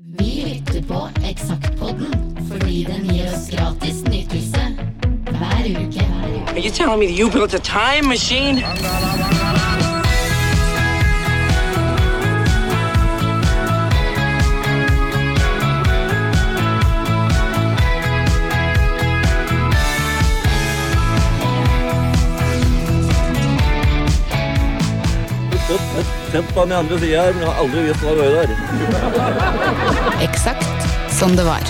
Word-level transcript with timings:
Vi 0.00 0.44
lytter 0.46 0.82
på 0.88 1.08
Eksaktpodden 1.24 2.36
fordi 2.48 2.84
den 2.84 3.14
gir 3.14 3.26
oss 3.34 3.50
gratis 3.50 4.04
nytelse 4.04 4.60
hver 5.24 5.64
uke. 5.66 6.04
Are 6.54 6.60
you 6.60 6.70
telling 6.70 7.00
me 7.00 7.06
that 7.06 7.18
you 7.18 7.30
built 7.30 7.54
a 7.54 7.58
time 7.58 8.08
machine? 8.08 8.62
Sett 26.28 26.48
på 26.54 26.64
den 26.64 26.72
andre 26.76 26.98
sida 27.00 27.22
her, 27.24 27.32
men 27.32 27.44
jeg 27.44 27.48
har 27.48 27.60
aldri 27.62 27.84
visst 27.86 28.02
hva 28.04 28.12
det 28.18 28.26
var. 28.34 28.50
Eksakt 30.26 30.90
som 31.16 31.32
det 31.38 31.46
var. 31.46 31.64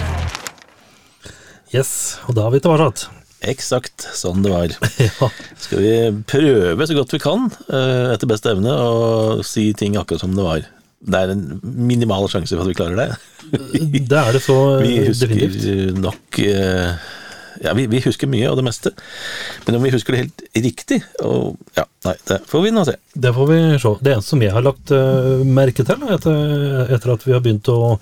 Yes, 1.75 1.93
og 2.27 2.35
da 2.39 2.47
er 2.49 2.57
vi 2.57 2.61
tilbake. 2.65 3.07
Eksakt 3.53 4.09
sånn 4.19 4.43
det 4.43 4.51
var. 4.51 4.75
Ja. 5.07 5.29
Skal 5.63 5.83
vi 5.85 5.93
prøve 6.27 6.89
så 6.89 6.97
godt 6.97 7.15
vi 7.15 7.21
kan, 7.23 7.47
eh, 7.71 8.09
etter 8.17 8.31
beste 8.31 8.51
evne, 8.51 8.73
å 8.75 9.45
si 9.47 9.69
ting 9.79 9.95
akkurat 10.01 10.25
som 10.25 10.35
det 10.35 10.47
var. 10.47 10.67
Det 10.99 11.21
er 11.23 11.33
en 11.37 11.45
minimal 11.63 12.27
sjanse 12.33 12.57
for 12.57 12.65
at 12.67 12.73
vi 12.73 12.79
klarer 12.81 12.99
det. 12.99 13.09
Det 14.11 14.19
er 14.19 14.33
det 14.35 14.43
så 14.43 14.59
Vi 14.83 14.97
eh, 14.99 15.07
husker 15.13 15.31
definitivt. 15.31 16.03
nok 16.03 16.41
eh, 16.43 16.99
Ja, 17.65 17.75
vi, 17.77 17.87
vi 17.91 18.01
husker 18.05 18.31
mye 18.31 18.49
av 18.51 18.57
det 18.59 18.65
meste. 18.67 18.93
Men 19.67 19.79
om 19.79 19.87
vi 19.87 19.93
husker 19.95 20.15
det 20.15 20.25
helt 20.25 20.45
riktig 20.69 21.01
og, 21.25 21.57
Ja, 21.79 21.85
nei, 22.07 22.15
det 22.31 22.41
får 22.51 22.65
vi 22.67 22.75
nå 22.75 22.85
se. 22.89 22.97
Det 23.15 23.33
får 23.35 23.51
vi 23.53 23.61
se. 23.83 23.95
Det 24.05 24.15
eneste 24.15 24.35
som 24.35 24.45
jeg 24.45 24.55
har 24.55 24.67
lagt 24.67 24.93
uh, 24.95 25.45
merke 25.45 25.87
til 25.87 26.09
etter, 26.09 26.93
etter 26.95 27.15
at 27.15 27.27
vi 27.27 27.35
har 27.35 27.45
begynt 27.45 27.71
å 27.73 27.97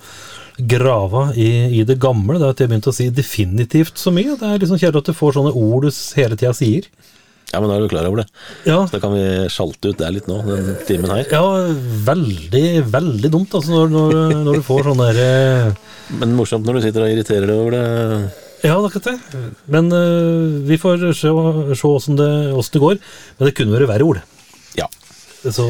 grave 0.57 1.27
i, 1.37 1.49
i 1.79 1.83
det 1.85 1.99
gamle, 2.01 2.39
det 2.39 2.47
er 2.47 2.55
at 2.55 2.61
jeg 2.61 2.67
har 2.67 2.73
begynt 2.73 2.89
å 2.89 2.95
si 2.95 3.09
definitivt 3.13 3.99
så 4.01 4.13
mye. 4.13 4.37
Det 4.39 4.47
er 4.47 4.63
liksom 4.63 4.79
kjedelig 4.81 5.03
at 5.03 5.11
du 5.11 5.17
får 5.17 5.37
sånne 5.37 5.53
ord 5.53 5.85
du 5.85 5.91
hele 6.17 6.39
tida 6.39 6.53
sier. 6.57 6.89
Ja, 7.53 7.61
men 7.61 7.69
da 7.69 7.77
er 7.77 7.85
du 7.85 7.91
klar 7.91 8.07
over 8.09 8.23
det. 8.23 8.25
Ja, 8.67 8.81
Da 8.91 8.99
kan 8.99 9.13
vi 9.15 9.23
sjalte 9.53 9.93
ut 9.93 10.01
det 10.01 10.09
litt 10.11 10.25
nå, 10.27 10.41
den 10.49 10.73
timen 10.87 11.13
her. 11.13 11.23
ja 11.31 11.43
veldig, 12.09 12.65
veldig 12.91 13.31
dumt 13.31 13.55
altså 13.55 13.71
når, 13.71 13.93
når, 13.93 14.33
når 14.49 14.59
du 14.59 14.65
får 14.67 14.89
sånne 14.89 15.07
der, 15.13 15.21
eh, 15.23 16.17
Men 16.19 16.35
morsomt 16.35 16.67
når 16.67 16.79
du 16.79 16.81
sitter 16.87 17.05
og 17.05 17.13
irriterer 17.13 17.47
deg 17.47 17.61
over 17.61 17.77
det. 17.77 18.46
Ja, 18.65 18.77
ikke 18.87 19.01
det. 19.05 19.17
Men 19.69 19.91
uh, 19.93 20.63
vi 20.67 20.77
får 20.81 21.03
se, 21.13 21.29
se 21.77 21.89
åssen 21.89 22.17
det, 22.19 22.29
det 22.73 22.81
går. 22.81 22.97
Men 23.37 23.49
det 23.49 23.55
kunne 23.57 23.75
vært 23.77 23.91
verre 23.91 24.07
ord. 24.07 24.23
Ja, 24.77 24.87
Så, 25.43 25.67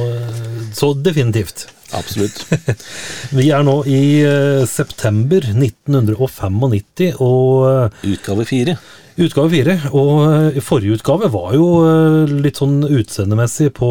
så 0.74 0.94
definitivt. 0.96 1.68
absolutt. 1.94 2.46
Vi 3.38 3.50
er 3.54 3.64
nå 3.68 3.82
i 3.88 4.00
uh, 4.24 4.64
september 4.68 5.44
1995, 5.52 7.12
og 7.20 7.68
uh, 7.68 8.08
Utgave 8.08 8.48
fire. 8.48 8.78
Utgave 9.18 9.52
fire. 9.52 9.76
Og 9.98 10.12
eh, 10.28 10.60
forrige 10.64 10.98
utgave 10.98 11.30
var 11.34 11.54
jo 11.58 11.68
eh, 11.88 12.34
litt 12.46 12.60
sånn 12.60 12.80
utseendemessig 12.86 13.72
på, 13.78 13.90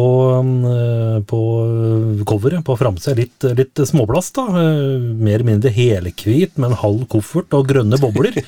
eh, 0.71 1.17
på 1.27 1.41
coveret, 2.27 2.63
på 2.67 2.77
framsida. 2.79 3.15
Litt, 3.17 3.47
litt 3.57 3.83
småplast, 3.89 4.37
da. 4.39 4.47
Mer 4.47 5.37
eller 5.37 5.47
mindre 5.51 5.73
helhvit 5.73 6.57
med 6.57 6.71
en 6.71 6.79
halv 6.83 7.05
koffert 7.11 7.53
og 7.57 7.67
grønne 7.71 7.99
bobler. 8.01 8.37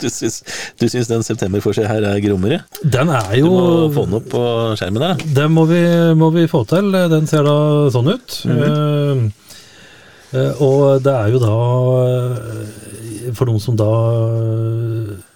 Du 0.00 0.06
syns, 0.08 0.40
du 0.80 0.86
syns 0.88 1.08
den 1.10 1.24
septemberforsida 1.24 1.88
her 1.90 2.04
er 2.08 2.20
grommere? 2.24 2.60
Den 2.80 3.10
er 3.12 3.34
jo 3.38 3.50
Du 3.50 3.56
må 3.60 3.88
få 3.94 4.04
den 4.06 4.16
opp 4.16 4.28
på 4.32 4.42
skjermen 4.80 5.02
der. 5.02 5.24
Den 5.36 5.52
må 5.52 5.66
vi, 5.68 5.80
må 6.16 6.30
vi 6.34 6.46
få 6.50 6.62
til. 6.68 6.92
Den 7.12 7.28
ser 7.28 7.44
da 7.48 7.56
sånn 7.92 8.08
ut. 8.14 8.36
Eh, 8.48 9.22
uh, 10.36 10.62
og 10.62 11.02
det 11.04 11.12
er 11.12 11.32
jo 11.32 11.40
da 11.42 11.54
For 13.34 13.50
noen 13.50 13.62
som 13.62 13.76
da 13.78 13.90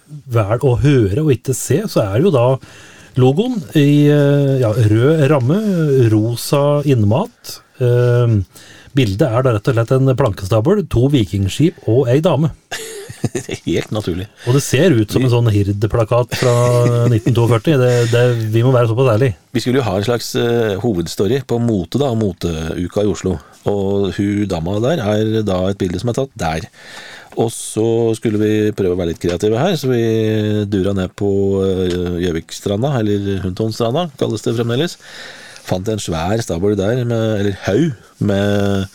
velger 0.07 0.67
å 0.67 0.75
høre 0.81 1.23
og 1.23 1.33
ikke 1.35 1.55
se, 1.57 1.81
så 1.91 2.03
er 2.05 2.17
det 2.17 2.29
jo 2.29 2.35
da 2.35 2.47
logoen 3.21 3.59
i 3.79 4.07
eh, 4.11 4.55
ja, 4.61 4.71
rød 4.73 5.25
ramme, 5.31 5.59
rosa 6.11 6.81
innmat. 6.87 7.59
Eh, 7.79 8.35
bildet 8.95 9.27
er 9.27 9.45
da 9.45 9.55
rett 9.55 9.71
og 9.71 9.77
slett 9.77 9.95
en 9.95 10.17
plankestabel, 10.17 10.85
to 10.91 11.07
vikingskip 11.13 11.87
og 11.91 12.11
ei 12.11 12.21
dame. 12.23 12.51
Helt 13.65 13.91
naturlig. 13.93 14.27
Og 14.45 14.57
det 14.57 14.61
ser 14.63 14.93
ut 14.93 15.11
som 15.11 15.23
en 15.25 15.31
sånn 15.31 15.49
Hird-plakat 15.53 16.35
fra 16.37 16.53
1942. 17.07 17.75
Det, 17.81 17.91
det, 18.11 18.23
vi 18.53 18.63
må 18.65 18.73
være 18.75 18.91
såpass 18.91 19.11
ærlige. 19.15 19.37
Vi 19.55 19.63
skulle 19.63 19.81
jo 19.81 19.87
ha 19.87 19.95
en 19.97 20.07
slags 20.07 20.31
uh, 20.37 20.75
hovedstory 20.83 21.41
på 21.47 21.59
mote, 21.63 22.01
da, 22.01 22.11
moteuka 22.17 23.05
i 23.05 23.11
Oslo. 23.11 23.37
Og 23.71 24.11
hun 24.17 24.45
dama 24.51 24.77
der 24.83 25.01
er 25.01 25.35
da 25.47 25.63
et 25.71 25.81
bilde 25.81 26.01
som 26.01 26.13
er 26.13 26.19
tatt 26.19 26.35
der. 26.37 26.69
Og 27.35 27.49
så 27.51 27.85
skulle 28.15 28.39
vi 28.39 28.73
prøve 28.75 28.95
å 28.95 28.99
være 28.99 29.11
litt 29.13 29.21
kreative 29.23 29.59
her, 29.59 29.75
så 29.79 29.89
vi 29.91 30.03
dura 30.71 30.93
ned 30.95 31.11
på 31.19 31.29
eh, 31.65 32.21
Gjøvikstranda, 32.23 32.93
eller 33.01 33.41
Huntonstranda 33.43 34.07
kalles 34.19 34.45
det 34.45 34.55
fremdeles. 34.55 34.97
Fant 35.65 35.87
en 35.89 36.01
svær 36.01 36.39
stabel 36.45 36.77
der, 36.79 37.03
med, 37.07 37.25
eller 37.41 37.59
haug, 37.65 37.91
med 38.23 38.87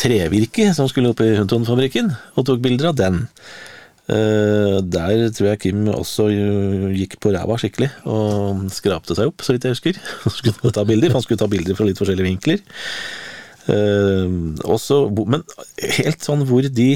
trevirke 0.00 0.70
som 0.76 0.88
skulle 0.88 1.12
opp 1.12 1.22
i 1.24 1.34
Huntonfabrikken, 1.36 2.12
og 2.36 2.48
tok 2.48 2.62
bilder 2.64 2.92
av 2.92 2.98
den. 3.00 3.24
Eh, 4.06 4.78
der 4.86 5.28
tror 5.34 5.50
jeg 5.50 5.62
Kim 5.64 5.86
også 5.90 6.28
gikk 6.94 7.16
på 7.18 7.32
ræva 7.34 7.56
skikkelig 7.58 7.88
og 8.06 8.68
skrapte 8.70 9.16
seg 9.18 9.32
opp, 9.32 9.42
så 9.42 9.56
vidt 9.56 9.66
jeg 9.66 9.74
husker. 9.74 10.02
Han 10.24 10.36
skulle 10.36 10.74
ta 10.76 10.86
bilder, 10.86 11.14
han 11.16 11.24
skulle 11.24 11.42
ta 11.42 11.50
bilder 11.50 11.76
fra 11.76 11.88
litt 11.88 11.98
forskjellige 12.00 12.28
vinkler. 12.28 12.62
Eh, 13.66 14.36
også, 14.62 15.00
men 15.26 15.42
helt 15.98 16.22
sånn 16.22 16.46
hvor 16.46 16.68
de 16.70 16.92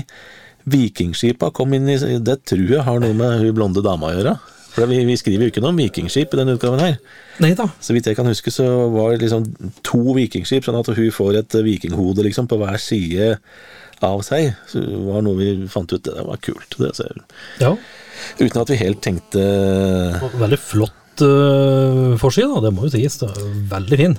vikingskipa 0.73 1.51
kom 1.57 1.75
inn 1.77 1.89
i 1.91 1.97
Det 2.23 2.39
tror 2.49 2.67
jeg 2.77 2.87
har 2.87 3.03
noe 3.03 3.17
med 3.17 3.41
hun 3.43 3.55
blonde 3.57 3.83
dama 3.85 4.11
å 4.11 4.15
gjøre. 4.17 4.37
For 4.71 4.87
vi, 4.87 5.01
vi 5.09 5.17
skriver 5.19 5.47
jo 5.49 5.51
ikke 5.51 5.63
noe 5.65 5.73
om 5.75 5.81
vikingskip 5.83 6.31
i 6.35 6.39
denne 6.39 6.55
utgaven 6.55 6.79
her. 6.83 6.97
Nei 7.43 7.51
da. 7.59 7.67
Så 7.83 7.95
vidt 7.97 8.07
jeg 8.07 8.15
kan 8.19 8.29
huske, 8.31 8.53
så 8.55 8.67
var 8.93 9.13
det 9.17 9.25
liksom 9.25 9.49
to 9.87 10.15
vikingskip, 10.15 10.63
sånn 10.67 10.79
at 10.79 10.93
hun 10.95 11.11
får 11.15 11.41
et 11.41 11.57
vikinghode 11.67 12.23
liksom 12.29 12.47
på 12.51 12.59
hver 12.61 12.79
side 12.79 13.33
av 14.07 14.23
seg. 14.25 14.55
Så 14.71 14.85
det 14.85 15.01
var 15.09 15.27
noe 15.27 15.37
vi 15.41 15.51
fant 15.73 15.91
ut, 15.91 16.05
det 16.07 16.23
var 16.27 16.39
kult. 16.45 16.79
Det, 16.79 16.93
så, 16.97 17.09
Ja. 17.61 17.75
uten 18.39 18.63
at 18.63 18.71
vi 18.71 18.79
helt 18.81 19.03
tenkte 19.03 19.43
Veldig 20.39 20.59
flott 20.63 21.25
uh, 21.27 22.15
forside, 22.23 22.63
det 22.63 22.73
må 22.77 22.87
jo 22.87 22.95
sies. 22.95 23.19
Veldig 23.75 23.99
fin. 24.05 24.19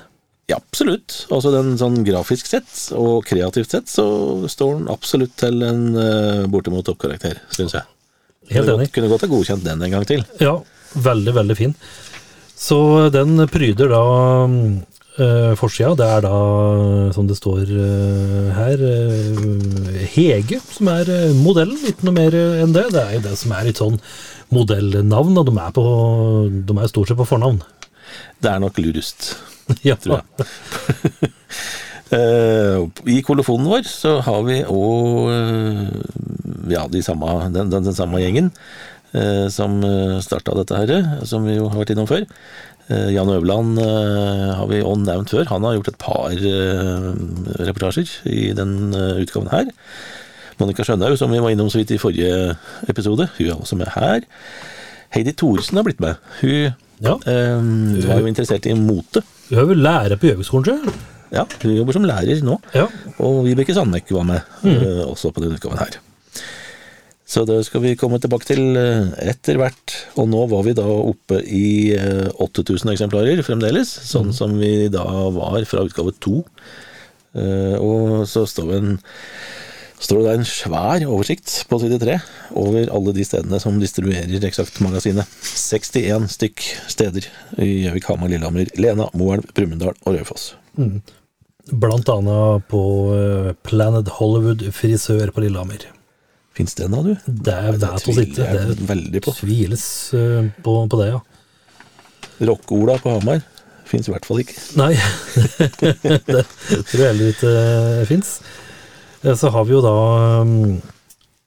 Ja, 0.52 0.58
absolutt. 0.60 1.16
Altså 1.32 1.54
den 1.54 1.78
sånn 1.80 2.02
grafisk 2.04 2.50
sett, 2.50 2.70
og 2.98 3.24
kreativt 3.30 3.72
sett, 3.72 3.88
så 3.92 4.06
står 4.52 4.80
den 4.82 4.92
absolutt 4.92 5.38
til 5.40 5.64
en 5.64 5.84
uh, 5.96 6.48
bortimot 6.52 6.84
toppkarakter, 6.90 7.40
syns 7.56 7.78
jeg. 7.78 7.88
Helt 8.52 8.72
enig. 8.74 8.90
Kunne 8.92 9.12
godt 9.12 9.24
ha 9.24 9.30
godkjent 9.32 9.64
den 9.64 9.84
en 9.86 9.94
gang 9.94 10.08
til. 10.10 10.26
Ja, 10.44 10.58
veldig, 11.08 11.36
veldig 11.38 11.56
fin. 11.56 11.76
Så 12.62 12.78
den 13.14 13.40
pryder 13.50 13.94
da 13.94 14.02
uh, 14.02 15.54
forsida. 15.60 15.94
Det 16.02 16.10
er 16.18 16.26
da, 16.26 16.42
som 17.16 17.30
det 17.30 17.38
står 17.40 17.72
uh, 17.72 18.52
her, 18.58 18.84
uh, 18.84 20.04
Hege 20.18 20.60
som 20.68 20.92
er 20.92 21.14
modellen. 21.38 21.80
Ikke 21.88 22.10
noe 22.10 22.18
mer 22.18 22.36
enn 22.36 22.76
det. 22.76 22.90
Det 22.92 23.06
er 23.06 23.16
jo 23.18 23.24
det 23.30 23.38
som 23.40 23.56
er 23.56 23.70
litt 23.70 23.80
sånn 23.80 24.02
modellnavn, 24.52 25.40
og 25.40 25.48
de 25.48 25.56
er, 25.56 25.72
på, 25.80 25.88
de 26.68 26.76
er 26.76 26.92
stort 26.92 27.14
sett 27.14 27.22
på 27.24 27.30
fornavn. 27.32 27.64
Det 28.44 28.52
er 28.52 28.60
nok 28.60 28.84
lurest. 28.84 29.32
Ja, 29.90 29.96
tror 30.02 30.22
jeg. 30.22 31.32
Eh, 32.12 32.78
I 33.08 33.22
kolofonen 33.24 33.70
vår 33.72 33.86
så 33.88 34.18
har 34.26 34.42
vi 34.44 34.58
òg 34.68 35.30
ja, 36.74 36.84
de 36.92 37.00
samme, 37.06 37.30
den, 37.54 37.70
den, 37.72 37.86
den 37.88 37.96
samme 37.96 38.20
gjengen 38.20 38.50
eh, 39.16 39.48
som 39.54 39.78
starta 40.24 40.56
dette 40.60 40.76
her, 40.82 40.92
som 41.28 41.48
vi 41.48 41.56
jo 41.56 41.70
har 41.72 41.80
vært 41.86 41.94
innom 41.96 42.10
før. 42.10 42.26
Eh, 42.92 43.14
Jan 43.16 43.32
Øverland 43.32 43.80
eh, 43.80 44.50
har 44.60 44.68
vi 44.72 44.82
òg 44.84 45.06
nevnt 45.06 45.32
før. 45.32 45.48
Han 45.54 45.64
har 45.70 45.78
gjort 45.78 45.92
et 45.94 46.02
par 46.04 46.36
eh, 46.36 47.08
reportasjer 47.64 48.12
i 48.28 48.50
den 48.60 48.76
eh, 48.92 49.22
utgaven 49.24 49.52
her. 49.54 49.72
Monica 50.60 50.84
Skjønhaug, 50.86 51.16
som 51.18 51.32
vi 51.34 51.40
var 51.42 51.56
innom 51.56 51.72
så 51.72 51.80
vidt 51.80 51.96
i 51.96 52.02
forrige 52.02 52.58
episode, 52.92 53.30
hun 53.40 53.48
er 53.48 53.56
også 53.56 53.80
med 53.80 53.88
her. 53.96 54.28
Heidi 55.16 55.32
Thoresen 55.40 55.80
har 55.80 55.88
blitt 55.88 56.04
med. 56.04 56.20
Hun 56.44 56.74
Ja. 57.02 57.16
eh, 57.26 57.56
var 58.06 58.20
jo 58.22 58.28
interessert 58.30 58.68
i 58.70 58.76
mote. 58.78 59.24
Du 59.52 59.58
har 59.60 59.68
vel 59.68 59.82
lærer 59.84 60.16
på 60.20 60.30
Gjøvikskolen, 60.30 60.64
tror 60.64 60.78
jeg? 60.80 61.00
Ja, 61.32 61.44
hun 61.62 61.74
jobber 61.76 61.96
som 61.96 62.06
lærer 62.08 62.42
nå. 62.44 62.58
Ja. 62.76 62.86
Og 63.24 63.42
Vibeke 63.46 63.76
Sandmek 63.76 64.10
var 64.16 64.24
med 64.28 64.42
eh, 64.68 65.04
også 65.06 65.32
på 65.36 65.44
denne 65.44 65.58
utgaven 65.60 65.80
her. 65.80 65.98
Så 67.32 67.46
det 67.48 67.62
skal 67.64 67.80
vi 67.86 67.94
komme 68.00 68.18
tilbake 68.20 68.48
til 68.50 68.76
eh, 68.80 69.12
etter 69.32 69.60
hvert. 69.60 69.94
Og 70.20 70.28
nå 70.32 70.42
var 70.52 70.66
vi 70.68 70.74
da 70.76 70.84
oppe 70.88 71.40
i 71.48 71.92
eh, 71.96 72.28
8000 72.44 72.92
eksemplarer 72.96 73.44
fremdeles, 73.48 73.92
sånn 74.08 74.34
som 74.36 74.58
vi 74.60 74.90
da 74.92 75.06
var 75.36 75.64
fra 75.68 75.86
utgave 75.88 76.16
to. 76.24 76.42
Eh, 77.36 77.76
Og 77.80 78.26
så 78.28 78.44
står 78.48 78.68
vi 78.72 78.80
en 78.82 78.98
står 80.02 80.20
det 80.20 80.26
der 80.28 80.40
en 80.40 80.50
svær 80.50 81.06
oversikt 81.08 81.54
på 81.70 81.80
side 81.82 82.00
3 82.02 82.18
over 82.58 82.90
alle 82.94 83.14
de 83.16 83.26
stedene 83.28 83.60
som 83.62 83.78
distribuerer 83.82 84.48
Eksakt-magasinet. 84.50 85.30
61 85.46 86.28
stykk 86.36 86.66
steder 86.92 87.28
i 87.62 87.70
Gjøvik, 87.86 88.10
Hamar, 88.10 88.32
Lillehammer, 88.34 88.70
Lena, 88.82 89.08
Moelv, 89.18 89.48
Brumunddal 89.56 89.96
og 90.02 90.18
Raufoss. 90.18 90.52
Blant 91.72 92.10
annet 92.10 92.68
på 92.72 92.84
eh, 93.16 93.52
Planet 93.68 94.10
Hollywood 94.18 94.66
frisør 94.76 95.32
på 95.34 95.46
Lillehammer. 95.46 95.86
Fins 96.58 96.76
den, 96.76 96.92
da, 96.92 97.06
du? 97.06 97.14
Det 97.26 97.54
er 97.54 97.78
ikke. 97.78 98.02
tviler 98.12 98.58
jeg 98.58 98.76
Det 98.76 98.90
veldig 98.90 99.24
på. 99.24 99.36
tviles 99.38 99.86
eh, 100.18 100.52
på, 100.66 100.76
på 100.92 101.02
det, 101.04 101.14
ja. 101.14 101.22
Rock-Ola 102.42 102.98
på 103.00 103.14
Hamar 103.20 103.44
fins 103.92 104.08
i 104.08 104.14
hvert 104.14 104.28
fall 104.28 104.42
ikke. 104.44 104.58
Nei, 104.80 104.94
det 106.32 106.44
tror 106.88 107.02
jeg 107.04 107.08
heller 107.10 107.32
ikke 107.34 107.52
uh, 107.52 108.04
fins. 108.10 108.38
Så 109.22 109.52
har 109.54 109.66
vi 109.68 109.76
jo 109.76 109.82
da 109.86 109.92
um, 110.42 110.80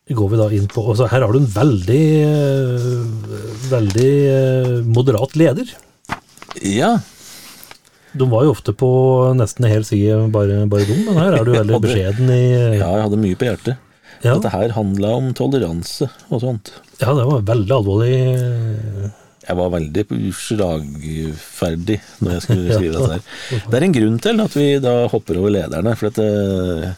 Går 0.07 0.29
vi 0.31 0.39
da 0.39 0.47
inn 0.55 0.69
på 0.71 0.85
altså 0.93 1.09
Her 1.11 1.25
har 1.25 1.33
du 1.35 1.41
en 1.41 1.49
veldig 1.51 2.03
eh, 2.29 2.85
Veldig 3.71 4.11
eh, 4.31 4.75
moderat 4.85 5.35
leder. 5.41 5.71
Ja. 6.63 6.91
De 8.15 8.29
var 8.31 8.45
jo 8.47 8.53
ofte 8.55 8.75
på 8.79 8.89
nesten 9.35 9.65
en 9.67 9.73
hel 9.73 9.87
side 9.89 10.19
bare, 10.35 10.61
bare 10.71 10.85
dum, 10.87 11.01
men 11.09 11.19
her 11.19 11.35
er 11.41 11.49
du 11.49 11.51
veldig 11.57 11.81
beskjeden 11.83 12.31
i 12.31 12.43
ja, 12.79 12.93
jeg 12.93 13.07
hadde 13.09 13.19
mye 13.25 13.39
på 13.41 13.49
hjertet. 13.49 13.81
ja, 14.23 14.37
Dette 14.37 14.53
her 14.53 14.77
handla 14.77 15.11
om 15.19 15.33
toleranse 15.35 16.07
og 16.29 16.45
sånt. 16.45 16.71
ja, 17.01 17.11
det 17.17 17.25
var 17.27 17.43
veldig 17.49 17.75
alvorlig. 17.81 18.13
Jeg 19.49 19.59
var 19.59 19.73
veldig 19.75 20.05
slagferdig 20.45 21.99
når 22.23 22.37
jeg 22.37 22.45
skulle 22.47 22.75
skrive 22.79 22.95
dette 23.01 23.17
her. 23.17 23.65
Det 23.67 23.81
er 23.81 23.89
en 23.89 23.97
grunn 23.99 24.21
til 24.29 24.45
at 24.47 24.59
vi 24.61 24.69
da 24.85 24.95
hopper 25.11 25.41
over 25.43 25.57
lederne. 25.57 25.97
For 25.99 26.13
at 26.13 26.21
eh, 26.23 26.93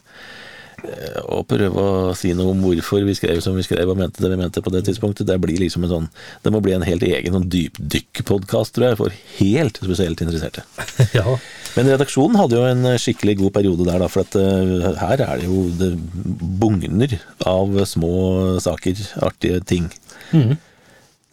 å 1.33 1.41
prøve 1.49 1.83
å 1.83 2.15
si 2.19 2.33
noe 2.37 2.53
om 2.53 2.63
hvorfor 2.65 3.05
vi 3.07 3.15
skrev 3.17 3.41
som 3.45 3.57
vi 3.57 3.65
skrev 3.67 3.89
og 3.91 3.99
mente 3.99 4.23
det 4.23 4.31
vi 4.33 4.39
mente 4.41 4.63
på 4.65 4.73
det 4.75 4.85
tidspunktet, 4.87 5.27
det 5.29 5.39
blir 5.43 5.59
liksom 5.61 5.87
en 5.87 5.93
sånn 5.93 6.09
Det 6.45 6.53
må 6.53 6.61
bli 6.65 6.75
en 6.77 6.85
helt 6.87 7.05
egen 7.07 7.37
sånn 7.37 7.49
dypdykkpodkast, 7.53 8.75
tror 8.77 8.89
jeg, 8.89 8.99
for 9.01 9.17
helt 9.39 9.81
spesielt 9.83 10.23
interesserte. 10.25 10.67
ja, 11.19 11.39
Men 11.77 11.91
redaksjonen 11.93 12.39
hadde 12.41 12.59
jo 12.59 12.69
en 12.69 12.91
skikkelig 13.01 13.39
god 13.43 13.57
periode 13.57 13.89
der, 13.89 14.03
da, 14.05 14.11
for 14.13 14.27
at 14.27 14.37
eh, 14.41 15.01
her 15.01 15.25
er 15.27 15.43
det 15.43 15.49
jo 15.49 15.67
det 15.81 15.93
bugner 16.61 17.19
av 17.47 17.81
små 17.89 18.15
saker, 18.63 19.03
artige 19.27 19.63
ting. 19.69 19.91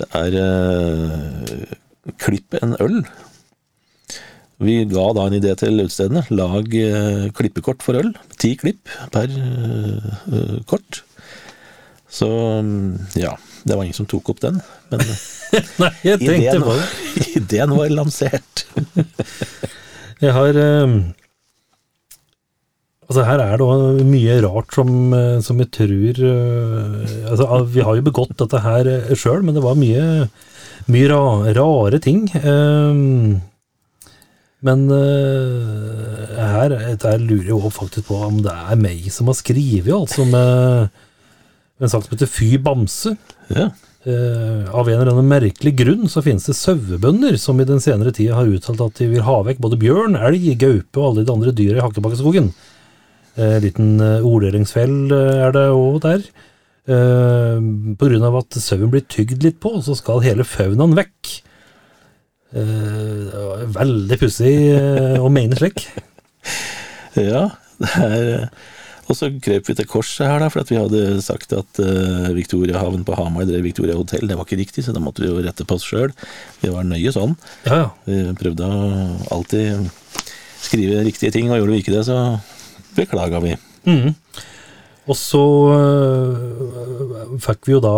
Det 0.01 0.09
er 0.17 0.35
uh, 0.39 2.13
klipp 2.21 2.57
en 2.59 2.75
øl. 2.83 3.03
Vi 4.63 4.75
ga 4.87 5.07
da 5.15 5.25
en 5.27 5.35
idé 5.37 5.53
til 5.59 5.81
utstedene. 5.83 6.23
Lag 6.33 6.75
eh, 6.77 7.25
klippekort 7.35 7.83
for 7.83 7.99
øl. 7.99 8.13
Ti 8.39 8.53
klipp 8.59 8.91
per 9.13 9.31
eh, 9.31 10.13
eh, 10.31 10.59
kort. 10.69 11.01
Så 12.13 12.29
mm, 12.63 13.17
ja, 13.19 13.33
det 13.65 13.75
var 13.75 13.83
ingen 13.83 13.97
som 13.97 14.09
tok 14.09 14.33
opp 14.33 14.43
den. 14.43 14.61
Men 14.93 15.03
Nei, 15.81 15.91
jeg 16.05 16.21
tenkte 16.21 16.37
ideen 16.37 16.63
var, 16.65 16.85
ideen 17.41 17.75
var 17.77 17.91
lansert. 17.93 18.65
Jeg 20.23 20.33
har 20.37 20.63
um, 20.87 20.97
Altså, 23.03 23.25
her 23.27 23.41
er 23.43 23.59
det 23.59 24.05
mye 24.07 24.35
rart 24.45 24.73
som, 24.73 24.89
som 25.43 25.59
jeg 25.59 25.69
tror 25.75 26.21
uh, 26.23 27.01
Altså, 27.27 27.47
vi 27.69 27.83
har 27.83 27.97
jo 27.99 28.05
begått 28.05 28.37
dette 28.39 28.61
her 28.63 28.89
sjøl, 29.19 29.43
men 29.43 29.57
det 29.57 29.65
var 29.65 29.75
mye, 29.77 30.29
mye 30.87 31.09
ra, 31.11 31.23
rare 31.59 31.99
ting. 32.01 32.29
Um, 32.41 33.41
men 34.63 34.85
uh, 34.91 36.35
her 36.39 36.75
her, 36.79 37.17
lurer 37.19 37.49
jeg 37.49 37.57
også 37.57 37.73
faktisk 37.81 38.09
på 38.11 38.19
om 38.23 38.41
det 38.45 38.53
er 38.53 38.79
meg 38.79 39.09
som 39.11 39.31
har 39.31 39.37
skrevet, 39.39 39.91
altså, 39.95 40.25
med 40.29 40.93
en 41.83 41.91
sak 41.91 42.05
som 42.05 42.15
heter 42.15 42.31
Fy 42.31 42.53
bamse. 42.63 43.15
Ja. 43.51 43.71
Uh, 44.03 44.67
av 44.75 44.89
en 44.91 44.97
eller 44.99 45.13
annen 45.13 45.29
merkelig 45.31 45.71
grunn 45.79 46.09
så 46.11 46.19
finnes 46.25 46.43
det 46.49 46.57
sauebønder 46.59 47.37
som 47.39 47.59
i 47.63 47.67
den 47.67 47.79
senere 47.83 48.11
tida 48.11 48.35
har 48.35 48.49
uttalt 48.51 48.81
at 48.83 48.97
de 48.99 49.07
vil 49.13 49.23
ha 49.23 49.37
vekk 49.47 49.61
både 49.63 49.79
bjørn, 49.79 50.17
elg, 50.19 50.49
gaupe 50.59 50.99
og 50.99 51.05
alle 51.09 51.23
de 51.23 51.31
andre 51.31 51.53
dyra 51.55 51.79
i 51.79 51.85
Hakkebakkeskogen. 51.85 52.51
Uh, 53.33 53.57
liten 53.63 53.95
uh, 54.03 54.25
orddelingsfell 54.27 55.07
eh, 55.09 55.45
er 55.47 55.55
det 55.55 55.69
òg 55.73 56.01
der. 56.03 56.25
Uh, 56.83 58.27
av 58.27 58.35
at 58.43 58.59
sauen 58.59 58.91
blir 58.91 59.07
tygd 59.07 59.41
litt 59.45 59.61
på, 59.63 59.71
så 59.81 59.95
skal 59.97 60.21
hele 60.25 60.45
faunaen 60.45 60.93
vekk. 60.99 61.31
Eh, 62.53 63.33
var 63.33 63.65
veldig 63.79 64.17
pussig 64.21 64.53
eh, 64.75 65.17
å 65.21 65.31
mene 65.33 65.57
slik. 65.59 65.87
Ja, 67.13 67.43
det 67.77 67.89
er 68.01 68.47
Og 69.05 69.13
så 69.13 69.27
krøp 69.37 69.67
vi 69.69 69.75
til 69.77 69.85
korset 69.85 70.25
her, 70.25 70.39
da, 70.41 70.47
for 70.49 70.63
at 70.63 70.71
vi 70.71 70.79
hadde 70.79 71.19
sagt 71.21 71.51
at 71.53 71.79
uh, 71.83 72.31
Victoria 72.33 72.79
Havn 72.81 73.03
på 73.05 73.13
Hamar 73.19 73.45
drev 73.45 73.61
Victoria 73.67 73.93
hotell. 73.99 74.25
Det 74.25 74.37
var 74.39 74.47
ikke 74.47 74.57
riktig, 74.57 74.85
så 74.85 74.95
da 74.95 75.01
måtte 75.03 75.21
vi 75.21 75.29
jo 75.29 75.43
rette 75.43 75.67
på 75.67 75.77
oss 75.77 75.85
sjøl. 75.85 76.09
Vi 76.63 76.71
var 76.73 76.87
nøye 76.87 77.13
sånn. 77.13 77.35
Ja, 77.67 77.83
ja. 77.83 77.89
Vi 78.07 78.17
prøvde 78.39 78.65
å 78.65 78.87
alltid 79.35 79.91
skrive 80.63 81.03
riktige 81.05 81.35
ting, 81.35 81.51
og 81.51 81.59
gjorde 81.59 81.75
vi 81.75 81.83
ikke 81.83 81.93
det, 81.93 82.05
så 82.07 82.17
beklaga 82.97 83.43
vi. 83.43 83.53
Mhm. 83.85 84.15
Og 85.03 85.17
så 85.19 85.43
øh, 85.75 87.39
fikk 87.43 87.67
vi 87.67 87.73
jo 87.75 87.81
da 87.83 87.93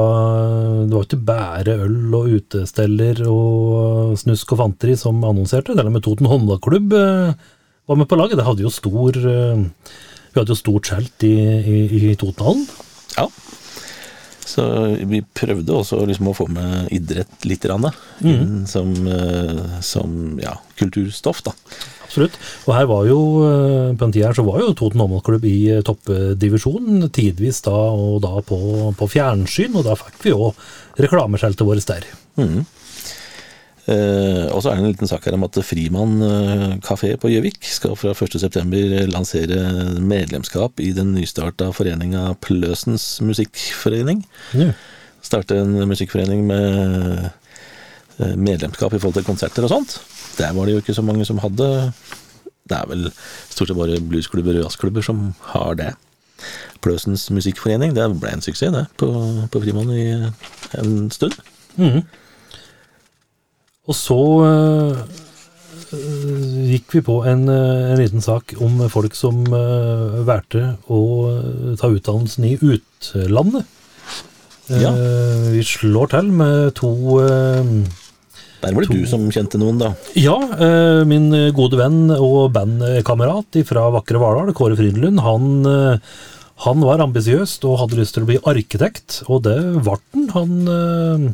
Det 0.90 0.96
var 0.96 1.06
ikke 1.06 1.25
bare 1.28 1.75
øl 1.86 2.16
og 2.18 2.31
utesteller 2.40 3.22
og 3.30 4.16
snusk 4.18 4.56
og 4.56 4.62
fanteri 4.63 4.96
som 4.98 5.22
annonserte. 5.22 5.75
Til 5.75 5.86
og 5.86 5.94
med 5.94 6.06
Toten 6.06 6.30
håndballklubb 6.31 6.96
øh, 6.98 7.36
var 7.86 8.00
med 8.00 8.10
på 8.10 8.18
laget. 8.18 8.40
Det 8.40 8.48
hadde 8.48 8.66
jo 8.66 8.74
stor 8.74 9.19
øh, 9.22 9.62
Vi 9.62 10.40
hadde 10.40 10.56
jo 10.56 10.57
stort 10.57 10.90
skjelt 10.90 11.28
i, 11.30 11.36
i, 11.62 12.12
i 12.12 12.16
Totenhallen. 12.18 12.66
Ja. 13.19 13.30
Så 14.45 14.63
vi 15.09 15.24
prøvde 15.36 15.74
også 15.74 16.03
liksom 16.06 16.30
å 16.30 16.36
få 16.38 16.45
med 16.53 16.92
idrett 16.94 17.47
litt 17.50 17.65
grann, 17.65 17.88
da, 17.88 17.92
inn 18.21 18.65
som, 18.69 18.94
eh, 19.09 19.80
som 19.81 20.38
ja, 20.42 20.53
kulturstoff. 20.77 21.42
da. 21.47 21.56
Absolutt. 22.06 22.38
Og 22.68 22.75
her 22.77 22.86
var 22.89 23.07
jo, 23.09 23.19
øh, 23.44 23.95
på 23.97 24.06
den 24.06 24.13
tida 24.13 24.30
her 24.30 24.38
så 24.38 24.45
var 24.45 24.62
jo 24.62 24.75
Toten 24.77 25.01
håndballklubb 25.01 25.47
i 25.50 25.57
øh, 25.74 25.83
toppdivisjonen, 25.83 27.09
tidvis 27.09 27.63
da 27.65 27.74
og 27.74 28.21
da 28.24 28.38
på, 28.45 28.59
på 28.95 29.09
fjernsyn, 29.12 29.75
og 29.75 29.88
da 29.89 29.97
fikk 30.00 30.21
vi 30.24 30.36
jo 30.36 30.53
reklameskjeltet 31.01 31.65
vårt 31.68 31.89
der. 31.89 32.07
Mhm. 32.39 32.65
Eh, 33.86 34.48
og 34.50 34.64
så 34.64 34.72
er 34.72 34.80
det 34.80 34.82
en 34.82 34.94
liten 34.96 35.10
sak 35.10 35.28
her 35.28 35.36
om 35.38 35.46
at 35.46 35.60
Frimann 35.62 36.18
eh, 36.26 36.72
kafé 36.82 37.12
på 37.22 37.30
Gjøvik 37.30 37.68
skal 37.70 37.94
fra 38.00 38.16
1.9. 38.18 39.04
lansere 39.12 39.60
medlemskap 40.02 40.82
i 40.82 40.90
den 40.96 41.12
nystarta 41.14 41.70
foreninga 41.76 42.32
Pløsens 42.42 43.20
musikkforening. 43.22 44.24
Ja. 44.58 44.72
Starte 45.26 45.60
en 45.62 45.78
musikkforening 45.86 46.48
med 46.50 47.30
eh, 48.18 48.34
medlemskap 48.34 48.98
i 48.98 49.02
forhold 49.02 49.20
til 49.20 49.30
konserter 49.30 49.70
og 49.70 49.76
sånt. 49.76 50.00
Der 50.40 50.58
var 50.58 50.66
det 50.66 50.76
jo 50.76 50.81
ikke 50.81 50.98
så 50.98 51.06
mange 51.06 51.30
som 51.30 51.44
hadde. 51.46 51.70
Det 52.66 52.80
er 52.80 52.90
vel 52.90 53.08
stort 53.54 53.70
sett 53.70 53.78
bare 53.78 54.02
bluesklubber 54.02 54.58
og 54.58 54.66
jazzklubber 54.66 55.06
som 55.06 55.28
har 55.54 55.78
det. 55.78 55.94
Pløsens 56.81 57.30
musikkforening, 57.31 57.94
det 57.94 58.10
ble 58.18 58.34
en 58.34 58.44
suksess 58.44 58.74
det, 58.74 58.88
på, 58.98 59.14
på 59.54 59.62
Frimann 59.62 59.94
i 59.94 60.06
en 60.81 61.12
stund. 61.14 61.38
Og 63.85 63.94
så 63.97 64.18
øh, 64.45 64.95
gikk 66.71 66.95
vi 66.97 67.01
på 67.06 67.19
en, 67.30 67.45
øh, 67.49 67.92
en 67.94 68.01
liten 68.01 68.23
sak 68.23 68.56
om 68.61 68.81
folk 68.89 69.13
som 69.18 69.44
uh, 69.54 70.23
valgte 70.25 70.75
å 70.89 71.01
ta 71.80 71.92
utdannelsen 71.94 72.47
i 72.49 72.56
utlandet. 72.57 73.69
Ja. 74.73 74.89
Uh, 74.89 75.51
vi 75.54 75.61
slår 75.65 76.09
til 76.15 76.31
med 76.33 76.71
to 76.80 76.89
uh, 77.21 77.61
Der 78.63 78.73
var 78.73 78.81
det 78.81 78.97
du 78.97 79.06
som 79.06 79.27
kjente 79.30 79.61
noen, 79.61 79.77
da. 79.81 79.94
Ja, 80.18 80.39
Uh, 80.56 81.04
min 81.06 81.30
gode 81.54 81.77
venn 81.77 82.09
og 82.15 82.56
bandkamerat 82.56 83.59
fra 83.68 83.89
vakre 83.94 84.21
Hvaler, 84.21 84.54
Kåre 84.57 84.77
Frydenlund, 84.80 85.21
han, 85.21 85.99
han 86.63 86.85
var 86.87 87.04
ambisiøs 87.04 87.59
og 87.68 87.81
hadde 87.83 87.99
lyst 87.99 88.15
til 88.18 88.25
å 88.25 88.30
bli 88.31 88.39
arkitekt, 88.49 89.21
og 89.27 89.44
det 89.45 89.59
ble 89.85 89.99
han. 89.99 90.25
Han 90.33 91.30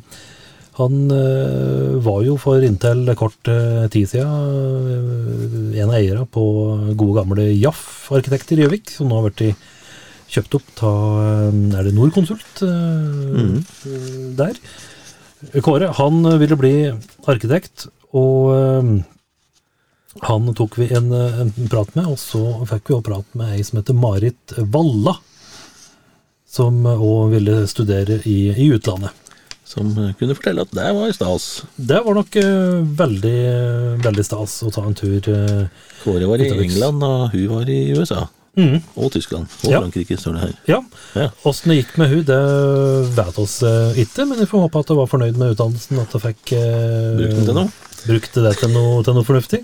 han 0.79 1.11
øh, 1.11 1.99
var 2.05 2.21
jo 2.23 2.37
for 2.39 2.63
inntil 2.63 3.03
kort 3.19 3.49
øh, 3.51 3.89
tid 3.91 4.07
siden 4.07 4.29
øh, 4.31 5.75
en 5.75 5.89
av 5.89 5.97
eierne 5.97 6.23
på 6.31 6.43
gode 6.95 7.17
gamle 7.19 7.49
Jaff 7.59 8.07
arkitekter 8.15 8.55
i 8.55 8.63
Gjøvik, 8.63 8.93
som 8.93 9.11
nå 9.11 9.19
har 9.19 9.27
blitt 9.27 9.67
kjøpt 10.31 10.55
opp 10.61 10.83
av 10.87 11.17
Er 11.75 11.87
det 11.87 11.95
Norconsult 11.97 12.63
øh, 12.63 13.59
der? 14.39 14.59
Kåre 15.65 15.89
han 15.97 16.21
ville 16.39 16.55
bli 16.55 16.75
arkitekt, 17.27 17.87
og 18.13 19.01
han 20.21 20.51
tok 20.53 20.77
vi 20.77 20.85
en, 20.93 21.09
en 21.09 21.49
prat 21.71 21.89
med, 21.97 22.11
og 22.13 22.19
så 22.21 22.43
fikk 22.69 22.91
vi 22.91 22.95
også 22.99 23.07
prat 23.07 23.39
med 23.41 23.55
ei 23.55 23.65
som 23.65 23.79
heter 23.79 23.97
Marit 23.97 24.53
Valla, 24.75 25.15
som 26.45 26.85
òg 26.85 27.33
ville 27.33 27.63
studere 27.71 28.19
i, 28.29 28.53
i 28.53 28.69
utlandet. 28.75 29.20
Som 29.71 29.93
kunne 30.19 30.35
fortelle 30.35 30.65
at 30.65 30.73
det 30.75 30.89
var 30.97 31.13
stas. 31.15 31.45
Det 31.79 32.01
var 32.03 32.17
nok 32.17 32.35
uh, 32.43 32.81
veldig, 32.99 33.37
veldig 34.03 34.25
stas 34.27 34.57
å 34.67 34.71
ta 34.75 34.83
en 34.83 34.97
tur. 34.99 35.23
Uh, 35.31 35.87
Kåre 36.03 36.27
var 36.27 36.43
i. 36.43 36.49
England, 36.65 37.03
og 37.07 37.29
hun 37.31 37.47
var 37.53 37.69
i 37.71 37.79
USA. 37.95 38.25
Mm. 38.59 38.81
Og 38.99 39.13
Tyskland. 39.13 39.47
Og 39.63 39.71
Ja. 39.71 39.79
Frankrike, 39.79 40.17
står 40.19 40.33
det 40.35 40.41
her. 40.41 40.53
Ja, 40.67 40.79
Ja. 41.15 41.29
åssen 41.47 41.71
det 41.71 41.77
gikk 41.85 41.93
med 42.01 42.09
hun, 42.11 42.23
det 42.27 42.39
vet 43.15 43.37
oss 43.39 43.61
eh, 43.63 44.01
ikke, 44.03 44.25
men 44.27 44.41
vi 44.43 44.47
får 44.49 44.65
håpe 44.65 44.81
at 44.83 44.91
hun 44.91 44.97
var 44.99 45.07
fornøyd 45.07 45.37
med 45.39 45.53
utdannelsen, 45.55 46.01
at 46.03 46.11
hun 46.11 46.23
fikk 46.25 46.51
uh, 46.59 47.15
Brukt 47.15 47.37
den 47.37 47.45
til 47.47 47.55
noe. 47.55 47.71
brukt 48.09 48.33
det 48.43 48.53
til 48.59 48.73
noe, 48.75 49.03
til 49.07 49.15
noe 49.15 49.23
fornuftig. 49.29 49.61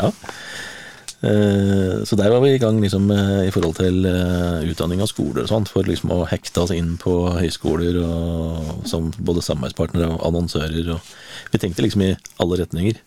Ja. 0.00 0.10
Eh, 1.18 2.04
Så 2.04 2.16
der 2.16 2.30
var 2.30 2.40
vi 2.40 2.54
i 2.54 2.58
gang 2.58 2.80
liksom, 2.80 3.10
eh, 3.10 3.48
i 3.48 3.50
forhold 3.50 3.74
til 3.74 4.06
eh, 4.06 4.70
utdanning 4.70 5.02
av 5.02 5.10
skoler 5.10 5.42
og 5.42 5.48
sånt, 5.50 5.68
for 5.68 5.82
liksom 5.82 6.12
å 6.14 6.26
hekte 6.30 6.62
oss 6.62 6.70
inn 6.70 6.96
på 6.96 7.10
høyskoler 7.34 7.98
og, 8.04 8.86
som 8.86 9.10
både 9.18 9.42
samarbeidspartnere 9.42 10.12
og 10.14 10.22
annonsører. 10.28 10.92
Og 10.94 11.00
vi 11.50 11.58
tenkte 11.58 11.82
liksom 11.82 12.06
i 12.06 12.16
alle 12.38 12.62
retninger 12.62 13.02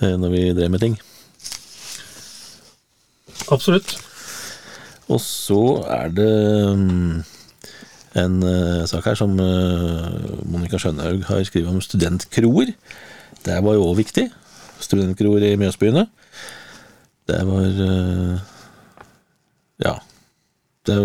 når 0.00 0.30
vi 0.32 0.42
drev 0.56 0.70
med 0.72 0.80
ting. 0.80 0.94
Absolutt. 3.52 3.98
Og 5.12 5.20
så 5.20 5.58
er 5.92 6.08
det 6.16 6.30
mm, 6.80 7.18
en 8.22 8.38
sak 8.88 9.10
her 9.10 9.18
som 9.20 9.34
Monica 9.36 10.80
Skjønhaug 10.80 11.26
har 11.28 11.44
skrevet 11.44 11.68
om 11.68 11.82
studentkroer. 11.84 12.72
Det 13.44 13.58
var 13.60 13.76
jo 13.76 13.90
òg 13.90 14.00
viktig. 14.00 14.30
Studentkroer 14.80 15.50
i 15.50 15.58
Mjøsbyene. 15.60 16.06
Det 17.30 17.40
var 17.46 17.82
eh, 17.86 18.38
Ja. 19.86 19.94
Det 20.86 20.96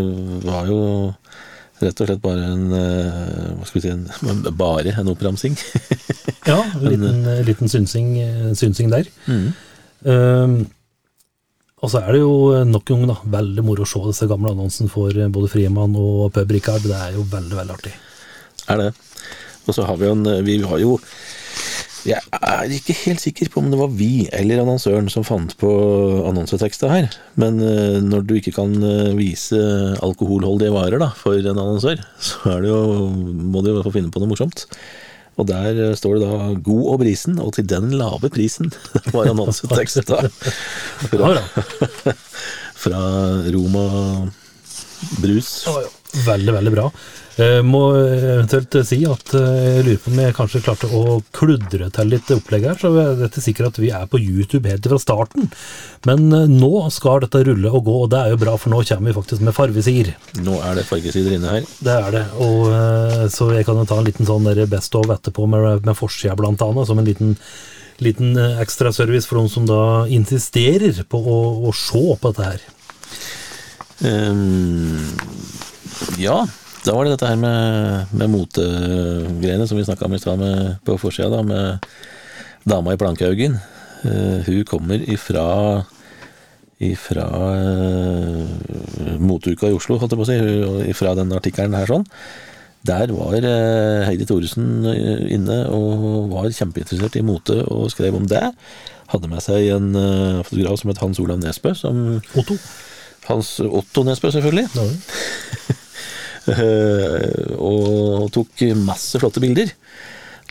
var 0.46 0.70
jo 0.72 0.80
rett 1.84 2.00
og 2.02 2.08
slett 2.08 2.22
bare 2.24 2.46
en 2.48 2.70
eh, 2.74 3.50
Hva 3.60 3.68
skal 3.68 3.82
vi 3.82 3.84
si 3.84 3.92
en, 3.92 4.08
Bare 4.64 4.96
en 4.96 5.12
oppramsing. 5.14 5.58
Ja, 6.46 6.60
en 6.62 6.84
liten, 6.86 7.24
liten 7.48 7.72
synsing, 7.72 8.12
synsing 8.54 8.92
der. 8.94 9.08
Um, 10.06 10.60
og 11.82 11.90
så 11.90 12.04
er 12.04 12.14
det 12.14 12.20
jo 12.22 12.36
nok 12.70 12.92
en 12.94 13.00
gang 13.02 13.10
da, 13.10 13.16
veldig 13.34 13.64
moro 13.66 13.82
å 13.82 13.90
se 13.90 14.02
disse 14.06 14.28
gamle 14.30 14.52
annonsene 14.54 14.92
for 14.94 15.10
både 15.34 15.50
Friemann 15.50 15.98
og 15.98 16.28
Pub 16.36 16.54
Rikard. 16.54 16.86
Det 16.86 16.94
er 16.94 17.18
jo 17.18 17.26
veldig, 17.32 17.58
veldig 17.58 17.74
artig. 17.74 17.96
er 18.70 18.84
det. 18.84 18.92
Og 19.66 19.74
så 19.74 19.88
har 19.90 19.98
vi 19.98 20.06
jo 20.06 20.14
en 20.14 20.30
Vi 20.46 20.60
har 20.62 20.84
jo 20.84 21.00
Jeg 22.06 22.22
er 22.38 22.74
ikke 22.76 22.94
helt 23.06 23.22
sikker 23.24 23.50
på 23.50 23.62
om 23.64 23.72
det 23.72 23.80
var 23.80 23.94
vi 23.98 24.28
eller 24.36 24.62
annonsøren 24.62 25.08
som 25.10 25.26
fant 25.26 25.56
på 25.58 25.70
annonseteksta 26.30 26.92
her. 26.92 27.08
Men 27.42 27.58
eh, 27.66 27.98
når 28.04 28.28
du 28.30 28.36
ikke 28.38 28.54
kan 28.60 28.76
eh, 28.78 29.16
vise 29.18 29.58
alkoholholdige 30.06 30.74
varer 30.76 31.02
da, 31.02 31.10
for 31.18 31.40
en 31.40 31.50
annonsør, 31.56 32.04
så 32.28 32.54
er 32.54 32.66
det 32.66 32.72
jo, 32.72 33.10
må 33.10 33.66
du 33.66 33.74
jo 33.74 33.82
få 33.86 33.96
finne 33.98 34.14
på 34.14 34.22
noe 34.22 34.34
morsomt. 34.36 34.68
Og 35.42 35.50
der 35.50 35.82
eh, 35.90 35.98
står 35.98 36.20
det 36.20 36.30
da 36.30 36.54
'God 36.54 36.94
og 36.94 37.02
brisen', 37.02 37.42
og 37.42 37.56
til 37.58 37.68
den 37.74 37.92
lave 37.98 38.30
prisen 38.30 38.70
var 39.16 39.34
annonseteksta. 39.34 40.22
Fra, 41.10 41.34
fra 42.86 43.04
Roma 43.50 43.86
Brus. 45.22 45.66
Veldig, 46.24 46.54
veldig 46.56 46.72
bra. 46.72 46.86
Jeg 47.36 47.64
må 47.68 47.82
eventuelt 48.00 48.78
si 48.88 49.02
at 49.10 49.34
eh, 49.36 49.56
jeg 49.66 49.84
lurer 49.84 49.98
på 50.00 50.12
om 50.14 50.20
jeg 50.24 50.36
kanskje 50.38 50.62
klarte 50.64 50.88
å 50.88 51.18
kludre 51.36 51.90
til 51.92 52.12
litt 52.14 52.30
opplegg 52.32 52.68
her, 52.70 52.78
så 52.80 52.94
er 53.02 53.18
dette 53.20 53.44
sikkert 53.44 53.74
at 53.74 53.80
vi 53.82 53.90
er 53.92 54.06
på 54.08 54.22
YouTube 54.22 54.72
helt 54.72 54.88
fra 54.88 55.00
starten. 55.02 55.50
Men 56.08 56.30
eh, 56.32 56.48
nå 56.48 56.86
skal 56.96 57.26
dette 57.26 57.44
rulle 57.50 57.74
og 57.74 57.84
gå, 57.90 57.98
og 58.06 58.12
det 58.14 58.22
er 58.22 58.32
jo 58.32 58.40
bra, 58.46 58.56
for 58.62 58.72
nå 58.72 58.80
kommer 58.88 59.12
vi 59.12 59.18
faktisk 59.18 59.44
med 59.44 59.58
fargesider. 59.58 60.14
Nå 60.46 60.56
er 60.64 60.80
det 60.80 60.88
fargesider 60.88 61.36
inne 61.36 61.58
her. 61.58 61.70
Det 61.84 61.98
er 62.00 62.16
det, 62.16 62.26
og 62.46 62.70
eh, 62.72 63.26
så 63.36 63.50
jeg 63.58 63.68
kan 63.68 63.82
jo 63.82 63.88
ta 63.90 64.00
en 64.00 64.08
liten 64.08 64.30
sånn 64.30 64.48
best 64.72 64.96
of 64.96 65.12
etterpå 65.18 65.50
med, 65.52 65.84
med 65.84 66.00
forsida 66.00 66.38
blant 66.40 66.64
annet, 66.64 66.88
som 66.88 67.02
en 67.02 67.10
liten, 67.10 67.36
liten 68.06 68.32
eh, 68.40 68.62
ekstraservice 68.64 69.28
for 69.28 69.42
de 69.42 69.52
som 69.52 69.68
da 69.68 69.84
insisterer 70.08 71.04
på 71.04 71.20
å, 71.20 71.40
å 71.68 71.76
se 71.76 72.06
på 72.16 72.32
dette 72.32 72.48
her. 72.54 72.66
Ehm, 74.04 75.16
ja, 76.22 76.38
da 76.86 76.94
var 76.94 77.06
det 77.08 77.16
dette 77.16 77.30
her 77.32 77.40
med, 77.42 78.12
med 78.14 78.30
motegreiene 78.34 79.66
som 79.68 79.78
vi 79.80 79.86
snakka 79.88 80.06
om 80.06 80.14
i 80.18 80.22
stad 80.22 80.44
på 80.86 80.98
forsida, 81.02 81.32
da, 81.34 81.42
med 81.46 81.88
dama 82.70 82.94
i 82.94 83.00
Plankehaugen. 83.02 83.58
Uh, 84.06 84.42
hun 84.46 84.64
kommer 84.70 85.02
ifra 85.10 85.46
ifra 86.86 87.24
uh, 87.32 89.16
moteuka 89.24 89.70
i 89.70 89.76
Oslo, 89.78 89.96
holdt 89.98 90.12
jeg 90.14 90.20
på 90.20 90.26
å 90.26 90.30
si, 90.30 90.36
hun- 90.42 90.84
ifra 90.92 91.14
den 91.18 91.32
artikkelen 91.34 91.78
her 91.78 91.88
sånn. 91.90 92.06
Der 92.86 93.10
var 93.16 93.34
uh, 93.42 94.04
Heidi 94.06 94.28
Thoresen 94.30 94.86
eh, 94.92 95.24
inne 95.34 95.64
og 95.74 96.28
var 96.36 96.52
kjempeinteressert 96.54 97.16
i 97.18 97.24
mote 97.26 97.56
og 97.66 97.88
skrev 97.90 98.14
om 98.20 98.28
det. 98.30 98.44
Hadde 99.10 99.30
med 99.32 99.42
seg 99.42 99.72
en 99.74 99.88
uh, 99.98 100.44
fotograf 100.46 100.78
som 100.84 100.92
het 100.94 101.02
Hans 101.02 101.22
Olav 101.24 101.40
Nesbø, 101.42 101.74
som 101.80 102.04
Otto. 102.38 102.60
Hans 103.26 103.56
Otto 103.66 104.04
Nesbø, 104.06 104.30
selvfølgelig. 104.36 104.68
Ja. 104.76 104.86
Eh, 106.52 107.56
og 107.58 108.28
tok 108.36 108.66
masse 108.86 109.22
flotte 109.22 109.44
bilder. 109.44 109.72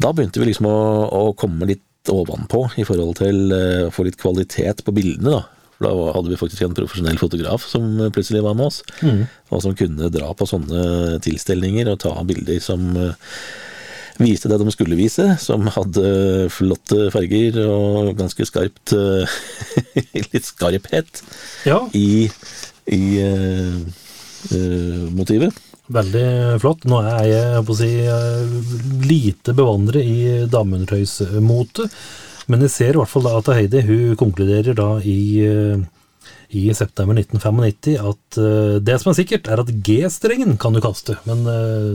Da 0.01 0.13
begynte 0.13 0.43
vi 0.43 0.51
liksom 0.51 0.69
å, 0.71 0.79
å 1.07 1.25
komme 1.39 1.69
litt 1.71 2.11
ovenpå 2.11 2.67
i 2.81 2.87
forhold 2.87 3.19
til 3.21 3.53
eh, 3.55 3.83
å 3.89 3.93
få 3.95 4.07
litt 4.09 4.19
kvalitet 4.21 4.85
på 4.85 4.95
bildene, 4.97 5.39
da. 5.39 5.45
For 5.75 5.89
da 5.89 6.15
hadde 6.15 6.31
vi 6.31 6.39
faktisk 6.39 6.63
en 6.63 6.77
profesjonell 6.77 7.19
fotograf 7.19 7.65
som 7.67 7.97
plutselig 8.15 8.45
var 8.45 8.55
med 8.55 8.69
oss, 8.69 8.77
og 9.51 9.63
som 9.65 9.75
kunne 9.75 10.07
dra 10.15 10.29
på 10.39 10.47
sånne 10.47 11.19
tilstelninger 11.25 11.91
og 11.91 11.99
ta 12.05 12.13
bilder 12.27 12.61
som 12.63 12.93
eh, 12.95 13.17
viste 14.23 14.51
det 14.51 14.61
de 14.63 14.71
skulle 14.71 14.99
vise, 14.99 15.27
som 15.43 15.67
hadde 15.75 16.49
flotte 16.55 17.09
farger 17.15 17.59
og 17.65 18.15
ganske 18.19 18.47
skarpt 18.47 18.95
eh, 18.95 19.37
Litt 20.35 20.47
skarphet 20.47 21.23
ja, 21.67 21.81
i, 21.95 22.27
i 22.91 23.03
uh, 23.23 23.77
uh, 24.55 25.05
motivet. 25.15 25.55
Veldig 25.93 26.61
flott. 26.63 26.85
Nå 26.89 27.01
er 27.05 27.25
jeg, 27.29 27.41
jeg 27.55 27.65
på 27.69 27.75
å 27.75 27.79
si, 27.79 27.91
eh, 28.09 28.55
lite 29.05 29.55
bevandret 29.57 30.05
i 30.05 30.47
dameundertøysmote, 30.51 31.89
men 32.53 32.61
jeg 32.65 32.73
ser 32.75 32.95
i 32.97 33.01
hvert 33.01 33.09
fall 33.13 33.25
da 33.27 33.35
at 33.41 33.51
Heidi 33.57 33.83
hun 33.87 34.17
konkluderer 34.21 34.77
da 34.77 34.89
i, 35.01 35.19
eh, 35.45 35.83
i 36.55 36.67
september 36.77 37.17
1995 37.17 37.97
at 38.01 38.39
eh, 38.41 38.77
det 38.85 38.99
som 39.01 39.11
er 39.13 39.19
sikkert, 39.19 39.49
er 39.51 39.61
at 39.65 39.73
G-strengen 39.85 40.57
kan 40.61 40.73
du 40.77 40.81
kaste, 40.85 41.17
men 41.29 41.45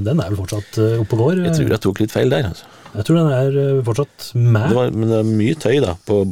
den 0.06 0.20
er 0.22 0.30
vel 0.34 0.40
fortsatt 0.42 0.78
oppe 1.00 1.18
og 1.18 1.24
går. 1.26 1.44
Jeg 1.48 1.58
tror 1.58 1.74
jeg 1.76 1.84
tok 1.86 2.04
litt 2.04 2.14
feil 2.14 2.30
der. 2.34 2.50
Altså. 2.52 2.66
Jeg 2.90 3.06
tror 3.06 3.20
den 3.20 3.34
er 3.36 3.84
fortsatt 3.86 4.32
Det 4.34 4.42
med. 4.42 4.72
var, 4.74 4.90
men 4.98 5.10
det 5.14 5.20
er 5.22 5.28
mye 5.30 5.58
tøy 5.62 5.76
da, 5.84 5.94
på 6.10 6.24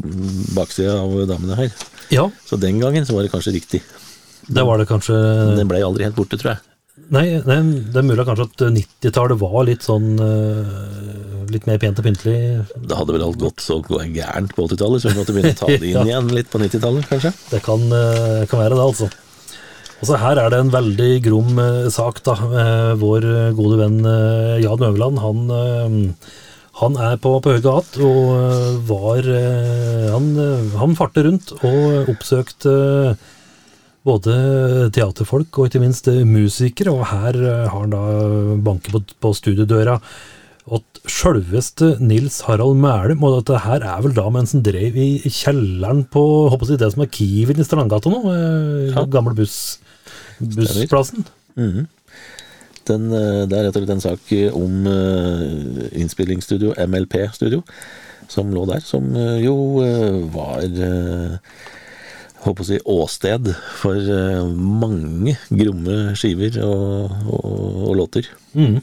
baksida 0.57 0.95
av 1.03 1.13
damene 1.29 1.57
her. 1.59 1.75
Ja, 2.13 2.29
Så 2.47 2.57
den 2.61 2.79
gangen 2.81 3.05
så 3.05 3.13
var 3.17 3.25
det 3.25 3.31
kanskje 3.33 3.53
riktig. 3.57 3.81
det 4.47 4.63
var 4.65 4.77
det 4.79 4.87
kanskje 4.87 5.13
den 5.57 5.67
ble 5.67 5.81
aldri 5.83 6.05
helt 6.07 6.15
borte, 6.17 6.37
tror 6.39 6.53
jeg. 6.55 6.63
Nei, 7.13 7.37
nei, 7.47 7.57
det 7.87 8.01
er 8.01 8.03
mulig 8.03 8.25
kanskje 8.27 8.45
at 8.49 8.61
90-tallet 8.75 9.39
var 9.39 9.61
litt 9.67 9.85
sånn 9.85 10.09
eh, 10.19 10.71
Litt 11.53 11.63
mer 11.69 11.77
pent 11.79 12.01
og 12.01 12.03
pyntelig. 12.03 12.33
Det 12.75 12.97
hadde 12.99 13.13
vel 13.15 13.23
alt 13.23 13.37
gått 13.39 13.61
så 13.63 13.77
gærent 13.87 14.51
på 14.57 14.65
80-tallet, 14.67 14.99
så 15.05 15.13
vi 15.13 15.19
måtte 15.21 15.35
begynne 15.37 15.53
å 15.55 15.59
ta 15.61 15.69
det 15.71 15.77
inn 15.87 15.95
Ja. 15.95 16.03
igjen 16.09 16.33
litt 16.35 16.49
på 16.51 16.59
90-tallet, 16.59 17.07
kanskje. 17.07 17.31
Det 17.53 17.61
kan, 17.63 17.85
eh, 17.95 18.41
kan 18.51 18.59
være 18.65 18.75
det, 18.75 18.83
altså. 18.83 19.07
Og 19.97 20.09
så 20.09 20.19
Her 20.19 20.41
er 20.43 20.51
det 20.51 20.59
en 20.65 20.73
veldig 20.75 21.07
grom 21.29 21.61
eh, 21.63 21.87
sak. 21.95 22.19
da. 22.27 22.35
Eh, 22.35 22.91
Vår 22.99 23.29
gode 23.55 23.79
venn 23.79 24.01
eh, 24.03 24.57
Jan 24.65 24.83
Øverland 24.89 25.23
han, 25.23 25.39
eh, 25.55 26.35
han 26.83 26.99
er 27.07 27.15
på, 27.23 27.31
på 27.41 27.55
høyde 27.55 27.77
hatt 27.79 27.95
og 28.03 28.35
eh, 28.35 28.75
var 28.91 29.31
eh, 29.39 30.11
han, 30.11 30.27
eh, 30.43 30.67
han 30.83 30.99
farte 30.99 31.23
rundt 31.25 31.55
og 31.63 32.11
oppsøkte 32.11 32.75
eh, 33.15 33.25
både 34.07 34.33
teaterfolk 34.95 35.59
og 35.59 35.67
ikke 35.69 35.83
minst 35.83 36.07
eh, 36.11 36.23
musikere, 36.27 36.93
og 36.95 37.07
her 37.11 37.37
eh, 37.37 37.67
har 37.67 37.83
han 37.83 37.93
da 37.93 38.01
banket 38.65 38.95
på, 38.95 39.03
på 39.23 39.33
studiodøra. 39.35 39.99
at 40.67 40.99
sjølveste 41.07 41.93
Nils 42.03 42.41
Harald 42.43 42.75
Mælum, 42.75 43.21
og 43.23 43.37
dette 43.37 43.61
her 43.63 43.83
er 43.87 44.01
vel 44.03 44.15
da 44.17 44.25
mens 44.33 44.51
han 44.51 44.65
drev 44.65 44.97
i 44.99 45.21
kjelleren 45.31 46.01
på 46.11 46.23
håper 46.51 46.73
jeg, 46.73 46.81
det 46.81 46.89
som 46.91 47.05
er 47.05 47.11
Kiwien 47.15 47.61
i 47.63 47.67
Strandgata 47.67 48.11
nå, 48.11 48.23
eh, 48.33 48.89
Ja. 48.95 49.05
gamle 49.05 49.35
buss, 49.37 49.79
bussplassen. 50.39 51.23
Den, 52.87 53.07
eh, 53.11 53.45
det 53.47 53.55
er 53.55 53.63
rett 53.67 53.75
og 53.77 53.83
slett 53.83 53.95
en 53.95 54.03
sak 54.03 54.29
om 54.55 54.85
uh, 54.87 55.87
innspillingsstudio, 55.91 56.73
MLP-studio, 56.87 57.63
som 58.31 58.51
lå 58.51 58.63
der, 58.69 58.83
som 58.83 59.07
jo 59.43 59.55
uh, 59.83 60.19
var 60.31 60.63
eh, 60.63 61.35
håper 62.43 62.63
å 62.63 62.67
si 62.67 62.77
åsted 62.83 63.49
for 63.79 63.97
eh, 63.97 64.43
mange 64.45 65.37
gromme 65.49 65.97
skiver 66.19 66.59
og, 66.65 67.17
og, 67.31 67.57
og 67.87 67.97
låter. 68.01 68.29
Mm. 68.53 68.79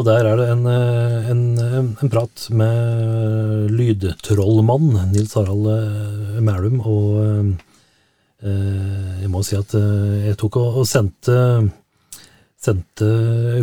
Og 0.00 0.06
der 0.08 0.24
er 0.24 0.38
det 0.38 0.46
en, 0.48 0.62
eh, 0.64 1.26
en, 1.28 1.40
en 1.60 2.10
prat 2.12 2.46
med 2.56 3.74
lydtrollmann 3.76 4.94
Nils 5.10 5.34
Harald 5.36 5.66
eh, 5.68 6.38
Mælum, 6.40 6.78
og 6.80 7.18
eh, 8.40 9.18
jeg 9.20 9.28
må 9.28 9.42
si 9.44 9.58
at 9.58 9.74
jeg 9.76 10.38
tok 10.40 10.56
og, 10.56 10.78
og 10.80 10.88
sendte 10.88 11.36
sendte 12.60 13.10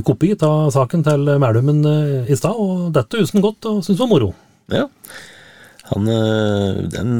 kopi 0.05 0.35
av 0.45 0.69
saken 0.73 1.05
til 1.05 1.25
Mælumen 1.41 1.81
i 2.29 2.37
stad, 2.37 2.53
og 2.53 2.91
dette 2.93 3.17
huset 3.17 3.37
han 3.37 3.45
godt 3.45 3.65
og 3.69 3.81
syntes 3.81 3.97
det 3.97 4.03
var 4.03 4.13
moro. 4.13 4.29
Ja. 4.73 4.85
Han, 5.87 6.07
eh, 6.11 6.79
den 6.91 7.11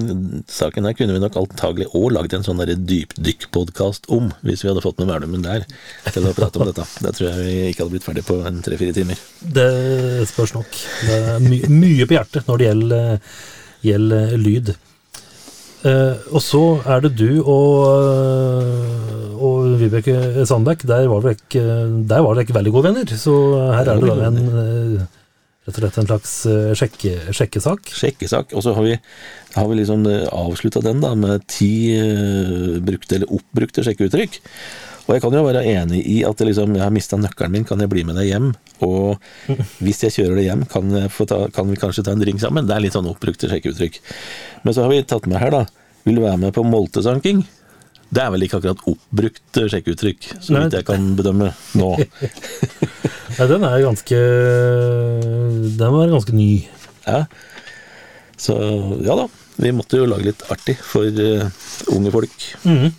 saken 0.52 0.88
der 0.88 0.96
kunne 0.98 1.16
vi 1.16 1.22
nok 1.24 1.38
antagelig 1.40 1.88
òg 1.96 2.10
lagd 2.16 2.34
en 2.36 2.44
sånn 2.44 2.60
dypdykk-podkast 2.62 4.10
om, 4.12 4.32
hvis 4.44 4.66
vi 4.66 4.72
hadde 4.72 4.84
fått 4.84 5.00
med 5.00 5.08
Mælumen 5.12 5.46
der 5.46 5.64
til 6.12 6.28
å 6.28 6.36
prate 6.36 6.60
om 6.60 6.68
dette. 6.68 6.88
Det 7.04 7.14
tror 7.16 7.30
jeg 7.30 7.46
vi 7.46 7.56
ikke 7.70 7.86
hadde 7.86 7.96
blitt 7.96 8.08
ferdig 8.08 8.26
på 8.28 8.42
en 8.48 8.60
tre-fire 8.66 8.96
timer. 8.98 9.22
Det 9.42 9.70
spørs 10.34 10.58
nok. 10.58 10.82
Det 11.08 11.22
er 11.22 11.48
my 11.48 11.62
mye 11.72 12.10
på 12.10 12.18
hjertet 12.18 12.50
når 12.50 12.60
det 12.60 12.70
gjelder, 12.70 13.40
gjelder 13.88 14.36
lyd. 14.42 14.76
Uh, 15.86 16.18
og 16.34 16.42
så 16.42 16.62
er 16.90 17.04
det 17.06 17.12
du 17.20 17.30
og, 17.44 17.84
eh, 17.86 19.36
og 19.38 19.76
Vibeke 19.78 20.46
Sandbekk. 20.50 20.88
Der 20.90 21.06
var 21.08 21.22
dere 21.24 21.38
ikke, 21.38 22.56
veldig 22.58 22.74
gode 22.74 22.90
venner. 22.90 23.14
Så 23.14 23.36
her 23.76 23.92
er 23.94 24.02
det 24.02 24.10
da 24.10 24.26
en 24.28 24.40
eh, 24.42 25.06
rett 25.68 25.76
og 25.76 25.84
slett 25.84 25.98
en 26.00 26.08
slags 26.08 26.34
eh, 26.48 26.74
sjekke, 26.80 27.14
sjekkesak. 27.36 27.94
Sjekkesak. 28.00 28.54
Og 28.56 28.64
så 28.64 28.74
har 28.78 28.86
vi, 28.86 28.98
har 29.56 29.68
vi 29.68 29.80
liksom 29.82 30.06
avslutta 30.32 30.84
den 30.86 31.02
da 31.04 31.14
med 31.20 31.44
ti 31.52 31.72
eh, 31.98 32.78
brukte 32.84 33.20
eller 33.20 33.34
oppbrukte 33.36 33.84
sjekkeuttrykk. 33.84 34.40
Og 35.08 35.16
jeg 35.16 35.24
kan 35.24 35.36
jo 35.38 35.44
være 35.46 35.64
enig 35.72 36.02
i 36.12 36.18
at 36.28 36.40
det 36.40 36.50
liksom, 36.50 36.74
jeg 36.76 36.84
har 36.84 36.92
mista 36.92 37.20
nøkkelen 37.20 37.54
min, 37.54 37.66
kan 37.68 37.80
jeg 37.80 37.92
bli 37.92 38.04
med 38.08 38.18
deg 38.20 38.28
hjem? 38.28 38.50
Og 38.84 39.54
hvis 39.84 40.04
jeg 40.04 40.16
kjører 40.18 40.40
deg 40.40 40.50
hjem, 40.50 40.66
kan, 40.72 40.90
jeg 41.00 41.12
få 41.16 41.28
ta, 41.30 41.46
kan 41.56 41.70
vi 41.72 41.80
kanskje 41.80 42.04
ta 42.04 42.16
en 42.16 42.24
drink 42.24 42.44
sammen? 42.44 42.68
Det 42.68 42.76
er 42.76 42.84
litt 42.84 42.96
sånn 42.96 43.08
oppbrukte 43.08 43.48
sjekkeuttrykk. 43.52 44.02
Men 44.68 44.76
så 44.76 44.84
har 44.84 44.92
vi 44.92 45.06
tatt 45.08 45.30
med 45.32 45.40
her, 45.40 45.56
da. 45.56 45.64
Vil 46.08 46.20
du 46.20 46.26
være 46.26 46.42
med 46.44 46.56
på 46.56 46.66
moltesanking? 46.68 47.46
Det 48.08 48.24
er 48.24 48.32
vel 48.32 48.46
ikke 48.46 48.60
akkurat 48.60 48.84
oppbrukt 48.88 49.62
sjekkeuttrykk, 49.72 50.30
så 50.40 50.56
vidt 50.56 50.76
jeg 50.76 50.88
kan 50.88 51.10
bedømme 51.20 51.52
nå. 51.80 51.90
Nei, 53.38 53.46
den 53.52 53.64
er 53.68 53.84
ganske 53.86 54.20
Den 55.78 55.94
var 55.94 56.10
ganske 56.14 56.34
ny. 56.36 56.52
Ja. 57.06 57.26
Så 58.38 58.54
ja 59.06 59.16
da, 59.18 59.28
vi 59.62 59.72
måtte 59.74 59.98
jo 60.02 60.08
lage 60.10 60.30
litt 60.32 60.44
artig 60.54 60.76
for 60.86 61.06
uh, 61.06 61.48
unge 61.94 62.12
folk. 62.14 62.36
Mm. 62.68 62.90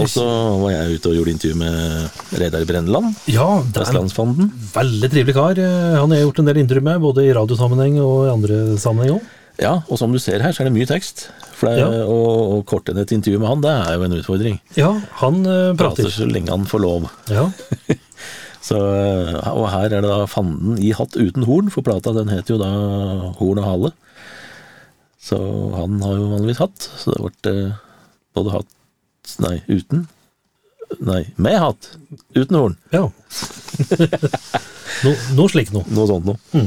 Og 0.00 0.08
så 0.08 0.24
var 0.62 0.70
jeg 0.72 0.96
ute 0.96 1.10
og 1.10 1.18
gjorde 1.18 1.34
intervju 1.34 1.56
med 1.60 2.38
Reidar 2.40 2.62
Brenneland, 2.64 3.10
Ja, 3.28 3.44
Vestlandsfanden. 3.76 4.48
veldig 4.72 5.10
trivelig 5.12 5.34
kar. 5.36 5.58
Eh, 5.60 5.98
Han 6.00 6.08
har 6.08 6.16
jeg 6.22 6.26
gjort 6.30 6.38
en 6.40 6.48
del 6.48 6.60
intervju 6.62 6.84
med, 6.86 7.00
både 7.04 7.26
i 7.28 7.34
radiosammenheng 7.36 7.98
og 8.00 8.22
i 8.24 8.30
andre 8.32 8.60
sammenheng 8.80 9.18
òg. 9.18 9.26
Ja, 9.60 9.74
og 9.92 9.98
som 10.00 10.10
du 10.14 10.18
ser 10.18 10.40
her, 10.40 10.54
så 10.56 10.62
er 10.64 10.70
det 10.70 10.78
mye 10.78 10.88
tekst. 10.88 11.26
For 11.58 11.68
det, 11.68 11.82
Ja. 11.84 12.06
å, 12.08 12.56
å 12.56 12.62
korte 12.64 12.94
ned 12.96 13.04
et 13.04 13.12
intervju 13.18 13.38
med 13.42 13.48
han, 13.52 13.60
det 13.60 13.74
er 13.74 13.98
jo 13.98 14.06
en 14.08 14.16
utfordring. 14.16 14.56
Ja, 14.80 14.94
han 15.20 15.42
eh, 15.44 15.74
Prater 15.76 16.08
prater. 16.08 16.10
så 16.16 16.24
lenge 16.30 16.48
han 16.50 16.64
får 16.64 16.80
lov. 16.80 17.10
Ja. 17.28 17.50
Så, 18.62 18.78
eh, 18.78 19.38
og 19.50 19.66
her 19.72 19.88
er 19.90 20.04
det 20.04 20.10
da 20.10 20.22
Fanden 20.30 20.78
i 20.78 20.92
hatt 20.94 21.16
uten 21.18 21.46
horn, 21.48 21.70
for 21.74 21.82
plata 21.86 22.12
den 22.14 22.30
heter 22.30 22.54
jo 22.54 22.60
da 22.62 22.70
Horn 23.40 23.58
og 23.62 23.66
hale. 23.66 23.92
Så 25.22 25.38
han 25.74 25.98
har 26.02 26.16
jo 26.18 26.30
vanligvis 26.32 26.62
hatt, 26.62 26.88
så 26.98 27.14
det 27.14 27.22
ble 27.22 27.54
eh, 27.66 27.80
både 28.38 28.54
hatt 28.58 28.78
Nei, 29.38 29.60
uten. 29.70 30.08
Nei, 31.00 31.22
med 31.40 31.54
hatt. 31.62 31.92
Uten 32.34 32.58
horn. 32.58 32.74
ja. 32.92 33.04
no, 35.06 35.12
noe 35.38 35.52
slikt 35.52 35.70
noe. 35.72 35.86
Noe 35.94 36.08
sånt 36.10 36.26
noe. 36.26 36.64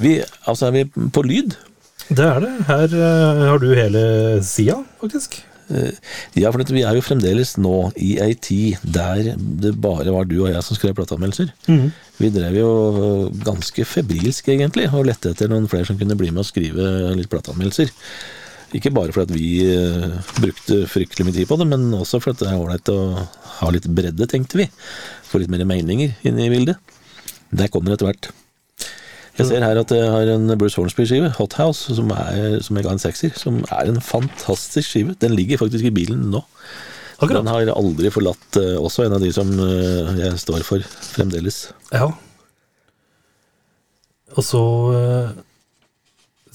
Vi, 0.00 0.14
altså 0.48 0.70
er 0.70 0.78
vi 0.78 1.10
på 1.12 1.22
lyd. 1.28 1.58
Det 2.08 2.24
er 2.24 2.40
det. 2.42 2.54
Her 2.66 2.96
eh, 2.98 3.42
har 3.50 3.60
du 3.62 3.68
hele 3.76 4.02
sida, 4.48 4.80
faktisk. 5.02 5.42
Eh, 5.70 5.92
Ja, 6.40 6.50
for 6.52 6.62
vi 6.64 6.82
er 6.82 6.94
jo 6.98 7.02
fremdeles 7.04 7.56
nå 7.58 7.92
i 7.96 8.16
ei 8.22 8.34
tid 8.34 8.78
der 8.82 9.34
det 9.38 9.72
bare 9.80 10.10
var 10.14 10.24
du 10.28 10.36
og 10.44 10.50
jeg 10.52 10.62
som 10.66 10.76
skrev 10.78 10.94
plateanmeldelser. 10.98 11.52
Vi 12.20 12.30
drev 12.34 12.56
jo 12.58 12.70
ganske 13.44 13.84
febrilsk, 13.88 14.48
egentlig, 14.52 14.88
og 14.92 15.06
lette 15.08 15.30
etter 15.32 15.48
noen 15.48 15.68
flere 15.70 15.86
som 15.88 15.98
kunne 15.98 16.16
bli 16.18 16.30
med 16.30 16.42
og 16.44 16.48
skrive 16.50 17.14
litt 17.16 17.30
plateanmeldelser. 17.32 17.90
Ikke 18.76 18.92
bare 18.94 19.10
fordi 19.14 19.34
vi 19.34 19.46
eh, 19.66 20.18
brukte 20.38 20.84
fryktelig 20.86 21.26
mye 21.26 21.34
tid 21.40 21.48
på 21.50 21.56
det, 21.58 21.66
men 21.66 21.88
også 21.96 22.20
fordi 22.22 22.44
det 22.44 22.52
er 22.52 22.60
ålreit 22.60 22.92
å 22.92 22.98
ha 23.60 23.70
litt 23.74 23.88
bredde, 23.90 24.28
tenkte 24.30 24.60
vi. 24.60 24.68
Få 25.26 25.40
litt 25.42 25.50
mer 25.50 25.64
meninger 25.66 26.14
inn 26.22 26.38
i 26.38 26.50
bildet. 26.52 26.78
Det 27.50 27.70
kommer 27.74 27.96
etter 27.96 28.06
hvert. 28.10 28.30
Jeg 29.38 29.46
ser 29.48 29.64
her 29.64 29.78
at 29.80 29.92
jeg 29.94 30.10
har 30.10 30.30
en 30.34 30.52
Bruce 30.58 30.76
Hornsby-skive, 30.76 31.30
Hot 31.38 31.54
House, 31.60 31.94
som, 31.96 32.10
er, 32.12 32.58
som 32.64 32.76
jeg 32.76 32.86
ga 32.86 32.94
en 32.94 33.02
sekser. 33.02 33.34
Som 33.38 33.60
er 33.70 33.88
en 33.88 34.00
fantastisk 34.04 34.90
skive. 34.90 35.16
Den 35.22 35.36
ligger 35.38 35.62
faktisk 35.62 35.86
i 35.88 35.94
bilen 35.94 36.26
nå. 36.32 36.42
Akkurat. 37.20 37.42
Den 37.42 37.52
har 37.52 37.70
aldri 37.76 38.10
forlatt 38.12 38.56
eh, 38.56 38.76
også 38.80 39.04
en 39.04 39.14
av 39.18 39.20
de 39.20 39.28
som 39.34 39.48
eh, 39.60 40.10
jeg 40.22 40.40
står 40.40 40.64
for 40.64 40.84
fremdeles. 41.12 41.66
Ja. 41.92 42.08
Og 44.36 44.46
så 44.46 44.62
eh, 44.96 45.34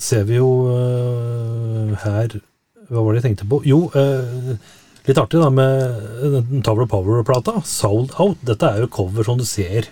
ser 0.01 0.25
vi 0.25 0.39
jo 0.39 0.49
her 2.01 2.39
Hva 2.89 3.01
var 3.03 3.13
det 3.13 3.21
jeg 3.21 3.27
tenkte 3.29 3.47
på? 3.49 3.61
Jo, 3.65 3.85
litt 5.05 5.19
artig 5.21 5.39
da 5.41 5.51
med 5.53 6.25
den 6.33 6.65
Tower 6.65 6.89
Power-plata. 6.89 7.59
Sold 7.65 8.17
Out. 8.21 8.41
Dette 8.45 8.71
er 8.71 8.83
jo 8.83 8.91
cover 8.93 9.25
som 9.27 9.39
du 9.39 9.45
ser 9.47 9.91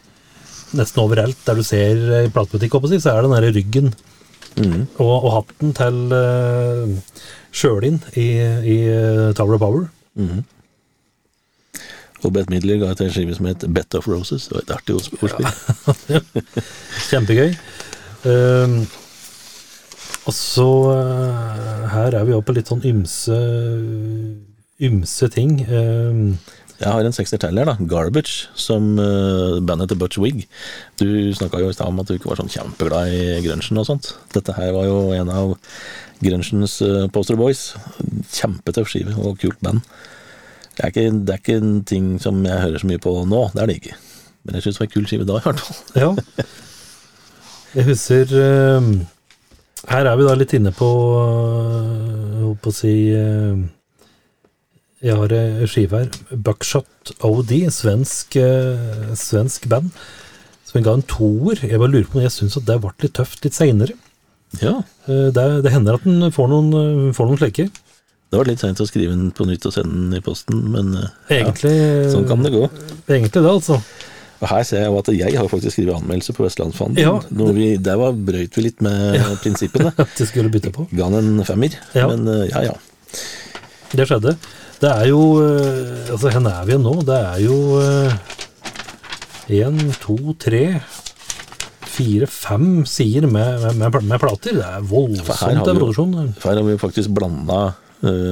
nesten 0.77 1.03
overalt. 1.03 1.39
Der 1.47 1.59
du 1.59 1.63
ser 1.65 2.01
i 2.23 2.31
platebutikk, 2.33 2.75
håper 2.77 2.95
jeg 2.95 3.03
så 3.03 3.13
er 3.13 3.25
den 3.25 3.35
derre 3.35 3.53
ryggen 3.55 3.93
og, 5.01 5.13
og 5.25 5.29
hatten 5.39 5.73
til 5.77 6.13
uh, 6.13 7.21
Sjølin 7.53 7.99
i, 8.17 8.27
i 8.65 8.77
eh, 8.89 9.29
Tower 9.37 9.55
of 9.57 9.61
Power. 9.61 9.87
Og 12.23 12.31
Bett 12.33 12.49
Midler 12.49 12.79
ga 12.81 12.93
ut 12.93 13.01
en 13.03 13.11
skive 13.13 13.35
som 13.35 13.49
het 13.49 13.65
Bet 13.75 13.93
of 13.97 14.07
Roses. 14.07 14.47
Det 14.47 14.55
var 14.55 14.63
et 14.63 14.73
artig 14.77 14.95
ordspill. 14.95 15.33
ordspill. 15.35 16.23
Kjempegøy. 17.09 17.53
Um, 18.23 18.77
og 20.23 20.33
så 20.33 20.69
eh, 20.93 21.85
Her 21.91 22.15
er 22.15 22.25
vi 22.25 22.33
oppe 22.37 22.53
på 22.53 22.57
litt 22.57 22.71
sånn 22.71 22.85
ymse 22.87 23.37
ymse 24.83 25.29
ting. 25.31 25.59
Ehm, 25.69 26.37
Jeg 26.83 26.91
har 26.91 27.07
en 27.07 27.15
sekser 27.15 27.39
til 27.39 27.55
her, 27.55 27.69
da. 27.69 27.77
Garbage, 27.87 28.49
som 28.59 28.97
uh, 28.99 29.61
bandet 29.63 29.87
til 29.91 29.99
Butch 30.01 30.19
Wig. 30.19 30.41
Du 30.99 31.07
snakka 31.31 31.61
jo 31.61 31.69
i 31.71 31.75
stad 31.75 31.87
om 31.87 32.01
at 32.01 32.09
du 32.09 32.17
ikke 32.17 32.27
var 32.27 32.41
sånn 32.41 32.51
kjempeglad 32.51 33.13
i 33.13 33.37
grunchen 33.45 33.79
og 33.79 33.87
sånt. 33.87 34.09
Dette 34.35 34.55
her 34.57 34.73
var 34.75 34.89
jo 34.89 34.97
en 35.15 35.31
av 35.31 35.53
grunchens 36.23 36.75
uh, 36.83 37.05
poster 37.13 37.39
boys. 37.39 37.69
Kjempetøff 38.35 38.91
skive 38.91 39.15
og 39.15 39.39
kult 39.39 39.61
band. 39.63 39.85
Det 40.73 40.83
er, 40.83 40.91
ikke, 40.91 41.05
det 41.23 41.35
er 41.35 41.39
ikke 41.39 41.55
en 41.61 41.77
ting 41.87 42.09
som 42.19 42.41
jeg 42.43 42.59
hører 42.65 42.81
så 42.81 42.89
mye 42.89 43.01
på 43.01 43.13
nå, 43.29 43.45
det 43.53 43.63
er 43.63 43.69
det 43.71 43.77
ikke. 43.79 43.97
Men 44.43 44.57
jeg 44.57 44.65
syns 44.65 44.79
det 44.79 44.83
var 44.83 44.89
en 44.89 44.93
kul 44.97 45.07
skive 45.07 45.27
da, 45.29 45.37
i 45.39 45.45
hvert 45.47 45.63
fall. 45.63 45.77
ja. 46.03 46.47
Jeg 47.77 47.87
husker 47.87 48.33
uh, 48.35 48.89
Her 49.87 50.09
er 50.11 50.19
vi 50.19 50.27
da 50.27 50.35
litt 50.37 50.51
inne 50.53 50.73
på 50.75 50.89
Holdt 52.43 52.59
på 52.61 52.73
å 52.73 52.75
si 52.75 52.91
Jeg 55.03 55.17
har 55.19 55.33
ei 55.35 55.67
skive 55.67 55.99
her. 55.99 56.09
Buckshot 56.31 57.11
OD, 57.27 57.51
svensk, 57.75 58.37
eh, 58.39 59.11
svensk 59.19 59.67
band. 59.71 59.91
Som 60.63 60.79
jeg 60.79 60.85
ga 60.87 60.93
en 60.97 61.03
toer. 61.11 61.59
Jeg 61.67 61.79
bare 61.81 61.91
lurer 61.91 62.07
på 62.09 62.19
om 62.21 62.23
jeg 62.25 62.31
syns 62.31 62.55
at 62.57 62.65
det 62.69 62.79
ble 62.81 62.93
litt 63.03 63.13
tøft 63.19 63.43
litt 63.43 63.53
seinere. 63.57 63.95
Ja, 64.61 64.81
Eh, 65.09 65.27
Det, 65.35 65.63
det 65.65 65.71
hender 65.73 65.95
at 65.97 66.03
den 66.05 66.31
får 66.31 66.47
noen, 66.47 66.69
eh, 66.73 67.11
får 67.11 67.27
noen 67.27 67.37
slike. 67.41 67.65
det 68.31 68.37
var 68.39 68.45
litt 68.45 68.59
seint 68.59 68.79
å 68.79 68.87
skrive 68.87 69.09
den 69.11 69.31
på 69.31 69.45
nytt 69.45 69.65
og 69.65 69.73
sende 69.73 69.91
den 69.93 70.13
i 70.15 70.21
posten, 70.21 70.71
men 70.71 70.93
egentlig, 71.29 71.73
Egentlig, 71.73 72.11
sånn 72.13 72.27
kan 72.27 72.41
det 72.41 72.51
gå. 72.53 72.63
egentlig 73.09 73.31
det, 73.33 73.43
altså. 73.51 73.81
Og 74.41 74.47
her 74.49 74.63
ser 74.63 74.77
jeg 74.79 74.87
jo 74.87 74.97
at 74.97 75.05
jeg 75.07 75.35
har 75.37 75.47
faktisk 75.47 75.75
skrevet 75.75 76.01
anmeldelse 76.01 76.33
på 76.33 76.43
Vestlandsfanden. 76.47 76.97
Ja. 76.97 77.19
det, 77.29 77.55
vi, 77.55 77.77
der 77.77 77.97
var, 77.97 78.11
brøyt 78.13 78.55
vi 78.55 78.61
litt 78.63 78.81
med 78.81 79.19
prinsippene. 79.43 79.93
At 79.99 80.15
de 80.17 80.25
skulle 80.25 80.49
bytte 80.49 80.71
på. 80.71 80.87
Ga 80.95 81.03
han 81.03 81.13
en 81.19 81.43
femmer, 81.45 81.75
Ja. 81.93 82.07
men 82.07 82.25
ja 82.49 82.61
ja. 82.71 82.73
Det 83.93 84.07
skjedde. 84.07 84.37
Det 84.83 84.91
er 84.91 85.07
jo 85.07 85.21
eh, 85.39 86.11
Altså, 86.11 86.29
hvor 86.33 86.49
er 86.51 86.65
vi 86.67 86.77
nå? 86.81 86.93
Det 87.07 87.19
er 87.19 87.39
jo 87.45 87.57
én, 89.53 89.79
to, 90.03 90.17
tre 90.39 90.65
Fire, 91.93 92.25
fem 92.25 92.83
sider 92.89 93.27
med, 93.29 93.67
med, 93.77 93.93
med, 94.01 94.17
plater. 94.21 94.55
Det 94.57 94.65
er 94.65 94.85
voldsomt, 94.89 95.29
av 95.61 95.77
produksjon. 95.77 96.15
Her 96.41 96.57
har 96.57 96.65
vi 96.65 96.77
faktisk 96.81 97.11
blanda 97.13 97.59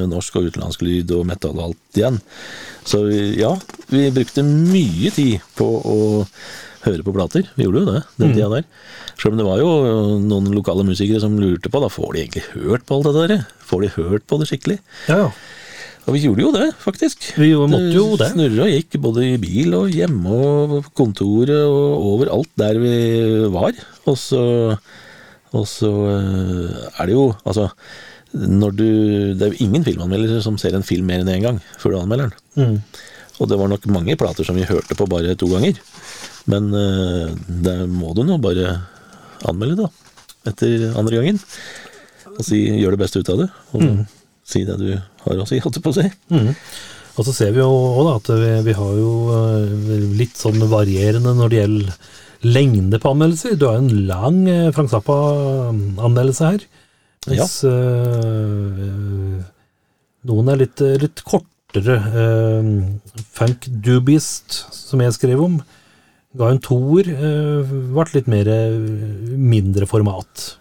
norsk 0.10 0.40
og 0.40 0.48
utenlandsk 0.50 0.82
lyd 0.84 1.14
og 1.14 1.28
metal 1.30 1.54
og 1.60 1.68
alt 1.70 2.00
igjen. 2.02 2.18
Så 2.90 3.04
vi- 3.06 3.38
ja, 3.40 3.54
vi 3.94 4.10
brukte 4.12 4.42
mye 4.44 5.12
tid 5.14 5.46
på 5.56 5.68
å 5.78 6.00
høre 6.88 7.06
på 7.06 7.14
plater. 7.14 7.46
Vi 7.56 7.68
gjorde 7.68 7.84
jo 7.86 7.92
det 7.94 8.02
den 8.18 8.34
tida 8.34 8.50
der. 8.50 8.66
Selv 9.22 9.34
om 9.34 9.38
det 9.38 9.46
var 9.46 9.62
jo 9.62 10.18
noen 10.26 10.50
lokale 10.58 10.84
musikere 10.84 11.22
som 11.22 11.38
lurte 11.38 11.70
på 11.70 11.82
da 11.86 11.88
får 11.94 12.14
de 12.16 12.24
egentlig 12.26 12.48
hørt 12.56 12.86
på 12.90 12.98
alt 12.98 13.12
dette 13.12 13.28
der. 13.30 13.46
Får 13.70 13.82
de 13.86 13.94
hørt 14.02 14.26
på 14.26 14.40
det 14.42 14.50
skikkelig? 14.50 14.80
Ja, 15.08 15.18
ja. 15.28 15.32
Og 16.08 16.16
vi 16.16 16.24
gjorde 16.26 16.42
jo 16.42 16.52
det, 16.56 16.68
faktisk. 16.82 17.28
Vi 17.38 17.52
jo- 17.52 17.68
måtte 17.70 17.94
jo 17.94 18.16
det. 18.18 18.32
Snurra 18.34 18.64
og 18.66 18.72
gikk 18.74 18.98
både 19.04 19.26
i 19.28 19.38
bil 19.42 19.76
og 19.78 19.92
hjemme 19.94 20.32
og 20.34 20.72
på 20.88 20.94
kontoret 21.04 21.62
og 21.62 22.06
overalt 22.14 22.50
der 22.58 22.80
vi 22.82 22.96
var. 23.54 23.72
Og 24.10 24.18
så, 24.18 24.42
og 25.54 25.68
så 25.70 25.92
eh, 26.10 26.90
er 26.98 27.06
det 27.06 27.14
jo 27.14 27.28
Altså, 27.46 27.68
når 28.34 28.72
du 28.76 28.86
Det 29.36 29.42
er 29.46 29.52
jo 29.54 29.66
ingen 29.68 29.84
filmanmeldere 29.84 30.42
som 30.42 30.58
ser 30.58 30.74
en 30.76 30.84
film 30.88 31.06
mer 31.06 31.20
enn 31.22 31.30
én 31.30 31.44
gang 31.44 31.60
før 31.78 31.92
du 31.94 32.00
anmelder 32.02 32.32
den. 32.32 32.66
Mm. 32.66 32.78
Og 33.42 33.50
det 33.50 33.58
var 33.60 33.68
nok 33.70 33.86
mange 33.88 34.16
plater 34.18 34.44
som 34.46 34.56
vi 34.56 34.64
hørte 34.68 34.96
på 34.98 35.08
bare 35.10 35.36
to 35.36 35.48
ganger. 35.52 35.78
Men 36.48 36.74
eh, 36.74 37.30
det 37.62 37.78
må 37.90 38.16
du 38.18 38.24
nå 38.26 38.40
bare 38.42 38.80
anmelde, 39.46 39.86
da. 39.86 39.90
Etter 40.50 40.92
andre 40.98 41.20
gangen. 41.22 41.40
Og 42.32 42.42
si, 42.46 42.64
gjør 42.82 42.96
det 42.96 43.02
beste 43.04 43.22
ut 43.22 43.30
av 43.30 43.44
det. 43.44 43.50
Og 43.74 43.82
si 44.54 44.66
det 44.68 44.80
du 44.82 44.90
har 44.96 45.44
å 45.44 45.48
si, 45.50 45.62
holdt 45.64 45.80
jeg 45.80 45.86
på 45.86 45.94
å 45.94 46.00
si. 46.00 46.08
Mm. 46.34 46.52
Og 47.20 47.28
så 47.28 47.36
ser 47.36 47.54
vi 47.56 47.60
jo 47.62 47.70
også 47.70 48.16
at 48.18 48.30
vi, 48.40 48.52
vi 48.70 48.76
har 48.78 48.98
jo 48.98 49.14
eh, 49.36 49.96
litt 50.20 50.40
sånn 50.40 50.62
varierende 50.72 51.34
når 51.38 51.52
det 51.52 51.60
gjelder 51.62 51.96
lengde 52.42 53.00
på 53.02 53.12
anmeldelser. 53.12 53.58
Du 53.60 53.68
har 53.68 53.78
jo 53.78 53.86
en 53.86 54.06
lang 54.10 54.40
eh, 54.50 54.70
Frank 54.76 54.92
Zappa-anmeldelse 54.94 56.54
her, 56.54 56.70
Mens 57.30 57.60
eh, 57.70 59.42
noen 60.26 60.48
er 60.50 60.64
litt, 60.64 60.82
litt 61.04 61.22
kortere. 61.22 62.00
Øh, 62.18 62.72
Funk 63.38 63.68
Dubist, 63.86 64.58
som 64.74 65.04
jeg 65.06 65.14
skrev 65.20 65.44
om, 65.46 65.60
ga 66.40 66.50
en 66.50 66.62
toer. 66.66 67.12
Øh, 67.14 67.76
ble 67.94 68.08
litt 68.16 68.32
mer 68.32 68.50
mindre 69.38 69.86
format. 69.90 70.56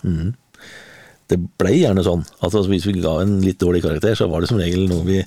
Det 1.30 1.38
ble 1.60 1.72
gjerne 1.76 2.02
sånn 2.02 2.24
at 2.26 2.48
altså, 2.48 2.64
hvis 2.70 2.88
vi 2.88 2.96
ga 2.98 3.20
en 3.22 3.36
litt 3.44 3.60
dårlig 3.62 3.84
karakter, 3.84 4.16
så 4.18 4.26
var 4.30 4.42
det 4.42 4.50
som 4.50 4.58
regel 4.60 4.88
noe 4.90 5.06
vi 5.06 5.20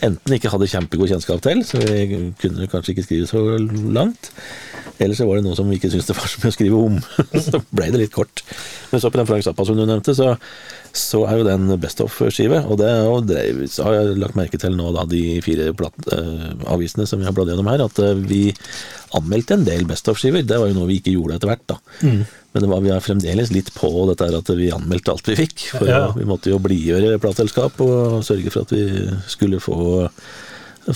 enten 0.00 0.34
ikke 0.34 0.50
hadde 0.50 0.68
kjempegod 0.72 1.12
kjennskap 1.12 1.44
til, 1.44 1.62
så 1.66 1.78
vi 1.82 2.32
kunne 2.40 2.66
kanskje 2.72 2.96
ikke 2.96 3.06
skrive 3.06 3.30
så 3.30 3.42
langt, 3.94 4.32
eller 4.98 5.14
så 5.18 5.28
var 5.28 5.38
det 5.38 5.46
noe 5.46 5.58
som 5.58 5.68
vi 5.70 5.78
ikke 5.78 5.92
syntes 5.92 6.08
det 6.08 6.16
var 6.18 6.30
så 6.32 6.42
mye 6.42 6.50
å 6.50 6.56
skrive 6.56 6.82
om. 6.88 6.98
så 7.46 7.60
ble 7.70 7.90
det 7.92 8.02
litt 8.02 8.14
kort. 8.14 8.42
Men 8.90 9.02
så 9.02 9.12
på 9.12 9.20
den 9.20 9.28
Frank 9.28 9.46
Zappa 9.46 9.66
som 9.68 9.78
du 9.78 9.84
nevnte, 9.84 10.16
så, 10.16 10.34
så 10.96 11.22
er 11.28 11.38
jo 11.38 11.44
det 11.46 11.52
en 11.56 11.68
Best 11.82 12.00
of-skive, 12.02 12.62
og 12.66 12.78
det 12.80 12.88
drev, 13.28 13.62
har 13.84 13.94
jeg 13.98 14.16
lagt 14.22 14.38
merke 14.38 14.58
til 14.60 14.74
nå 14.78 14.90
da 14.96 15.04
de 15.10 15.22
fire 15.44 15.70
platt, 15.76 15.96
eh, 16.12 16.48
avisene 16.72 17.06
som 17.08 17.20
vi 17.20 17.28
har 17.28 17.34
bladd 17.36 17.52
gjennom 17.52 17.68
her, 17.70 17.84
at 17.84 18.00
eh, 18.02 18.14
vi 18.26 18.40
anmeldte 19.16 19.54
en 19.58 19.66
del 19.68 19.84
Best 19.88 20.08
of-skiver. 20.12 20.42
Det 20.46 20.58
var 20.60 20.70
jo 20.72 20.78
noe 20.78 20.88
vi 20.90 20.98
ikke 21.00 21.14
gjorde 21.14 21.36
etter 21.38 21.52
hvert, 21.52 21.64
da. 21.70 21.78
Men 22.56 22.64
det 22.64 22.70
var, 22.72 22.80
vi 22.80 22.92
er 22.94 23.04
fremdeles 23.04 23.50
litt 23.52 23.68
på 23.76 23.90
dette 24.08 24.24
her 24.30 24.38
at 24.38 24.50
vi 24.56 24.70
anmeldte 24.72 25.12
alt 25.12 25.28
vi 25.28 25.36
fikk. 25.36 25.66
For 25.76 25.86
Ja. 25.90 26.02
vi 26.16 26.24
måtte 26.24 26.48
jo 26.52 26.58
blidgjøre 26.64 27.18
plateselskap 27.20 27.80
og 27.84 28.22
sørge 28.24 28.50
for 28.50 28.64
at 28.64 28.72
vi 28.72 28.84
skulle 29.28 29.60
få, 29.60 30.08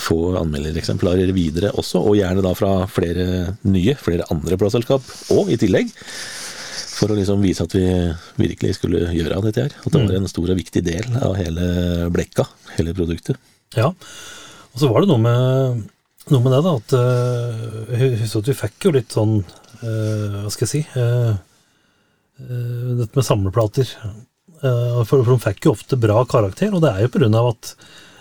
få 0.00 0.18
anmeldereksemplarer 0.40 1.32
videre 1.36 1.72
også, 1.76 2.00
og 2.00 2.16
gjerne 2.16 2.44
da 2.46 2.54
fra 2.56 2.86
flere 2.88 3.56
nye, 3.68 3.94
flere 4.00 4.24
andre 4.32 4.56
plateselskap, 4.56 5.02
og 5.36 5.50
i 5.52 5.60
tillegg. 5.60 5.92
For 7.00 7.12
å 7.12 7.16
liksom 7.16 7.40
vise 7.44 7.64
at 7.64 7.74
vi 7.76 7.84
virkelig 8.40 8.76
skulle 8.76 9.08
gjøre 9.14 9.38
av 9.38 9.46
dette 9.46 9.64
her. 9.64 9.76
At 9.80 9.94
det 9.94 10.02
var 10.04 10.18
en 10.18 10.28
stor 10.28 10.52
og 10.52 10.58
viktig 10.60 10.82
del 10.84 11.06
av 11.16 11.38
hele 11.38 12.10
blekka, 12.12 12.44
hele 12.76 12.92
produktet. 12.96 13.40
Ja. 13.76 13.88
Og 13.90 14.82
så 14.82 14.90
var 14.90 15.02
det 15.02 15.10
noe 15.10 15.22
med, 15.22 15.86
noe 16.30 16.44
med 16.44 16.52
det, 16.54 16.60
da, 16.66 16.74
at 16.76 16.96
eh, 16.98 17.94
jeg 17.94 18.20
husker 18.20 18.44
at 18.44 18.50
vi 18.52 18.58
fikk 18.58 18.86
jo 18.86 18.92
litt 18.98 19.16
sånn 19.16 19.38
uh, 19.40 20.42
Hva 20.44 20.52
skal 20.52 20.66
jeg 20.66 20.72
si 20.74 20.82
uh, 20.94 21.32
uh, 22.44 22.90
Dette 23.00 23.16
med 23.16 23.26
samleplater. 23.26 23.96
For, 24.60 25.22
for 25.24 25.32
de 25.32 25.40
fikk 25.40 25.64
jo 25.64 25.72
ofte 25.72 25.96
bra 25.96 26.20
karakter, 26.28 26.74
og 26.76 26.82
det 26.84 26.90
er 26.92 27.06
jo 27.06 27.28
av 27.32 27.46
at 27.54 27.70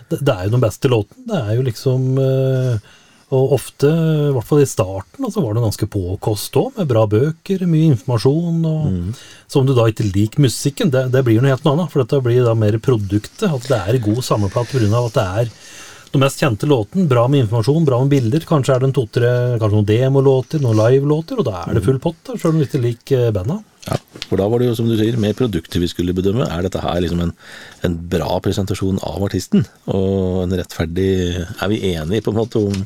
det, 0.10 0.22
det 0.26 0.34
er 0.34 0.48
jo 0.48 0.56
den 0.56 0.63
beste 0.63 0.92
låten. 0.92 1.26
Det 1.30 1.38
er 1.38 1.58
jo 1.58 1.65
liksom 1.65 2.06
eh, 2.24 2.89
Og 3.36 3.52
ofte, 3.60 3.89
i 3.89 4.32
hvert 4.34 4.48
fall 4.50 4.63
i 4.63 4.70
starten, 4.70 5.28
så 5.30 5.44
var 5.44 5.54
det 5.54 5.62
ganske 5.62 5.88
påkost 5.94 6.56
òg, 6.58 6.72
med 6.80 6.89
bra 6.89 7.04
bøker, 7.10 7.65
mye 7.70 7.92
informasjon. 7.92 8.63
og 8.65 9.20
Så 9.46 9.62
om 9.62 9.68
du 9.68 9.76
da 9.78 9.86
ikke 9.92 10.08
liker 10.08 10.42
musikken, 10.42 10.89
det, 10.89 11.12
det 11.13 11.22
blir 11.28 11.38
noe 11.44 11.54
helt 11.54 11.68
annet. 11.70 11.92
For 11.94 12.02
dette 12.02 12.24
blir 12.26 12.42
da 12.48 12.56
mer 12.58 12.80
produktet. 12.82 13.46
At 13.46 13.70
det 13.70 13.78
er 13.78 14.02
god 14.02 14.24
samleplate 14.26 14.74
pga. 14.74 15.04
at 15.04 15.20
det 15.20 15.28
er 15.44 15.54
den 16.12 16.24
mest 16.24 16.41
kjente 16.41 16.65
låten. 16.69 17.08
Bra 17.08 17.28
med 17.28 17.43
informasjon, 17.45 17.86
bra 17.86 18.00
med 18.04 18.13
bilder. 18.13 18.45
Kanskje 18.50 18.76
er 18.76 18.82
det 18.82 18.89
en 18.89 18.95
to-tre 18.98 19.32
kanskje 19.62 19.76
noen 19.78 19.89
demolåter, 19.89 20.62
noen 20.63 20.80
livelåter, 20.80 21.41
og 21.41 21.48
da 21.50 21.63
er 21.65 21.78
det 21.78 21.86
full 21.86 22.00
pott, 22.02 22.17
da, 22.26 22.38
sjøl 22.39 22.56
om 22.56 22.62
du 22.62 22.65
ikke 22.65 22.82
liker 22.84 23.34
banda. 23.36 23.60
Ja, 23.86 23.95
for 24.28 24.41
da 24.41 24.48
var 24.50 24.62
det 24.62 24.69
jo 24.69 24.78
som 24.78 24.89
du 24.89 24.95
sier, 25.00 25.17
mer 25.22 25.36
produkter 25.38 25.82
vi 25.82 25.89
skulle 25.89 26.15
bedømme. 26.17 26.48
Er 26.50 26.65
dette 26.65 26.82
her 26.84 27.00
liksom 27.04 27.22
en, 27.24 27.34
en 27.86 27.98
bra 28.12 28.39
presentasjon 28.43 29.00
av 29.06 29.24
artisten? 29.30 29.65
Og 29.89 30.43
en 30.43 30.56
rettferdig 30.60 31.12
Er 31.39 31.72
vi 31.72 31.84
enige 31.93 32.26
på 32.26 32.34
en 32.34 32.41
måte 32.41 32.62
om 32.62 32.84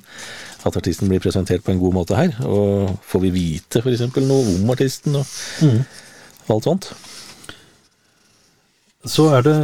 at 0.63 0.77
artisten 0.79 1.09
blir 1.12 1.23
presentert 1.23 1.63
på 1.65 1.73
en 1.73 1.81
god 1.81 1.97
måte 1.97 2.19
her? 2.19 2.36
Og 2.45 2.93
får 3.09 3.25
vi 3.25 3.33
vite 3.36 3.81
f.eks. 3.81 4.05
noe 4.21 4.57
om 4.57 4.71
artisten 4.75 5.17
og 5.19 6.53
alt 6.53 6.69
sånt? 6.69 6.91
Så 9.03 9.27
er 9.36 9.43
det 9.43 9.57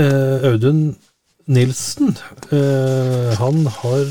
eh, 0.00 0.48
Audun 0.50 0.96
Nilsen. 1.46 2.16
Eh, 2.50 3.34
han 3.38 3.66
har 3.80 4.06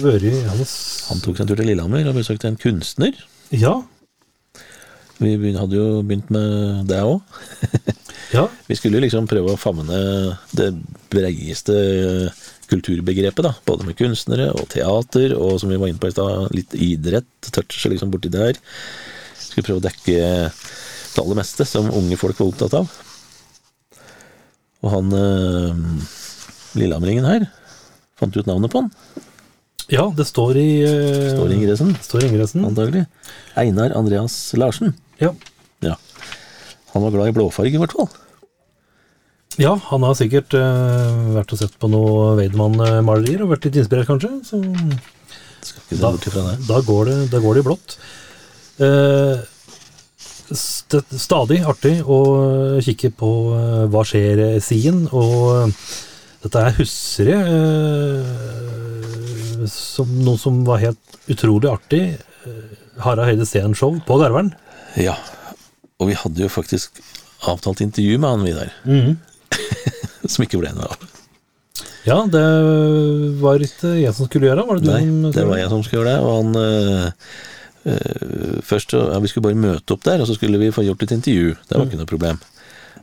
vært 0.00 0.24
han, 0.48 0.62
Han 1.10 1.20
tok 1.20 1.36
seg 1.36 1.44
en 1.44 1.50
tur 1.50 1.58
til 1.60 1.68
Lillehammer 1.68 2.06
og 2.08 2.16
besøkte 2.16 2.48
en 2.48 2.60
kunstner. 2.60 3.18
Ja. 3.52 3.74
Vi 5.22 5.52
hadde 5.54 5.76
jo 5.76 6.00
begynt 6.00 6.32
med 6.32 6.88
det 6.88 7.02
òg. 7.04 7.20
Ja. 8.32 8.46
Vi 8.70 8.78
skulle 8.78 9.02
liksom 9.04 9.28
prøve 9.30 9.52
å 9.52 9.60
favne 9.60 10.00
det 10.56 10.72
breieste 11.12 11.76
kulturbegrepet, 12.72 13.44
da. 13.44 13.52
Både 13.68 13.84
med 13.84 13.98
kunstnere 13.98 14.48
og 14.56 14.64
teater, 14.72 15.34
og 15.36 15.58
som 15.60 15.68
vi 15.68 15.76
var 15.76 15.90
inne 15.90 16.00
på 16.00 16.08
i 16.08 16.14
stad, 16.14 16.48
litt 16.56 16.72
idrett. 16.72 17.28
Touche 17.52 17.90
liksom 17.92 18.08
borti 18.14 18.32
der. 18.32 18.56
Skulle 19.36 19.66
prøve 19.66 19.82
å 19.82 19.84
dekke 19.84 20.16
det 21.12 21.20
aller 21.20 21.36
meste 21.36 21.66
som 21.68 21.90
unge 21.92 22.16
folk 22.16 22.40
var 22.40 22.48
opptatt 22.48 22.78
av. 22.80 22.94
Og 24.82 24.88
han 24.94 25.12
eh, 25.18 25.84
lillehamringen 26.78 27.26
her 27.28 27.46
fant 28.18 28.32
du 28.34 28.40
ut 28.40 28.48
navnet 28.48 28.70
på 28.72 28.82
han. 28.82 28.90
ja, 29.92 30.06
det 30.16 30.26
står 30.28 30.56
i 30.60 30.68
uh, 30.86 31.30
Står 31.34 31.50
i 31.52 31.56
ingressen, 31.58 31.94
Står 32.02 32.24
i 32.24 32.28
ingressen. 32.30 32.64
antagelig. 32.68 33.04
Einar 33.58 33.94
Andreas 33.98 34.36
Larsen. 34.56 34.94
Ja. 35.20 35.32
Ja. 35.82 35.96
Han 36.92 37.02
var 37.06 37.14
glad 37.14 37.32
i 37.32 37.34
blåfarge, 37.36 37.74
i 37.74 37.80
hvert 37.80 37.92
fall. 37.96 38.08
ja, 39.60 39.74
han 39.90 40.04
har 40.06 40.14
sikkert 40.16 40.54
uh, 40.56 41.34
vært 41.36 41.52
og 41.52 41.60
sett 41.60 41.74
på 41.82 41.90
noe 41.92 42.36
Weidemann-malerier 42.38 43.42
og 43.44 43.52
vært 43.56 43.66
litt 43.68 43.80
inspirert, 43.82 44.08
kanskje. 44.08 44.30
Så 44.46 44.60
Skal 45.62 45.82
ikke 46.16 46.30
se 46.30 46.44
da, 46.44 46.54
da, 46.68 46.78
går 46.86 47.10
det, 47.10 47.16
da 47.34 47.40
går 47.42 47.58
det 47.58 47.64
i 47.64 47.66
blått. 47.68 47.96
Uh, 48.80 49.42
st 50.52 50.98
stadig 51.16 51.60
artig 51.64 51.98
å 52.04 52.22
kikke 52.84 53.12
på 53.16 53.28
uh, 53.56 53.84
hva 53.92 54.02
skjer-siden, 54.08 55.06
og 55.12 55.76
dette 56.42 56.62
her 56.64 56.74
husker 56.78 57.28
jeg 57.30 57.42
eh, 57.54 58.22
som 59.70 60.10
noe 60.26 60.38
som 60.40 60.64
var 60.66 60.82
helt 60.82 61.18
utrolig 61.30 61.70
artig. 61.70 62.02
Eh, 62.48 62.76
Harald 63.02 63.28
Høide 63.30 63.46
Steen-show 63.46 64.00
på 64.06 64.18
Garvern. 64.20 64.50
Ja, 64.98 65.14
og 66.02 66.10
vi 66.10 66.18
hadde 66.18 66.42
jo 66.42 66.50
faktisk 66.52 66.98
avtalt 67.48 67.80
intervju 67.84 68.18
med 68.18 68.30
han, 68.30 68.46
Vidar. 68.46 68.70
som 70.32 70.44
ikke 70.44 70.60
ble 70.60 70.72
noe 70.74 70.90
av. 70.90 71.08
Ja, 72.02 72.18
det 72.26 72.42
var 73.38 73.62
ikke 73.62 73.94
jeg 74.00 74.10
som 74.16 74.26
skulle 74.26 74.48
gjøre, 74.48 74.64
var 74.66 74.78
det 74.78 74.88
du 74.88 74.90
Nei, 74.90 75.30
det 75.34 75.44
var 75.46 75.60
jeg 75.60 75.70
som 75.70 75.84
skulle 75.86 76.02
gjøre 76.02 76.14
det. 76.16 76.20
Og 76.26 76.32
han 76.40 76.50
øh, 76.62 77.10
Først 78.66 78.94
ja, 78.94 79.18
Vi 79.22 79.30
skulle 79.30 79.48
bare 79.48 79.58
møte 79.58 79.94
opp 79.94 80.02
der, 80.06 80.22
og 80.22 80.28
så 80.30 80.34
skulle 80.36 80.58
vi 80.58 80.72
få 80.74 80.84
gjort 80.86 81.02
et 81.06 81.14
intervju. 81.14 81.54
Det 81.68 81.78
var 81.78 81.86
ikke 81.86 82.00
noe 82.02 82.10
problem. 82.10 82.42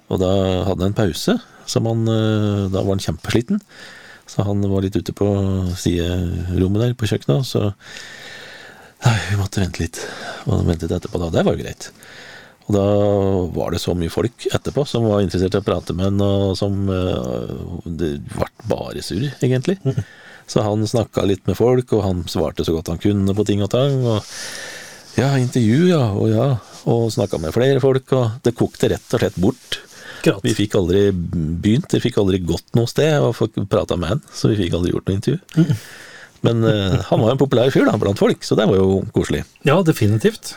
Og 0.10 0.19
da 0.21 0.30
hadde 0.67 0.84
han 0.84 0.91
en 0.91 0.97
pause. 0.99 1.36
Som 1.69 1.89
han, 1.89 2.03
øh, 2.10 2.65
da 2.73 2.82
var 2.82 2.95
han 2.95 3.03
kjempesliten. 3.03 3.62
Så 4.29 4.45
han 4.45 4.62
var 4.69 4.86
litt 4.86 4.97
ute 4.97 5.13
på 5.15 5.27
siderommet 5.77 6.84
der 6.84 6.97
på 6.97 7.10
kjøkkenet. 7.10 7.47
Så 7.49 7.69
Nei, 8.99 9.15
vi 9.29 9.38
måtte 9.39 9.62
vente 9.63 9.79
litt. 9.79 10.01
Og 10.51 10.65
ventet 10.67 10.91
etterpå, 10.91 11.21
da. 11.21 11.29
Det 11.32 11.45
var 11.47 11.55
jo 11.55 11.63
greit. 11.63 11.88
Og 12.69 12.75
da 12.75 12.86
var 13.55 13.71
det 13.73 13.82
så 13.82 13.95
mye 13.97 14.12
folk 14.13 14.45
etterpå 14.51 14.84
som 14.86 15.08
var 15.10 15.23
interessert 15.23 15.55
i 15.55 15.62
å 15.62 15.65
prate 15.65 15.95
med 15.95 16.12
han, 16.12 16.19
og 16.21 16.58
som 16.60 16.84
øh, 16.93 17.79
Det 17.86 18.12
ble 18.27 18.49
bare 18.69 19.05
surr, 19.05 19.32
egentlig. 19.41 19.79
Så 20.49 20.65
han 20.65 20.86
snakka 20.88 21.23
litt 21.29 21.45
med 21.45 21.58
folk, 21.58 21.91
og 21.93 22.03
han 22.03 22.21
svarte 22.29 22.65
så 22.65 22.73
godt 22.73 22.89
han 22.89 23.01
kunne 23.01 23.36
på 23.38 23.43
ting 23.45 23.60
og 23.62 23.69
tang. 23.69 23.99
Og 24.01 25.19
ja, 25.19 25.36
intervju, 25.38 25.84
ja, 25.91 26.08
og 26.10 26.32
ja. 26.32 26.47
Og 26.89 27.12
snakka 27.13 27.38
med 27.41 27.53
flere 27.53 27.82
folk, 27.84 28.10
og 28.17 28.39
det 28.45 28.55
kokte 28.58 28.89
rett 28.89 29.13
og 29.13 29.21
slett 29.21 29.38
bort. 29.38 29.77
Akkurat. 30.19 30.43
Vi 30.45 30.53
fikk 30.58 30.75
aldri 30.79 31.08
begynt, 31.15 31.89
vi 31.95 32.01
fikk 32.03 32.19
aldri 32.21 32.39
gått 32.43 32.75
noe 32.77 32.88
sted, 32.91 33.17
og 33.23 33.36
prata 33.71 33.97
med 33.99 34.13
han, 34.15 34.21
så 34.36 34.51
vi 34.51 34.60
fikk 34.60 34.75
aldri 34.77 34.93
gjort 34.93 35.10
noe 35.10 35.17
intervju. 35.19 35.75
Men 36.45 36.63
uh, 36.63 36.99
han 37.10 37.19
var 37.19 37.32
jo 37.32 37.36
en 37.36 37.41
populær 37.41 37.71
fyr 37.73 37.88
da, 37.89 37.97
blant 37.99 38.19
folk, 38.21 38.43
så 38.47 38.55
det 38.55 38.67
var 38.69 38.77
jo 38.79 39.01
koselig. 39.15 39.41
Ja, 39.67 39.79
definitivt. 39.84 40.53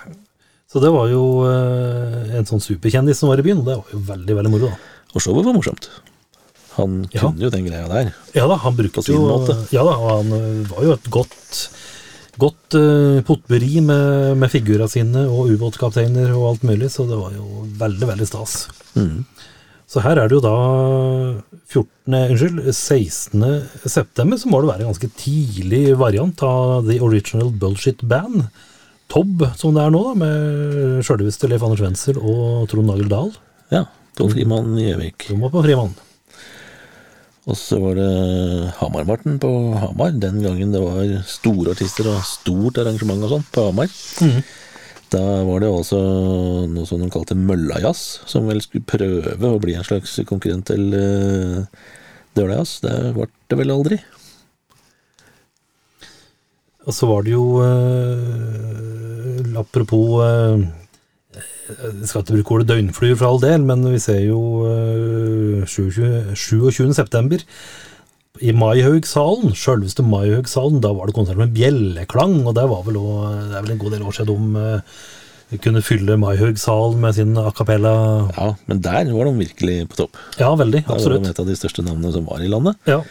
Så 0.70 0.80
det 0.80 0.92
var 0.94 1.08
jo 1.10 1.22
uh, 1.44 2.30
en 2.38 2.46
sånn 2.48 2.62
superkjendis 2.62 3.18
som 3.22 3.32
var 3.32 3.42
i 3.42 3.46
byen, 3.48 3.64
og 3.64 3.66
det 3.70 3.74
var 3.80 3.90
jo 3.96 4.02
veldig, 4.12 4.36
veldig 4.38 4.52
moro, 4.54 4.70
da. 4.70 5.08
Og 5.12 5.24
showet 5.24 5.44
var 5.48 5.56
morsomt. 5.56 5.88
Han 6.78 7.02
Ja. 7.12 7.26
kunne 7.26 7.42
jo 7.44 7.50
den 7.52 7.66
greia 7.66 7.84
der. 7.90 8.14
Ja 8.32 8.46
da, 8.48 8.56
han 8.62 8.76
brukte 8.78 9.02
jo 9.04 9.18
måte. 9.26 9.58
Ja 9.74 9.82
da, 9.84 9.92
han 10.00 10.30
var 10.70 10.86
jo 10.86 10.94
et 10.98 11.10
godt 11.12 11.66
Godt 12.40 12.72
uh, 12.80 13.18
potpurri 13.28 13.82
med, 13.84 14.38
med 14.40 14.48
figurene 14.48 14.88
sine 14.88 15.26
og 15.28 15.50
ubåtkapteiner 15.52 16.30
og 16.32 16.46
alt 16.48 16.62
mulig, 16.64 16.88
så 16.94 17.04
det 17.04 17.18
var 17.20 17.34
jo 17.36 17.66
veldig, 17.76 18.06
veldig 18.08 18.24
stas. 18.30 18.54
Mm. 18.96 19.18
Så 19.92 20.00
her 20.00 20.16
er 20.16 20.30
det 20.30 20.38
jo 20.38 20.40
da 20.40 20.56
14, 21.68 22.14
unnskyld, 22.16 22.60
16. 22.72 23.42
september, 23.84 24.38
så 24.40 24.48
må 24.48 24.62
det 24.62 24.70
være 24.70 24.86
en 24.86 24.92
ganske 24.94 25.10
tidlig 25.20 25.82
variant 26.00 26.44
av 26.48 26.86
The 26.86 26.96
Original 27.04 27.50
Bullshit 27.60 28.00
Band. 28.08 28.46
Tobb, 29.12 29.44
som 29.60 29.76
det 29.76 29.82
er 29.84 29.92
nå, 29.92 30.00
da, 30.06 30.14
med 30.22 31.02
sjølveste 31.04 31.50
Leif 31.50 31.66
Anders 31.66 31.82
Wenzel 31.84 32.16
og 32.22 32.70
Trond 32.72 32.88
Nagel 32.88 33.12
Dahl. 33.12 33.34
Ja. 33.72 33.84
på 34.16 34.30
Frimann 34.32 34.72
i 34.80 34.88
Gjøvik. 34.88 35.28
De 35.28 35.36
var 35.42 35.52
på 35.52 35.64
Frimann. 35.66 35.92
Og 37.50 37.58
så 37.58 37.76
var 37.82 37.96
det 37.98 38.08
Hamarmarten 38.78 39.38
på 39.42 39.50
Hamar. 39.82 40.12
Den 40.14 40.40
gangen 40.44 40.72
det 40.72 40.80
var 40.80 41.16
store 41.28 41.74
artister 41.74 42.08
og 42.12 42.24
stort 42.24 42.78
arrangement 42.80 43.26
og 43.26 43.36
sånt 43.36 43.48
på 43.52 43.68
Hamar. 43.68 43.92
Da 45.12 45.20
var 45.44 45.60
det 45.60 45.68
også 45.68 45.98
noe 46.72 46.88
som 46.88 47.02
de 47.02 47.10
kalte 47.12 47.36
møllajazz, 47.36 48.22
som 48.30 48.46
vel 48.48 48.62
skulle 48.64 48.88
prøve 48.88 49.50
å 49.50 49.60
bli 49.60 49.74
en 49.76 49.84
slags 49.84 50.14
konkurrent 50.28 50.70
til 50.70 50.88
uh, 50.96 51.66
dølajazz. 52.38 52.78
Det 52.86 52.94
ble 53.18 53.28
det 53.52 53.58
vel 53.60 53.74
aldri. 53.74 53.98
Og 56.86 56.96
så 56.96 57.06
var 57.06 57.26
det 57.26 57.34
jo 57.34 57.44
uh, 57.62 59.58
Apropos 59.60 60.24
uh, 60.24 60.58
Jeg 61.36 62.08
skal 62.08 62.24
ikke 62.24 62.38
bruke 62.38 62.56
ordet 62.56 62.70
døgnflyer 62.72 63.18
for 63.20 63.28
all 63.28 63.42
del, 63.42 63.60
men 63.68 63.84
vi 63.86 64.00
ser 64.02 64.24
jo 64.24 64.40
eh, 64.66 65.68
27. 65.68 67.44
27. 68.32 68.40
september 68.40 68.40
i 68.40 68.52
Maihaugsalen, 68.52 69.52
sjølveste 69.54 70.02
Maihaugsalen, 70.02 70.80
da 70.80 70.92
var 70.92 71.06
det 71.06 71.14
konsert 71.14 71.36
med 71.36 71.52
bjelleklang, 71.52 72.46
og 72.46 72.54
det, 72.54 72.64
var 72.68 72.82
vel 72.86 72.96
også, 72.96 73.48
det 73.50 73.56
er 73.56 73.62
vel 73.62 73.72
en 73.72 73.78
god 73.78 73.92
del 73.92 74.02
år 74.02 74.12
siden 74.16 74.54
de 74.54 74.72
uh, 75.52 75.58
kunne 75.60 75.82
fylle 75.82 76.16
Maihaugsalen 76.16 77.00
med 77.00 77.14
sin 77.14 77.36
a 77.36 77.50
cappella. 77.52 78.30
Ja, 78.36 78.54
men 78.66 78.80
der 78.80 79.12
var 79.12 79.28
de 79.28 79.34
virkelig 79.36 79.88
på 79.90 79.96
topp. 79.96 80.16
Ja, 80.38 80.54
veldig. 80.54 80.84
Der 80.86 81.04
var 81.04 81.18
de 81.18 81.28
et 81.28 81.42
av 81.42 81.46
de 81.46 81.56
største 81.56 81.84
navnene 81.84 82.12
som 82.12 82.24
var 82.26 82.40
i 82.40 82.48
landet. 82.48 82.78
Ja, 82.86 83.02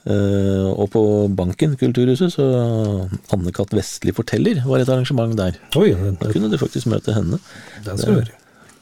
Uh, 0.00 0.72
og 0.80 0.86
på 0.94 1.00
Banken, 1.36 1.74
Kulturhuset, 1.76 2.32
så 2.32 2.44
Anne-Kat. 3.36 3.74
Vestli 3.76 4.14
forteller 4.16 4.62
var 4.64 4.80
et 4.80 4.88
arrangement 4.88 5.34
der. 5.36 5.58
Oi, 5.76 5.90
Da 5.92 6.30
kunne 6.32 6.48
du 6.48 6.56
faktisk 6.56 6.88
møte 6.88 7.12
henne. 7.12 7.36
det 7.84 7.98
vi. 8.08 8.24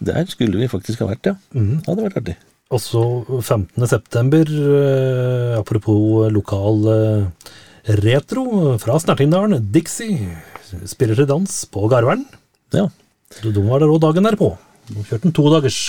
Der 0.07 0.31
skulle 0.31 0.63
vi 0.63 0.69
faktisk 0.71 1.03
ha 1.03 1.11
vært, 1.11 1.27
ja. 1.27 1.35
Mm. 1.51 1.81
Det 1.83 1.91
hadde 1.91 2.07
vært 2.07 2.21
artig. 2.23 2.37
Og 2.69 2.81
så 2.85 3.03
15. 3.41 3.87
september, 3.89 4.45
eh, 4.45 5.55
apropos 5.57 6.29
lokal 6.33 6.83
eh, 6.93 7.53
retro 8.03 8.77
fra 8.83 8.99
Snertingdalen, 9.01 9.71
Dixie 9.73 10.37
spiller 10.85 11.17
til 11.17 11.31
dans 11.31 11.55
på 11.73 11.89
Garvern. 11.89 12.27
Ja. 12.77 12.91
Så 13.33 13.55
De 13.55 13.65
var 13.65 13.81
der 13.81 13.89
òg 13.89 14.03
dagen 14.05 14.29
derpå. 14.29 14.53
De 14.91 15.01
kjørte 15.09 15.31
en 15.31 15.37
todagers. 15.37 15.81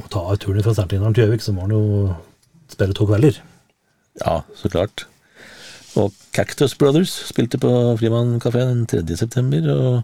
Og 0.00 0.08
ta 0.08 0.24
turen 0.40 0.64
fra 0.64 0.72
Snertingdalen 0.72 1.16
til 1.16 1.26
Gjøvik, 1.26 1.44
så 1.44 1.52
må 1.52 1.66
han 1.66 1.76
jo 1.76 2.16
spille 2.72 2.96
to 2.96 3.04
kvelder. 3.08 3.40
Ja, 4.24 4.40
så 4.56 4.72
klart. 4.72 5.04
Og 5.98 6.12
Cactus 6.32 6.76
Brothers 6.78 7.12
spilte 7.28 7.60
på 7.60 7.70
Frimann 8.00 8.38
kafé 8.40 8.64
den 8.64 8.86
3. 8.88 9.04
september, 9.16 9.68
og 9.74 10.02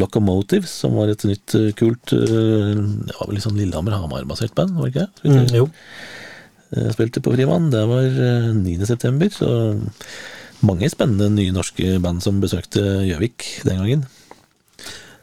Locomotives, 0.00 0.72
som 0.84 0.94
var 0.98 1.10
et 1.12 1.24
nytt 1.28 1.54
eh, 1.58 1.70
kult 1.78 2.12
eh, 2.16 2.72
Det 2.76 3.16
var 3.16 3.26
vel 3.28 3.36
litt 3.38 3.46
sånn 3.46 3.58
Lillehammer-Hamar-basert 3.60 4.54
band, 4.58 4.76
var 4.76 4.88
det 4.88 4.94
ikke? 4.94 5.06
det? 5.22 5.34
Mm, 5.34 5.54
jo. 5.62 5.68
Jeg 6.76 6.94
Spilte 6.96 7.22
på 7.22 7.32
Frimann. 7.36 7.70
Det 7.72 7.82
var 7.88 8.06
eh, 8.06 8.48
9. 8.56 8.76
september, 8.88 9.30
så 9.32 9.50
mange 10.66 10.88
spennende 10.90 11.28
nye 11.34 11.52
norske 11.54 11.98
band 12.02 12.22
som 12.24 12.40
besøkte 12.42 12.82
Gjøvik 13.06 13.44
den 13.68 13.82
gangen. 13.82 14.06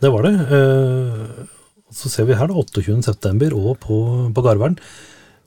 Det 0.04 0.12
var 0.14 0.28
det. 0.28 0.36
Eh, 0.58 1.50
Så 1.94 2.10
ser 2.10 2.26
vi 2.30 2.34
her 2.38 2.50
da, 2.50 2.54
28. 2.58 3.02
september 3.06 3.54
og 3.54 3.76
på, 3.84 3.98
på 4.34 4.44
Garvern. 4.46 4.78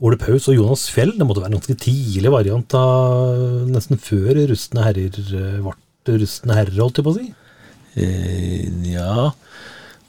Ole 0.05 0.19
Paus 0.21 0.45
og 0.51 0.55
Jonas 0.59 0.85
Fjell, 0.93 1.15
det 1.17 1.25
måtte 1.25 1.41
være 1.41 1.55
en 1.55 1.57
ganske 1.57 1.75
tidlig 1.81 2.29
variant 2.35 2.75
av 2.77 3.65
nesten 3.73 3.97
før 3.97 4.43
Rustne 4.51 4.85
herrer 4.85 5.17
eh, 5.25 5.59
ble 5.65 6.19
Rustne 6.21 6.55
herrer, 6.59 6.77
holdt 6.83 7.01
jeg 7.01 7.07
på 7.07 7.15
å 7.15 7.17
si. 7.17 7.25
Eh, 7.97 8.67
ja 8.93 9.31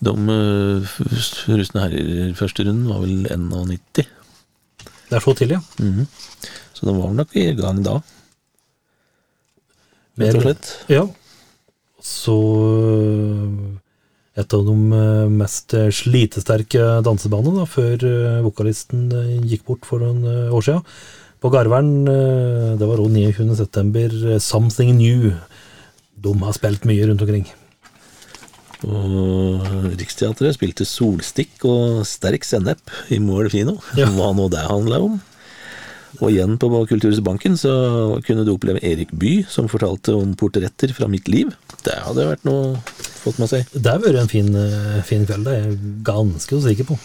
De 0.04 0.12
russende 0.12 0.84
f- 0.84 1.48
rustne 1.58 1.82
herrer 1.86 2.34
første 2.38 2.66
runden 2.68 2.90
var 2.92 3.00
vel 3.02 3.26
91. 3.32 4.06
Det 5.08 5.16
er 5.16 5.24
så 5.24 5.34
tidlig, 5.40 5.58
ja. 5.58 6.06
Så 6.76 6.86
de 6.86 6.94
var 6.98 7.14
nok 7.16 7.32
i 7.40 7.46
gang 7.58 7.80
da, 7.86 7.96
rett 10.20 10.36
og 10.38 10.44
slett. 10.44 10.72
Ja. 10.92 11.04
Så 12.04 12.36
øh, 12.38 13.78
et 14.38 14.54
av 14.54 14.66
de 14.68 14.76
mest 15.34 15.74
slitesterke 15.98 16.84
dansebanene 17.08 17.62
da, 17.64 17.66
før 17.72 18.04
vokalisten 18.46 19.08
gikk 19.50 19.64
bort 19.66 19.88
for 19.90 20.04
noen 20.04 20.52
år 20.54 20.62
siden. 20.68 20.84
På 21.42 21.50
Garveren, 21.54 22.04
øh, 22.10 22.76
det 22.78 22.86
var 22.90 23.02
òg 23.02 23.10
29. 23.14 23.56
september, 23.58 24.14
øh, 24.34 24.40
Something 24.42 24.94
New. 25.00 25.32
De 26.18 26.34
har 26.44 26.54
spilt 26.58 26.86
mye 26.90 27.08
rundt 27.10 27.22
omkring. 27.26 27.48
Og 28.86 29.64
Riksteatret 29.98 30.54
spilte 30.58 30.86
Solstikk 30.86 31.64
og 31.66 32.04
Sterk 32.06 32.46
sennep 32.46 32.92
i 33.10 33.18
Mål 33.24 33.50
kino. 33.54 33.80
Ja. 33.98 34.06
Hva 34.14 34.30
nå 34.38 34.46
det 34.54 34.68
handla 34.70 35.00
om. 35.08 35.18
Og 36.22 36.32
igjen 36.32 36.56
på 36.62 36.70
Kulturhuset 36.90 37.26
Banken 37.26 37.58
så 37.60 37.72
kunne 38.26 38.46
du 38.46 38.54
oppleve 38.54 38.82
Erik 38.86 39.12
Bye, 39.18 39.44
som 39.50 39.68
fortalte 39.70 40.16
om 40.18 40.32
portretter 40.40 40.94
fra 40.96 41.10
mitt 41.12 41.28
liv. 41.30 41.52
Det 41.86 41.98
hadde 42.06 42.26
vært 42.30 42.46
noe 42.48 42.78
fått 43.22 43.42
med 43.42 43.52
seg. 43.52 43.68
Det 43.74 43.92
har 43.92 44.02
vært 44.02 44.22
en 44.24 44.32
fin, 44.32 44.50
øh, 44.56 45.02
fin 45.06 45.26
kveld, 45.30 45.46
det 45.46 45.54
er 45.58 45.68
jeg 45.68 45.78
ganske 46.08 46.62
sikker 46.64 46.90
på. 46.90 46.98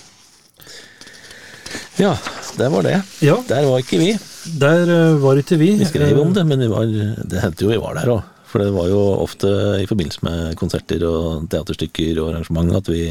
Ja, 2.00 2.14
det 2.56 2.68
var 2.72 2.84
det. 2.86 2.98
Ja, 3.24 3.36
Der 3.48 3.66
var 3.68 3.82
ikke 3.82 3.98
vi. 4.00 4.12
der 4.58 4.88
øh, 4.88 5.22
var 5.22 5.36
ikke 5.40 5.58
vi. 5.60 5.74
Vi 5.82 5.84
skrev 5.88 6.20
om 6.20 6.32
det, 6.32 6.46
men 6.46 6.60
vi 6.64 6.68
var, 6.72 6.84
det 6.88 7.42
hendte 7.42 7.64
jo 7.66 7.72
vi 7.72 7.80
var 7.82 7.98
der 8.00 8.12
òg. 8.16 8.22
For 8.52 8.60
det 8.60 8.74
var 8.74 8.90
jo 8.90 9.00
ofte 9.22 9.48
i 9.80 9.88
forbindelse 9.88 10.26
med 10.26 10.58
konserter 10.60 11.02
og 11.08 11.48
teaterstykker 11.52 12.20
og 12.20 12.34
arrangement 12.34 12.76
at 12.76 12.90
vi, 12.92 13.06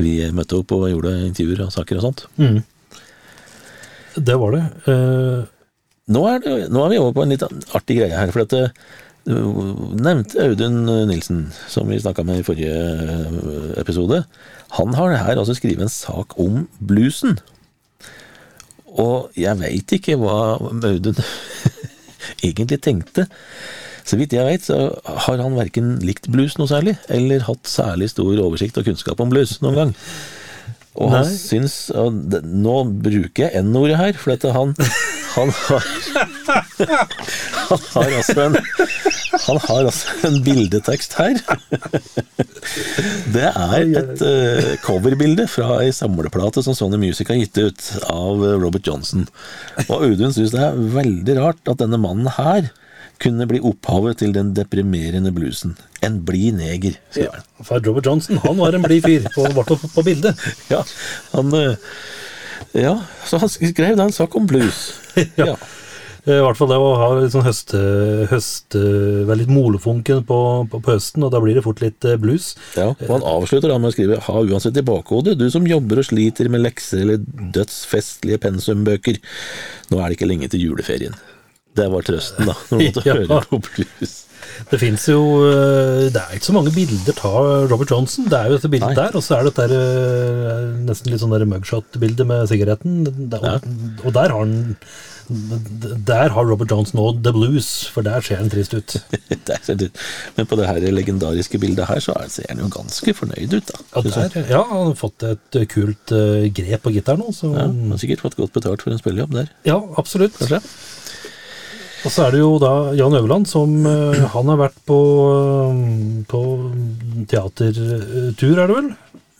vi 0.00 0.14
møtte 0.32 0.56
opp 0.62 0.72
og 0.76 0.88
gjorde 0.88 1.12
intervjuer 1.26 1.66
og 1.66 1.74
saker 1.74 2.00
og 2.00 2.06
sånt. 2.08 2.24
Mm. 2.40 2.62
Det 4.16 4.40
var 4.40 4.56
det. 4.56 4.64
Uh... 4.88 5.46
Nå 6.08 6.22
er, 6.24 6.38
det, 6.40 6.52
nå 6.72 6.80
er 6.80 6.94
vi 6.94 6.98
over 7.02 7.12
på 7.12 7.20
en 7.26 7.34
litt 7.34 7.42
artig 7.44 7.98
greie 7.98 8.16
her. 8.16 8.30
For 8.32 8.46
at 8.46 8.52
det, 8.54 8.62
du 9.28 9.34
nevnte 10.00 10.40
Audun 10.40 10.86
Nilsen, 11.10 11.42
som 11.68 11.90
vi 11.90 11.98
snakka 12.00 12.24
med 12.24 12.40
i 12.40 12.46
forrige 12.46 12.72
eh, 12.72 13.74
episode. 13.82 14.22
Han 14.78 14.96
har 14.96 15.18
her 15.20 15.36
altså 15.36 15.56
skrevet 15.58 15.84
en 15.84 15.92
sak 15.92 16.32
om 16.40 16.62
bluesen. 16.80 17.36
Og 18.88 19.28
jeg 19.36 19.60
veit 19.60 19.92
ikke 19.98 20.16
hva 20.16 20.56
Audun 20.56 21.20
egentlig 22.46 22.80
tenkte. 22.80 23.28
Så 24.08 24.16
vidt 24.16 24.32
jeg 24.32 24.46
veit, 24.46 24.64
så 24.64 24.88
har 25.04 25.42
han 25.42 25.58
verken 25.58 25.98
likt 26.06 26.30
blues 26.32 26.56
noe 26.56 26.70
særlig, 26.70 26.96
eller 27.12 27.44
hatt 27.44 27.68
særlig 27.68 28.08
stor 28.14 28.40
oversikt 28.40 28.80
og 28.80 28.88
kunnskap 28.88 29.20
om 29.20 29.32
blues 29.32 29.58
noen 29.60 29.76
gang. 29.82 29.94
Og 30.98 31.12
han 31.12 31.28
Nei. 31.28 31.34
syns 31.38 31.74
Nå 31.94 32.76
bruker 33.04 33.44
jeg 33.44 33.62
N-ordet 33.62 33.98
her, 34.00 34.16
for 34.18 34.34
dette 34.34 34.50
han 34.54 34.72
Han 35.36 35.52
har 35.54 35.84
Han 37.68 37.84
har 37.92 38.16
altså 38.16 38.46
en 38.48 38.58
Han 39.44 39.60
har 39.68 39.84
altså 39.84 40.16
en 40.26 40.38
bildetekst 40.42 41.14
her. 41.18 41.36
Det 43.30 43.44
er 43.46 43.92
et 44.00 44.22
uh, 44.24 44.70
coverbilde 44.82 45.44
fra 45.52 45.78
ei 45.84 45.92
samleplate 45.94 46.64
som 46.64 46.74
Sony 46.76 46.98
Music 47.00 47.28
har 47.30 47.38
gitt 47.38 47.60
ut 47.60 47.90
av 48.10 48.42
Robert 48.58 48.88
Johnson. 48.88 49.28
Og 49.86 50.08
Audun 50.08 50.34
syns 50.34 50.56
det 50.56 50.64
er 50.64 50.80
veldig 50.96 51.38
rart 51.38 51.70
at 51.70 51.80
denne 51.84 52.00
mannen 52.02 52.32
her 52.40 52.72
kunne 53.22 53.46
bli 53.50 53.60
opphavet 53.64 54.20
til 54.22 54.34
den 54.36 54.52
deprimerende 54.56 55.32
bluesen. 55.34 55.76
En 56.06 56.20
blid 56.26 56.58
neger, 56.58 56.98
sier 57.14 57.32
han. 57.34 57.46
for 57.66 57.82
Robert 57.82 58.06
Johnson, 58.06 58.38
han 58.44 58.58
var 58.60 58.76
en 58.76 58.86
blid 58.86 59.02
fyr, 59.06 59.26
på, 59.34 59.48
i 59.48 59.56
hvert 59.56 59.72
fall 59.72 59.82
på, 59.82 59.92
på 59.96 60.06
bildet. 60.06 60.46
Ja, 60.72 60.84
han 61.34 61.52
eh, 61.58 61.74
Ja, 62.78 62.94
så 63.26 63.40
han 63.42 63.50
skrev 63.50 63.98
da 63.98 64.06
en 64.06 64.14
sak 64.14 64.38
om 64.38 64.48
blues. 64.50 64.92
Ja. 65.40 65.54
ja. 65.54 65.58
I 66.28 66.42
hvert 66.44 66.58
fall 66.58 66.68
det 66.68 66.76
å 66.76 66.88
ha 66.98 67.06
litt 67.16 67.32
sånn 67.32 67.46
høste, 67.46 67.78
høste 68.28 68.80
Være 69.28 69.40
litt 69.40 69.52
molefunken 69.52 70.24
på, 70.28 70.38
på, 70.68 70.80
på 70.84 70.92
høsten, 70.92 71.24
og 71.24 71.32
da 71.32 71.40
blir 71.40 71.56
det 71.56 71.62
fort 71.64 71.80
litt 71.80 72.04
eh, 72.04 72.18
blues. 72.20 72.50
Ja, 72.76 72.90
og 72.92 73.12
han 73.14 73.24
avslutter 73.24 73.72
da 73.72 73.78
med 73.80 73.92
å 73.92 73.94
skrive 73.94 74.20
Ha 74.26 74.42
uansett 74.44 74.76
i 74.76 74.84
bakhodet, 74.84 75.38
du 75.40 75.46
som 75.52 75.66
jobber 75.68 76.02
og 76.02 76.08
sliter 76.10 76.50
med 76.52 76.66
lekser 76.66 77.04
eller 77.06 77.22
dødsfestlige 77.56 78.42
pensumbøker. 78.44 79.22
Nå 79.88 80.02
er 80.02 80.10
det 80.10 80.18
ikke 80.18 80.28
lenge 80.28 80.50
til 80.52 80.66
juleferien. 80.68 81.16
Det 81.76 81.90
var 81.92 82.02
trøsten, 82.08 82.46
da, 82.48 82.54
når 82.70 82.78
du 82.78 82.84
måtte 82.88 83.04
Ja. 83.08 83.14
høre 83.20 83.42
på 83.50 83.60
blues. 83.68 84.14
Det 84.70 84.78
fins 84.80 85.04
jo 85.10 85.18
eh, 85.46 86.08
Det 86.10 86.18
er 86.22 86.32
ikke 86.38 86.48
så 86.48 86.54
mange 86.56 86.72
bilder 86.74 87.18
av 87.28 87.66
Robert 87.70 87.90
Johnson. 87.92 88.24
Det 88.30 88.38
er 88.38 88.48
jo 88.48 88.56
dette 88.56 88.70
bildet 88.72 88.94
Nei. 88.94 88.96
der, 88.96 89.14
og 89.18 89.22
så 89.22 89.36
er 89.36 89.44
det 89.46 89.52
dette 89.58 89.76
eh, 89.76 90.64
nesten 90.88 91.12
litt 91.12 91.20
sånn 91.22 91.34
der 91.36 91.44
mugshot-bilde 91.46 92.26
med 92.26 92.48
sigaretten. 92.50 93.04
Der, 93.30 93.60
og, 94.02 94.10
der 94.16 94.32
har 94.32 94.38
han 94.40 94.56
Der 96.08 96.32
har 96.32 96.46
Robert 96.48 96.70
Johnson 96.72 96.96
nådd 96.98 97.18
the 97.26 97.32
blues, 97.36 97.68
for 97.92 98.02
der 98.06 98.24
ser 98.24 98.40
han 98.40 98.48
trist 98.50 98.72
ut. 98.74 98.94
Men 100.38 100.46
på 100.48 100.56
det 100.58 100.66
her 100.70 100.80
legendariske 100.96 101.60
bildet 101.60 101.86
her, 101.90 102.00
så 102.00 102.14
er- 102.16 102.30
ser 102.32 102.48
han 102.48 102.62
jo 102.64 102.70
ganske 102.72 103.14
fornøyd 103.14 103.52
ut, 103.58 103.68
da. 103.68 103.82
Ja, 103.94 104.02
der, 104.32 104.38
ja, 104.48 104.62
han 104.70 104.86
har 104.88 104.96
fått 104.98 105.26
et 105.28 105.60
eh, 105.60 105.66
kult 105.68 106.14
grep 106.56 106.82
på 106.88 106.94
gitaren 106.96 107.20
nå, 107.22 107.34
så 107.36 107.52
Ja, 107.52 107.66
han 107.68 107.92
har 107.92 108.00
sikkert 108.00 108.24
fått 108.24 108.38
godt 108.40 108.56
betalt 108.56 108.82
for 108.86 108.94
en 108.96 109.02
spillejobb 109.02 109.36
der, 109.36 109.52
ja, 109.68 109.76
absolutt. 110.00 110.38
kanskje. 110.40 110.62
Og 112.06 112.12
så 112.14 112.28
er 112.28 112.34
det 112.34 112.42
jo 112.42 112.52
da 112.62 112.92
Jan 112.96 113.16
Øverland 113.18 113.48
som 113.50 113.72
eh, 113.88 114.20
Han 114.34 114.52
har 114.52 114.60
vært 114.60 114.78
på, 114.86 114.98
eh, 115.72 116.22
på 116.30 116.42
teatertur, 117.30 118.54
er 118.54 118.70
det 118.70 118.76
vel? 118.76 118.92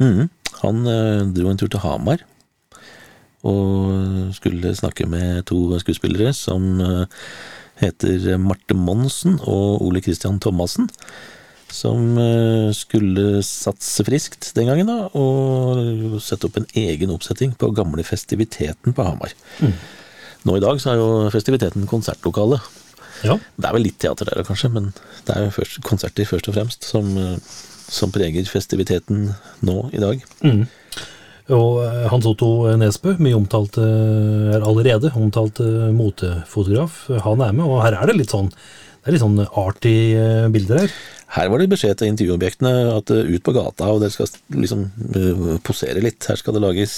Mhm. 0.03 0.29
Han 0.65 0.91
eh, 0.91 1.23
dro 1.37 1.53
en 1.53 1.61
tur 1.61 1.71
til 1.71 1.85
Hamar 1.85 2.25
og 3.47 4.35
skulle 4.35 4.73
snakke 4.75 5.07
med 5.07 5.45
to 5.47 5.79
skuespillere 5.79 6.33
som 6.35 6.81
heter 7.79 8.35
Marte 8.43 8.75
Monsen 8.75 9.37
og 9.39 9.85
Ole 9.87 10.03
Christian 10.03 10.41
Thomassen. 10.43 10.91
som 11.71 12.19
skulle 12.75 13.43
satse 13.47 14.03
friskt 14.05 14.51
den 14.57 14.67
gangen, 14.67 14.89
da, 14.91 15.07
og 15.15 16.19
sette 16.21 16.49
opp 16.49 16.59
en 16.59 16.67
egen 16.75 17.13
oppsetting 17.15 17.55
på 17.55 17.71
gamle 17.77 18.03
festiviteten 18.03 18.97
på 18.97 19.07
Hamar. 19.07 19.37
Nå 20.49 20.57
i 20.57 20.65
dag 20.65 20.81
så 20.81 20.95
er 20.95 21.01
jo 21.03 21.09
festiviteten 21.35 21.85
konsertlokale. 21.91 22.57
Ja. 23.27 23.37
Det 23.37 23.69
er 23.69 23.75
vel 23.75 23.85
litt 23.85 23.99
teater 24.01 24.31
der 24.31 24.47
kanskje, 24.47 24.71
men 24.73 24.93
det 25.27 25.35
er 25.35 25.49
jo 25.49 25.55
først, 25.59 25.81
konserter 25.85 26.29
først 26.29 26.49
og 26.49 26.57
fremst 26.57 26.87
som, 26.89 27.11
eh, 27.21 27.37
som 27.89 28.13
preger 28.15 28.49
festiviteten 28.49 29.33
nå 29.67 29.79
i 29.93 30.01
dag. 30.01 30.25
Og 31.59 31.79
eh, 31.85 32.07
Hans 32.13 32.29
Otto 32.29 32.69
Nesbø, 32.81 33.17
mye 33.21 33.37
omtalt, 33.37 33.77
eh, 33.83 34.55
er 34.57 34.65
allerede 34.65 35.13
omtalt 35.19 35.61
motefotograf, 35.97 37.07
han 37.25 37.45
er 37.45 37.57
med, 37.57 37.67
og 37.67 37.83
her 37.85 37.99
er 37.99 38.13
det 38.13 38.21
litt 38.23 38.37
sånn 38.37 38.53
det 38.99 39.13
er 39.13 39.15
litt 39.15 39.23
sånn 39.23 39.45
arty 39.57 39.93
bilder 40.53 40.83
her. 40.83 40.95
Her 41.33 41.47
var 41.49 41.63
det 41.63 41.69
beskjed 41.71 41.97
til 41.97 42.11
intervjuobjektene 42.11 42.73
at 42.93 43.13
ut 43.15 43.45
på 43.47 43.55
gata, 43.57 43.87
og 43.95 44.03
dere 44.03 44.13
skal 44.13 44.29
liksom 44.53 44.83
posere 45.65 46.03
litt. 46.05 46.27
Her 46.29 46.37
skal 46.37 46.59
det 46.59 46.61
lages 46.67 46.97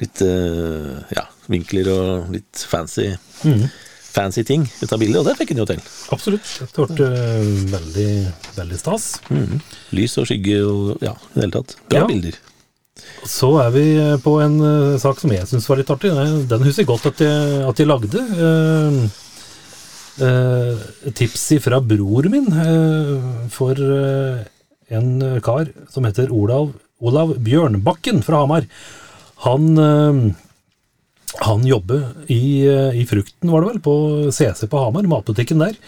litt 0.00 0.22
ja, 0.24 1.26
vinkler 1.50 1.90
og 1.92 2.30
litt 2.34 2.62
fancy, 2.68 3.10
fancy 4.14 4.44
ting 4.46 4.64
ut 4.80 4.92
av 4.94 5.00
bildet, 5.02 5.20
og 5.20 5.26
det 5.28 5.36
fikk 5.40 5.52
han 5.54 5.62
jo 5.64 5.68
til. 5.68 5.82
Absolutt. 6.14 6.50
Dette 6.62 6.86
ble 6.94 7.08
eh, 7.10 7.52
veldig, 7.74 8.10
veldig 8.56 8.78
stas. 8.80 9.08
Mm. 9.30 9.58
Lys 9.98 10.18
og 10.22 10.28
skygge 10.30 10.60
og 10.64 11.04
ja, 11.04 11.14
i 11.18 11.38
det 11.38 11.46
hele 11.46 11.56
tatt. 11.58 11.76
Bra 11.90 12.04
Ja. 12.04 12.08
bilder. 12.10 12.38
Så 13.26 13.50
er 13.58 13.70
vi 13.74 13.82
eh, 13.98 14.16
på 14.22 14.36
en 14.44 14.54
uh, 14.62 14.94
sak 15.02 15.18
som 15.20 15.32
jeg 15.34 15.48
syns 15.50 15.66
var 15.68 15.80
litt 15.80 15.90
artig. 15.90 16.12
Den 16.48 16.62
husker 16.64 16.84
jeg 16.84 16.90
godt 16.92 17.08
at 17.10 17.22
jeg, 17.24 17.60
at 17.66 17.80
jeg 17.82 17.90
lagde. 17.90 18.22
Uh, 18.38 19.00
uh, 20.22 20.84
tips 21.10 21.48
fra 21.64 21.80
bror 21.82 22.28
min 22.30 22.46
for 23.50 23.80
en 24.94 25.10
kar 25.42 25.72
som 25.90 26.06
heter 26.06 26.30
Olav, 26.30 26.70
Olav 27.02 27.34
Bjørnbakken 27.42 28.22
fra 28.22 28.44
Hamar. 28.44 28.68
Han, 29.44 29.74
han 31.42 31.64
jobber 31.66 32.04
i, 32.30 32.66
eh, 32.68 32.98
i 33.00 33.04
Frukten, 33.08 33.50
var 33.50 33.64
det 33.64 33.72
vel, 33.72 33.84
på 33.84 33.94
CC 34.30 34.68
på 34.70 34.82
Hamar, 34.84 35.08
matbutikken 35.10 35.62
der. 35.64 35.78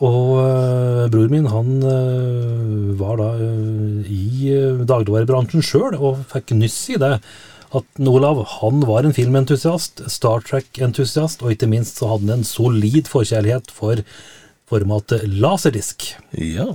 Og 0.00 0.38
øh, 0.40 1.10
bror 1.12 1.28
min 1.28 1.48
han 1.52 1.82
øh, 1.84 2.98
var 3.00 3.18
da 3.20 3.30
øh, 3.36 4.06
i 4.08 4.54
dagligvarebransjen 4.88 5.64
sjøl 5.64 5.98
og 5.98 6.22
fikk 6.30 6.54
nyss 6.56 6.86
i 6.94 7.00
det 7.00 7.18
at 7.76 8.00
Olav 8.02 8.40
han 8.56 8.82
var 8.88 9.06
en 9.06 9.14
filmentusiast, 9.14 10.02
Star 10.10 10.42
Trek-entusiast, 10.46 11.44
og 11.44 11.54
ikke 11.54 11.68
minst 11.70 12.00
så 12.00 12.08
hadde 12.10 12.26
han 12.26 12.40
en 12.40 12.48
solid 12.48 13.06
forkjærlighet 13.10 13.70
for 13.74 14.02
formatet 14.70 15.22
laserdisk. 15.30 16.08
Ja. 16.34 16.72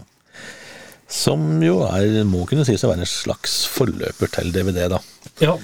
Som 1.11 1.59
jo 1.63 1.81
er, 1.89 2.23
må 2.27 2.45
kunne 2.47 2.63
sies 2.67 2.85
å 2.85 2.93
være 2.93 3.03
en 3.03 3.11
slags 3.11 3.65
forløper 3.73 4.31
til 4.37 4.53
DVD, 4.55 4.85
da. 4.95 5.01
Ja. 5.43 5.57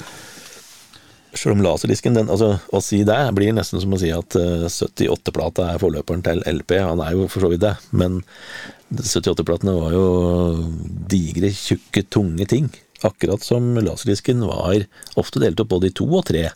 Selv 1.32 1.56
om 1.56 1.64
laserdisken, 1.64 2.16
den, 2.18 2.30
altså, 2.32 2.58
å 2.76 2.82
si 2.84 3.02
det 3.08 3.18
blir 3.38 3.54
nesten 3.56 3.80
som 3.80 3.94
å 3.96 4.00
si 4.02 4.12
at 4.12 4.36
eh, 4.40 4.68
78-plata 4.68 5.70
er 5.72 5.82
forløperen 5.82 6.24
til 6.26 6.44
LP. 6.50 6.76
Han 6.84 7.04
er 7.04 7.16
jo 7.16 7.28
for 7.32 7.46
så 7.46 7.52
vidt 7.54 7.64
det, 7.64 7.76
men 7.96 8.20
78-platene 8.92 9.78
var 9.78 9.96
jo 9.96 10.06
digre, 11.12 11.54
tjukke, 11.56 12.04
tunge 12.12 12.48
ting. 12.52 12.68
Akkurat 13.08 13.42
som 13.46 13.74
laserdisken 13.80 14.44
var 14.46 14.84
ofte 15.18 15.42
delt 15.42 15.64
opp 15.64 15.72
både 15.72 15.90
i 15.90 15.96
to 15.96 16.06
og 16.12 16.28
tre 16.28 16.50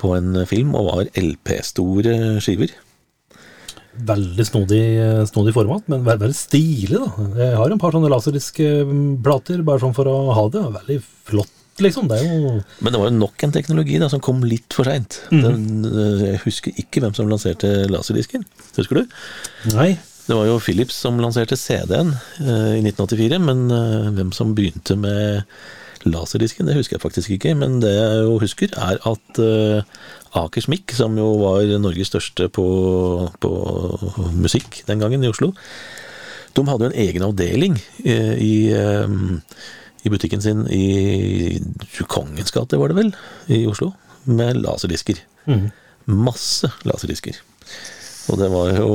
på 0.00 0.14
en 0.16 0.46
film, 0.48 0.72
og 0.74 0.88
var 0.88 1.12
LP-store 1.20 2.40
skiver. 2.42 2.72
Veldig 4.06 4.44
snodig, 4.46 4.82
øh, 5.02 5.24
snodig 5.28 5.52
format, 5.52 5.82
men 5.90 6.04
veldig, 6.06 6.22
veldig 6.24 6.38
stilig. 6.38 6.96
da. 6.96 7.26
Jeg 7.36 7.56
har 7.58 7.72
en 7.72 7.80
par 7.82 7.92
sånne 7.92 8.10
laserdiske 8.12 8.68
mm, 8.86 9.18
plater, 9.24 9.64
bare 9.66 9.82
sånn 9.82 9.96
for 9.96 10.08
å 10.08 10.30
ha 10.36 10.44
det. 10.48 10.62
Veldig 10.78 10.98
flott, 11.28 11.52
liksom. 11.84 12.08
Det 12.10 12.20
jo 12.24 12.60
Men 12.80 12.92
det 12.92 13.00
var 13.00 13.10
jo 13.10 13.16
nok 13.18 13.44
en 13.46 13.54
teknologi 13.54 13.98
da, 14.02 14.10
som 14.12 14.22
kom 14.24 14.44
litt 14.46 14.72
for 14.76 14.88
seint. 14.88 15.22
Jeg 15.30 16.42
husker 16.44 16.76
ikke 16.80 17.02
hvem 17.04 17.16
som 17.16 17.30
lanserte 17.30 17.72
laserdisken. 17.90 18.46
Husker 18.78 19.02
du? 19.02 19.20
Nei. 19.74 19.94
Det 20.30 20.36
var 20.36 20.46
jo 20.46 20.60
Philips 20.62 20.94
som 20.94 21.16
lanserte 21.18 21.56
CD-en 21.58 22.12
eh, 22.38 22.76
i 22.76 22.82
1984, 22.84 23.38
men 23.42 23.64
eh, 23.74 24.10
hvem 24.14 24.28
som 24.36 24.52
begynte 24.54 24.94
med 24.94 25.42
laserdisken, 26.06 26.68
det 26.68 26.76
husker 26.76 26.96
jeg 26.96 27.02
faktisk 27.02 27.32
ikke. 27.34 27.56
Men 27.58 27.80
det 27.82 27.90
jeg 27.90 28.20
jo 28.28 28.36
husker, 28.38 28.76
er 28.78 29.00
at 29.10 29.40
eh, 29.42 29.82
Akers 30.38 30.68
Mic, 30.70 30.94
som 30.96 31.18
jo 31.18 31.32
var 31.40 31.66
Norges 31.82 32.12
største 32.12 32.46
på, 32.52 32.66
på 33.42 33.50
musikk 34.38 34.84
den 34.86 35.02
gangen 35.02 35.24
i 35.24 35.32
Oslo, 35.32 35.50
de 36.54 36.66
hadde 36.66 36.86
jo 36.86 36.90
en 36.90 37.00
egen 37.08 37.26
avdeling 37.26 37.76
eh, 38.04 38.34
i, 38.38 38.54
eh, 38.74 39.18
i 40.04 40.12
butikken 40.12 40.42
sin 40.42 40.64
i 40.72 41.60
Kongens 42.08 42.52
gate, 42.54 42.78
var 42.80 42.92
det 42.92 42.98
vel, 42.98 43.12
i 43.52 43.64
Oslo, 43.68 43.92
med 44.24 44.60
laserdisker. 44.62 45.20
Masse 46.10 46.70
laserdisker. 46.88 47.40
Og 48.30 48.38
det 48.38 48.50
var 48.52 48.74
jo 48.76 48.90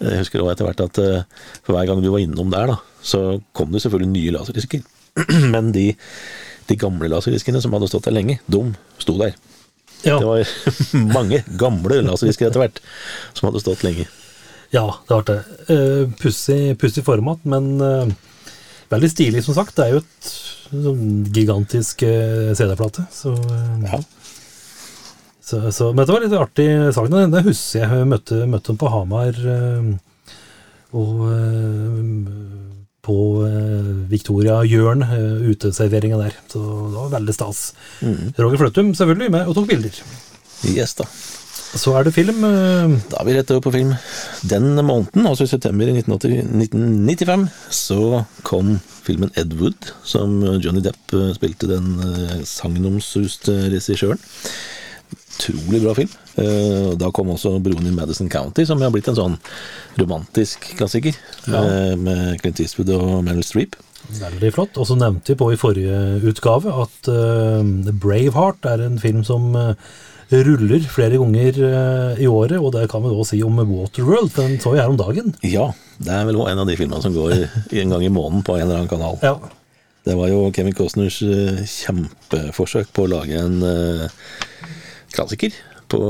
Jeg 0.00 0.22
husker 0.22 0.40
også 0.40 0.54
etter 0.54 0.68
hvert 0.68 0.82
at 0.86 0.98
eh, 1.02 1.48
for 1.66 1.76
hver 1.76 1.88
gang 1.88 2.00
du 2.00 2.08
var 2.08 2.22
innom 2.22 2.52
der, 2.52 2.70
da, 2.70 2.76
så 3.04 3.40
kom 3.52 3.74
det 3.74 3.82
selvfølgelig 3.84 4.12
nye 4.14 4.32
laserdisker. 4.38 4.80
Men 5.52 5.74
de, 5.76 5.90
de 6.70 6.76
gamle 6.80 7.10
laserdiskene 7.12 7.60
som 7.60 7.74
hadde 7.76 7.90
stått 7.90 8.08
der 8.08 8.16
lenge, 8.16 8.38
de 8.48 8.62
sto 9.02 9.18
der. 9.20 9.34
Ja. 10.06 10.16
Det 10.16 10.24
var 10.24 10.48
mange 11.18 11.42
gamle 11.60 12.00
laserdisker 12.06 12.48
etter 12.48 12.64
hvert 12.64 12.80
som 13.34 13.50
hadde 13.50 13.60
stått 13.60 13.84
lenge. 13.84 14.08
Ja, 14.72 14.86
det 15.04 15.18
var 15.18 15.26
det. 15.28 15.38
Uh, 15.68 16.08
pussig, 16.22 16.78
pussig 16.80 17.04
format, 17.04 17.44
men 17.44 17.72
eh, 17.82 18.12
veldig 18.90 19.10
stilig, 19.12 19.42
som 19.46 19.54
sagt. 19.56 19.76
Det 19.78 19.86
er 19.86 19.96
jo 19.96 20.02
et 20.02 20.30
sånn 20.70 21.04
gigantisk 21.34 22.02
eh, 22.06 22.50
CD-plate. 22.58 23.06
Så, 23.14 23.32
eh, 23.34 23.86
Ja. 23.86 24.00
så, 25.42 25.62
så 25.74 25.92
Men 25.94 26.06
det 26.06 26.14
var 26.14 26.24
litt 26.26 26.36
artig 26.38 26.68
sak. 26.94 27.10
Den 27.10 27.30
den 27.34 27.48
husker 27.48 27.84
jeg. 27.86 28.06
Møtte, 28.10 28.44
møtte 28.50 28.72
dem 28.72 28.80
på 28.82 28.90
Hamar. 28.92 29.34
eh, 29.34 29.90
og 30.90 31.20
på 33.00 33.16
Victoria-Jørn, 34.10 35.04
uh, 35.06 35.50
uteserveringa 35.50 36.18
der. 36.18 36.34
Så 36.50 36.58
det 36.60 36.96
var 36.98 37.12
veldig 37.14 37.34
stas. 37.36 37.60
Roger 38.36 38.58
Fløttum 38.60 38.90
selvfølgelig 38.98 39.30
med 39.30 39.46
og 39.48 39.54
tok 39.56 39.68
bilder. 39.70 40.00
Yes, 40.74 40.96
da. 40.98 41.06
Så 41.70 41.92
er 41.94 42.04
det 42.04 42.12
film. 42.16 42.42
eh, 42.44 42.96
Da 43.10 43.20
er 43.20 43.24
vi 43.28 43.34
rett 43.36 43.50
over 43.54 43.60
på 43.68 43.72
film. 43.72 43.94
Den 44.42 44.74
måneden, 44.84 45.26
altså 45.26 45.44
i 45.44 45.50
september 45.52 45.86
i 45.86 45.94
1980 45.94 46.42
1995, 46.66 47.48
så 47.70 48.24
kom 48.42 48.80
filmen 49.04 49.30
Ed 49.36 49.54
Wood, 49.60 49.92
som 50.04 50.40
Johnny 50.60 50.80
Depp 50.82 51.14
eh, 51.14 51.30
spilte 51.36 51.68
den 51.70 51.94
eh, 52.02 52.40
sagnomsuste 52.44 53.54
regissøren. 53.70 54.18
Utrolig 55.40 55.80
bra 55.82 55.94
film. 55.96 56.10
Da 57.00 57.08
kom 57.16 57.30
også 57.32 57.54
Broen 57.64 57.86
i 57.88 57.92
Madison 57.94 58.28
County, 58.28 58.64
som 58.68 58.80
har 58.84 58.90
blitt 58.92 59.08
en 59.08 59.16
sånn 59.16 59.36
romantisk 59.98 60.66
klassiker. 60.76 61.16
Ja. 61.48 61.62
med 61.96 62.40
Clint 62.42 62.60
Eastwood 62.60 62.90
og 62.92 63.24
Meryl 63.24 63.42
Streep. 63.44 63.76
Veldig 64.20 64.50
flott. 64.52 64.76
Og 64.76 64.86
så 64.88 64.96
nevnte 65.00 65.32
vi 65.32 65.38
på 65.40 65.48
i 65.52 65.58
forrige 65.60 66.20
utgave 66.28 66.72
at 66.84 67.08
eh, 67.08 67.92
Braveheart 68.04 68.68
er 68.68 68.84
en 68.84 68.98
film 69.00 69.24
som 69.24 69.56
ruller 70.30 70.84
flere 70.90 71.18
ganger 71.18 71.56
eh, 71.66 72.20
i 72.22 72.28
året, 72.30 72.58
og 72.58 72.72
det 72.74 72.86
kan 72.90 73.02
vi 73.02 73.12
da 73.14 73.24
si 73.26 73.40
om 73.42 73.58
Waterworld, 73.58 74.30
for 74.30 74.46
den 74.46 74.60
så 74.62 74.74
vi 74.74 74.80
her 74.82 74.92
om 74.92 74.98
dagen. 75.00 75.32
Ja, 75.42 75.70
det 75.98 76.12
er 76.14 76.28
vel 76.28 76.38
en 76.44 76.62
av 76.62 76.68
de 76.70 76.76
filmene 76.78 77.02
som 77.02 77.16
går 77.16 77.34
en 77.34 77.94
gang 77.94 78.04
i 78.06 78.12
måneden 78.12 78.44
på 78.46 78.56
en 78.56 78.66
eller 78.66 78.82
annen 78.82 78.92
kanal. 78.92 79.18
Ja. 79.24 79.34
Det 80.06 80.14
var 80.16 80.30
jo 80.30 80.46
Kevin 80.56 80.76
Costners 80.76 81.18
eh, 81.26 81.64
kjempeforsøk 81.66 82.92
på 82.96 83.04
å 83.04 83.10
lage 83.10 83.42
en 83.42 83.58
eh, 83.66 84.06
klassiker 85.12 85.56
på, 85.90 86.00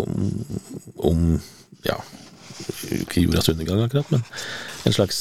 om, 0.00 0.30
om 1.04 1.26
ja, 1.84 1.98
ikke 2.96 3.26
jordas 3.26 3.50
undergang 3.52 3.84
akkurat, 3.84 4.08
men 4.14 4.24
en 4.88 4.96
slags 4.96 5.20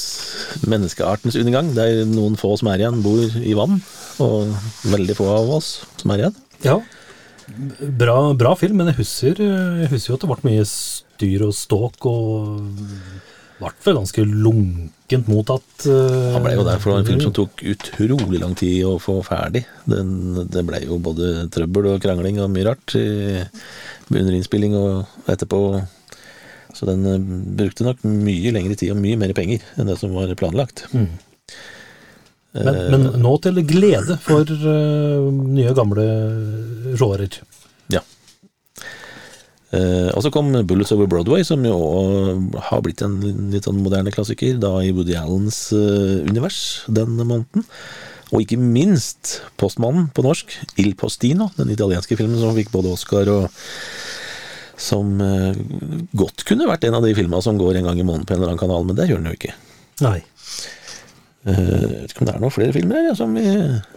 menneskeartens 0.64 1.36
undergang, 1.40 1.74
der 1.76 2.06
noen 2.08 2.40
få 2.40 2.54
som 2.60 2.72
er 2.72 2.82
igjen, 2.82 3.04
bor 3.04 3.20
i 3.44 3.56
vann, 3.58 3.82
og 4.24 4.56
veldig 4.88 5.18
få 5.20 5.28
av 5.36 5.52
oss 5.60 5.74
som 6.00 6.16
er 6.16 6.24
igjen. 6.24 6.40
ja. 6.64 6.80
Bra, 8.00 8.34
bra 8.38 8.54
film, 8.60 8.80
men 8.80 8.92
jeg 8.92 9.02
husker, 9.02 9.42
eh, 9.42 9.82
jeg 9.84 9.92
husker 9.94 10.14
jo 10.14 10.18
at 10.20 10.24
det 10.26 10.30
ble 10.32 10.50
mye 10.50 10.66
styr 10.70 11.46
og 11.48 11.56
ståk, 11.58 12.06
og 12.10 12.70
ble 13.60 13.72
vel 13.84 13.98
ganske 14.00 14.24
lunkent 14.24 15.30
mottatt. 15.32 15.70
Uh, 15.84 16.36
Han 16.36 16.46
ble 16.46 16.56
jo 16.56 16.66
der 16.68 16.80
for 16.80 16.92
det 16.92 16.96
var 16.96 17.02
en 17.02 17.10
film 17.10 17.24
som 17.26 17.36
tok 17.36 17.64
utrolig 17.74 18.40
lang 18.40 18.56
tid 18.60 18.86
å 18.88 18.96
få 19.04 19.18
ferdig. 19.28 19.66
Den, 19.90 20.46
det 20.48 20.64
ble 20.68 20.84
jo 20.86 21.00
både 21.04 21.50
trøbbel 21.52 21.94
og 21.94 22.04
krangling 22.04 22.40
og 22.40 22.52
mye 22.54 22.70
rart 22.70 22.96
i, 23.00 23.08
under 24.14 24.38
innspilling 24.38 24.78
og 24.80 25.32
etterpå. 25.32 25.64
Så 26.78 26.88
den 26.88 27.04
eh, 27.10 27.20
brukte 27.60 27.88
nok 27.88 28.06
mye 28.06 28.54
lengre 28.56 28.78
tid 28.80 28.94
og 28.94 29.02
mye 29.02 29.20
mer 29.20 29.34
penger 29.36 29.66
enn 29.76 29.90
det 29.90 29.98
som 30.00 30.14
var 30.16 30.32
planlagt. 30.40 30.86
Men, 32.58 32.78
men 32.90 33.08
nå 33.22 33.36
til 33.44 33.62
glede 33.68 34.18
for 34.24 34.42
uh, 34.42 35.28
nye, 35.30 35.74
gamle 35.78 36.06
rårer. 36.98 37.38
Ja. 37.94 38.02
Uh, 39.70 40.10
og 40.16 40.24
så 40.26 40.32
kom 40.34 40.50
Bullets 40.66 40.94
Over 40.96 41.10
Broadway, 41.12 41.46
som 41.46 41.62
jo 41.68 41.78
har 42.72 42.82
blitt 42.86 43.04
en 43.06 43.20
litt 43.54 43.70
sånn 43.70 43.84
moderne 43.86 44.14
klassiker, 44.16 44.58
da 44.58 44.80
i 44.82 44.90
Woody 44.96 45.14
Allens 45.20 45.68
uh, 45.78 46.26
univers 46.26 46.88
den 46.90 47.20
måneden. 47.22 47.68
Og 48.30 48.44
ikke 48.44 48.60
minst 48.62 49.40
Postmannen 49.60 50.10
på 50.14 50.24
norsk, 50.26 50.54
Il 50.82 50.94
Postino, 50.98 51.50
den 51.58 51.72
italienske 51.74 52.18
filmen 52.20 52.38
som 52.42 52.54
fikk 52.58 52.72
både 52.74 52.94
Oscar 52.94 53.30
og 53.34 53.48
Som 54.80 55.18
eh, 55.20 55.58
godt 56.16 56.46
kunne 56.48 56.70
vært 56.70 56.86
en 56.88 56.96
av 56.96 57.04
de 57.04 57.16
filma 57.18 57.42
som 57.44 57.58
går 57.60 57.80
en 57.80 57.90
gang 57.90 57.98
i 58.00 58.06
måneden 58.06 58.28
på 58.30 58.36
en 58.36 58.40
eller 58.40 58.54
annen 58.54 58.62
kanal, 58.62 58.86
men 58.88 58.96
det 58.96 59.10
gjør 59.10 59.20
den 59.20 59.28
jo 59.28 59.36
ikke. 59.36 59.56
Nei. 60.06 60.20
Eh, 61.48 61.56
Jeg 61.56 61.90
vet 62.04 62.12
ikke 62.14 62.24
om 62.26 62.30
det 62.30 62.36
er 62.36 62.44
noen 62.44 62.52
flere 62.56 62.76
filmer 62.76 63.08
her 63.10 63.16
som 63.18 63.34
vi 63.38 63.46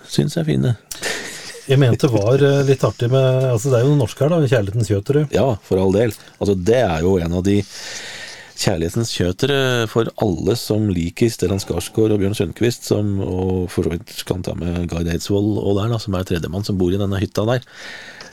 syns 0.09 0.37
er 0.39 0.47
fine. 0.47 0.77
Jeg 1.71 1.79
mente 1.79 2.07
det 2.09 2.15
var 2.15 2.43
eh, 2.43 2.63
litt 2.67 2.83
artig 2.87 3.09
med 3.11 3.47
altså 3.53 3.71
Det 3.71 3.81
er 3.81 3.87
jo 3.87 3.95
norsk 3.99 4.19
her, 4.23 4.33
da. 4.33 4.41
'Kjærlighetens 4.43 4.91
kjøtere'. 4.91 5.29
Ja, 5.35 5.49
for 5.63 5.79
all 5.83 5.93
del. 5.95 6.13
Altså, 6.41 6.55
det 6.59 6.81
er 6.83 7.01
jo 7.07 7.17
en 7.23 7.33
av 7.39 7.45
de 7.47 7.61
kjærlighetens 8.63 9.11
kjøtere 9.17 9.89
for 9.91 10.07
alle 10.23 10.55
som 10.61 10.85
liker 10.93 11.31
Stellan 11.33 11.59
Skarsgård 11.63 12.13
og 12.15 12.21
Bjørn 12.23 12.37
Sundquist, 12.39 12.85
som, 12.87 13.17
og 13.25 13.71
for 13.73 13.87
så 13.89 13.95
vidt 13.95 14.13
kan 14.29 14.43
ta 14.47 14.55
med 14.59 14.85
Gard 14.91 15.09
Eidsvoll 15.11 15.57
og 15.59 15.81
der, 15.81 15.89
da, 15.91 15.99
som 16.03 16.15
er 16.15 16.27
tredjemann 16.29 16.67
som 16.67 16.79
bor 16.79 16.93
i 16.95 17.01
denne 17.01 17.19
hytta 17.19 17.47
der, 17.49 17.65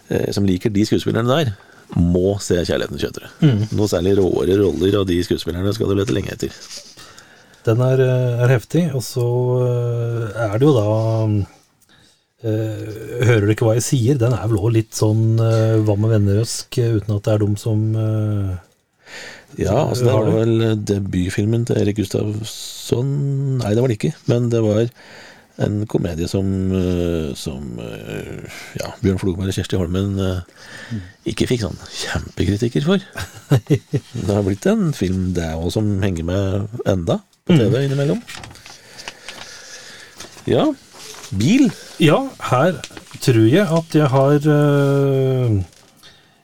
eh, 0.09 0.27
som 0.35 0.45
liker 0.45 0.69
de 0.75 0.85
skuespillerne 0.85 1.29
der, 1.29 1.53
må 1.97 2.35
se 2.43 2.59
Kjærlighetens 2.61 3.01
kjøtere. 3.01 3.31
Noe 3.73 3.89
særlig 3.89 4.17
råere 4.19 4.59
roller 4.59 4.99
av 4.99 5.07
de 5.09 5.17
skuespillerne 5.25 5.73
skal 5.73 5.89
du 5.89 5.95
lete 5.97 6.13
lenge 6.13 6.35
etter. 6.35 6.53
Den 7.67 7.81
er, 7.83 8.01
eh, 8.01 8.43
er 8.43 8.53
heftig, 8.53 8.83
og 8.95 9.03
så 9.03 9.27
eh, 9.65 10.43
er 10.47 10.57
det 10.57 10.69
jo 10.69 10.75
da 10.77 10.89
Uh, 12.39 13.25
Hører 13.27 13.43
du 13.43 13.49
ikke 13.51 13.65
hva 13.67 13.73
jeg 13.75 13.83
sier? 13.83 14.15
Den 14.15 14.31
er 14.31 14.45
vel 14.47 14.61
òg 14.61 14.71
litt 14.71 14.95
sånn 14.95 15.41
uh, 15.43 15.75
hva 15.83 15.97
med 15.99 16.13
venner-øsk, 16.13 16.71
uten 16.79 17.17
at 17.17 17.25
det 17.25 17.33
er 17.33 17.41
de 17.41 17.47
som 17.59 17.81
uh, 17.99 18.53
Ja, 19.59 19.81
altså 19.81 20.05
det 20.05 20.13
var 20.13 20.29
vel 20.37 20.63
debutfilmen 20.87 21.65
til 21.67 21.81
Erik 21.81 21.99
Gustavsson 21.99 23.11
Nei, 23.59 23.73
det 23.75 23.83
var 23.83 23.91
det 23.91 23.99
ikke, 23.99 24.13
men 24.31 24.47
det 24.53 24.63
var 24.63 24.87
en 25.59 25.81
komedie 25.91 26.29
som, 26.31 26.47
som 27.35 27.81
ja, 28.79 28.93
Bjørn 29.03 29.19
Flogberg 29.19 29.51
og 29.51 29.57
Kjersti 29.57 29.75
Holmen 29.75 30.15
ikke 31.27 31.49
fikk 31.49 31.65
sånn 31.65 31.81
kjempekritikker 31.91 32.87
for. 32.87 33.03
Det 33.67 34.29
har 34.31 34.45
blitt 34.47 34.63
en 34.71 34.93
film 34.95 35.33
det 35.35 35.49
òg 35.57 35.67
som 35.75 35.97
henger 35.99 36.29
med 36.31 36.79
enda 36.87 37.19
på 37.49 37.57
TV 37.57 37.85
innimellom. 37.87 38.19
Ja, 40.49 40.67
bil. 41.33 41.69
Ja, 42.01 42.21
her 42.49 42.77
tror 43.19 43.47
jeg 43.49 43.65
at 43.65 43.95
jeg 43.97 44.09
har 44.13 44.35
øh, 44.37 45.57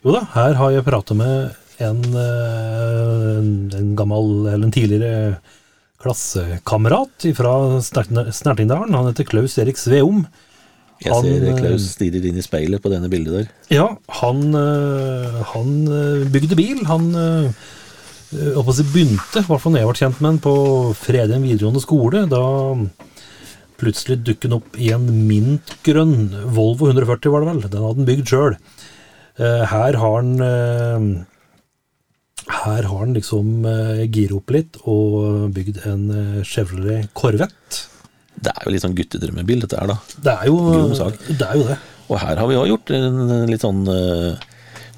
Jo 0.06 0.14
da, 0.14 0.24
her 0.34 0.58
har 0.60 0.74
jeg 0.74 0.86
pratet 0.86 1.18
med 1.18 1.53
en, 1.82 2.01
øh, 2.14 3.38
en, 3.80 3.93
gammel, 3.97 4.47
eller 4.51 4.66
en 4.66 4.74
tidligere 4.74 5.38
klassekamerat 6.01 7.30
fra 7.38 7.53
Snertingdalen. 7.82 8.93
Han 8.93 9.10
heter 9.10 9.30
Klaus 9.30 9.58
Erik 9.58 9.78
Sveum. 9.82 10.26
Jeg 11.03 11.16
ser 11.22 11.47
eh, 11.49 11.58
Klaus 11.58 11.88
stirrer 11.95 12.30
inn 12.30 12.38
i 12.39 12.45
speilet 12.45 12.82
på 12.82 12.91
denne 12.93 13.10
bildet 13.12 13.34
der. 13.39 13.49
Ja, 13.74 13.88
han, 14.22 14.53
han 15.53 15.74
bygde 16.34 16.58
bil. 16.58 16.86
Han 16.89 17.10
på 18.55 18.75
begynte, 18.93 19.41
i 19.41 19.47
hvert 19.47 19.61
fall 19.63 19.75
når 19.75 19.81
jeg 19.81 19.89
ble 19.89 19.99
kjent 20.01 20.21
med 20.21 20.29
den, 20.29 20.41
på 20.45 20.55
Fredheim 20.99 21.45
videregående 21.45 21.83
skole. 21.83 22.25
Da 22.31 22.41
plutselig 23.79 24.21
dukket 24.23 24.49
han 24.49 24.57
opp 24.57 24.77
i 24.79 24.91
en 24.95 25.07
mintgrønn 25.27 26.17
Volvo 26.55 26.89
140, 26.91 27.31
var 27.33 27.43
det 27.43 27.51
vel. 27.51 27.63
Den 27.65 27.79
hadde 27.83 27.95
han 27.99 28.09
bygd 28.09 28.31
sjøl. 28.31 28.59
Her 29.36 29.97
har 29.99 30.15
han 30.15 30.29
øh, 30.39 31.07
her 32.45 32.86
har 32.86 32.99
han 32.99 33.15
liksom 33.15 33.65
uh, 33.65 34.05
gira 34.05 34.38
opp 34.38 34.53
litt 34.53 34.77
og 34.86 35.49
bygd 35.55 35.81
en 35.89 36.03
uh, 36.11 36.43
Chevrolet 36.45 37.09
Corvette. 37.17 37.88
Det 38.36 38.51
er 38.51 38.67
jo 38.67 38.73
litt 38.73 38.83
sånn 38.83 38.95
guttedrømmebil, 38.97 39.63
dette 39.63 39.79
her, 39.79 39.89
da. 39.89 39.97
Det 40.21 40.33
er 40.33 40.49
jo 40.51 40.57
det. 40.69 41.39
Er 41.39 41.55
jo 41.57 41.67
det. 41.71 41.77
Og 42.05 42.19
her 42.21 42.38
har 42.38 42.49
vi 42.49 42.57
òg 42.59 42.67
gjort 42.69 42.91
en 42.93 43.47
litt 43.49 43.63
sånn 43.63 43.79
eh, 43.89 44.43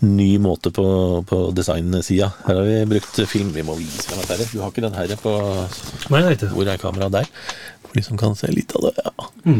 ny 0.05 0.37
måte 0.41 0.69
på, 0.73 0.85
på 1.27 1.39
designsida. 1.57 2.29
Her 2.45 2.59
har 2.59 2.67
vi 2.67 2.77
brukt 2.91 3.17
film. 3.29 3.49
Vi 3.55 3.63
må 3.65 3.75
vise 3.79 4.03
frem 4.05 4.21
dette. 4.27 4.49
Du 4.53 4.59
har 4.61 4.69
ikke 4.73 4.83
den 4.85 4.97
her 4.97 5.15
på 5.21 5.33
Nei. 6.13 6.35
Hvor 6.53 6.69
er 6.69 6.77
kameraet 6.81 7.15
der? 7.17 7.29
For 7.87 7.97
de 7.97 8.03
som 8.05 8.19
kan 8.19 8.35
se 8.37 8.51
litt 8.53 8.75
av 8.77 8.89
det. 8.89 8.93
Ja. 9.07 9.57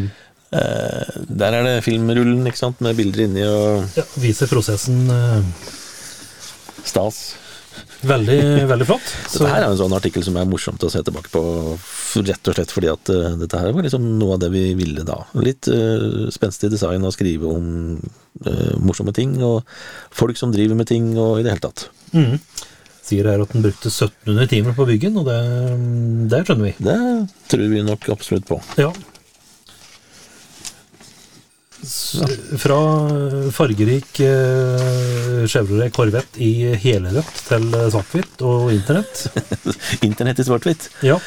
Eh, 0.57 1.17
der 1.27 1.57
er 1.57 1.65
det 1.67 1.73
filmrullen 1.83 2.45
ikke 2.47 2.61
sant? 2.61 2.79
med 2.85 2.95
bilder 2.95 3.25
inni 3.25 3.43
og 3.43 3.97
Ja, 3.97 4.05
viser 4.21 4.47
prosessen 4.47 5.09
Eh. 5.11 5.41
stas. 6.87 7.35
Veldig, 8.01 8.39
veldig 8.69 8.87
flott. 8.89 9.09
Så, 9.27 9.39
Dette 9.41 9.51
her 9.53 9.65
er 9.65 9.71
en 9.71 9.79
sånn 9.79 9.95
artikkel 9.97 10.25
som 10.25 10.37
er 10.39 10.47
morsomt 10.49 10.83
å 10.83 10.91
se 10.93 11.01
tilbake 11.05 11.31
på, 11.33 11.41
rett 12.27 12.51
og 12.51 12.57
slett 12.57 12.73
fordi 12.73 12.91
at 12.91 13.11
uh, 13.13 13.33
dette 13.39 13.61
her 13.61 13.75
var 13.75 13.87
liksom 13.87 14.07
noe 14.19 14.37
av 14.37 14.43
det 14.43 14.51
vi 14.53 14.63
ville 14.77 15.05
da. 15.07 15.19
Litt 15.41 15.69
uh, 15.71 16.27
spenstig 16.33 16.71
design 16.73 17.05
å 17.07 17.13
skrive 17.15 17.49
om 17.49 17.67
uh, 17.97 18.73
morsomme 18.83 19.15
ting, 19.15 19.37
og 19.45 19.67
folk 20.15 20.39
som 20.39 20.53
driver 20.55 20.79
med 20.79 20.89
ting, 20.91 21.13
og 21.17 21.39
i 21.39 21.45
det 21.45 21.55
hele 21.55 21.65
tatt. 21.67 21.87
mm, 22.13 22.39
sier 23.07 23.29
her 23.31 23.43
at 23.43 23.53
den 23.55 23.63
brukte 23.65 23.91
1700 23.91 24.49
timer 24.51 24.75
på 24.77 24.87
byggen, 24.89 25.19
og 25.21 25.29
det, 25.29 25.37
det 26.33 26.43
skjønner 26.47 26.69
vi. 26.69 26.73
Det 26.89 26.97
tror 27.53 27.69
vi 27.71 27.85
nok 27.87 28.09
absolutt 28.13 28.49
på. 28.49 28.59
Ja. 28.81 28.91
Fra 32.61 32.79
fargerik 33.55 34.19
eh, 34.25 35.43
Chevrolet 35.47 35.93
Corvette 35.95 36.41
i 36.43 36.73
helrødt 36.83 37.43
til 37.47 37.69
svart-hvitt 37.93 38.43
og 38.47 38.73
internett. 38.75 39.27
Internett 40.07 40.41
i 40.43 40.47
svart-hvitt. 40.47 40.89
Ja. 41.07 41.19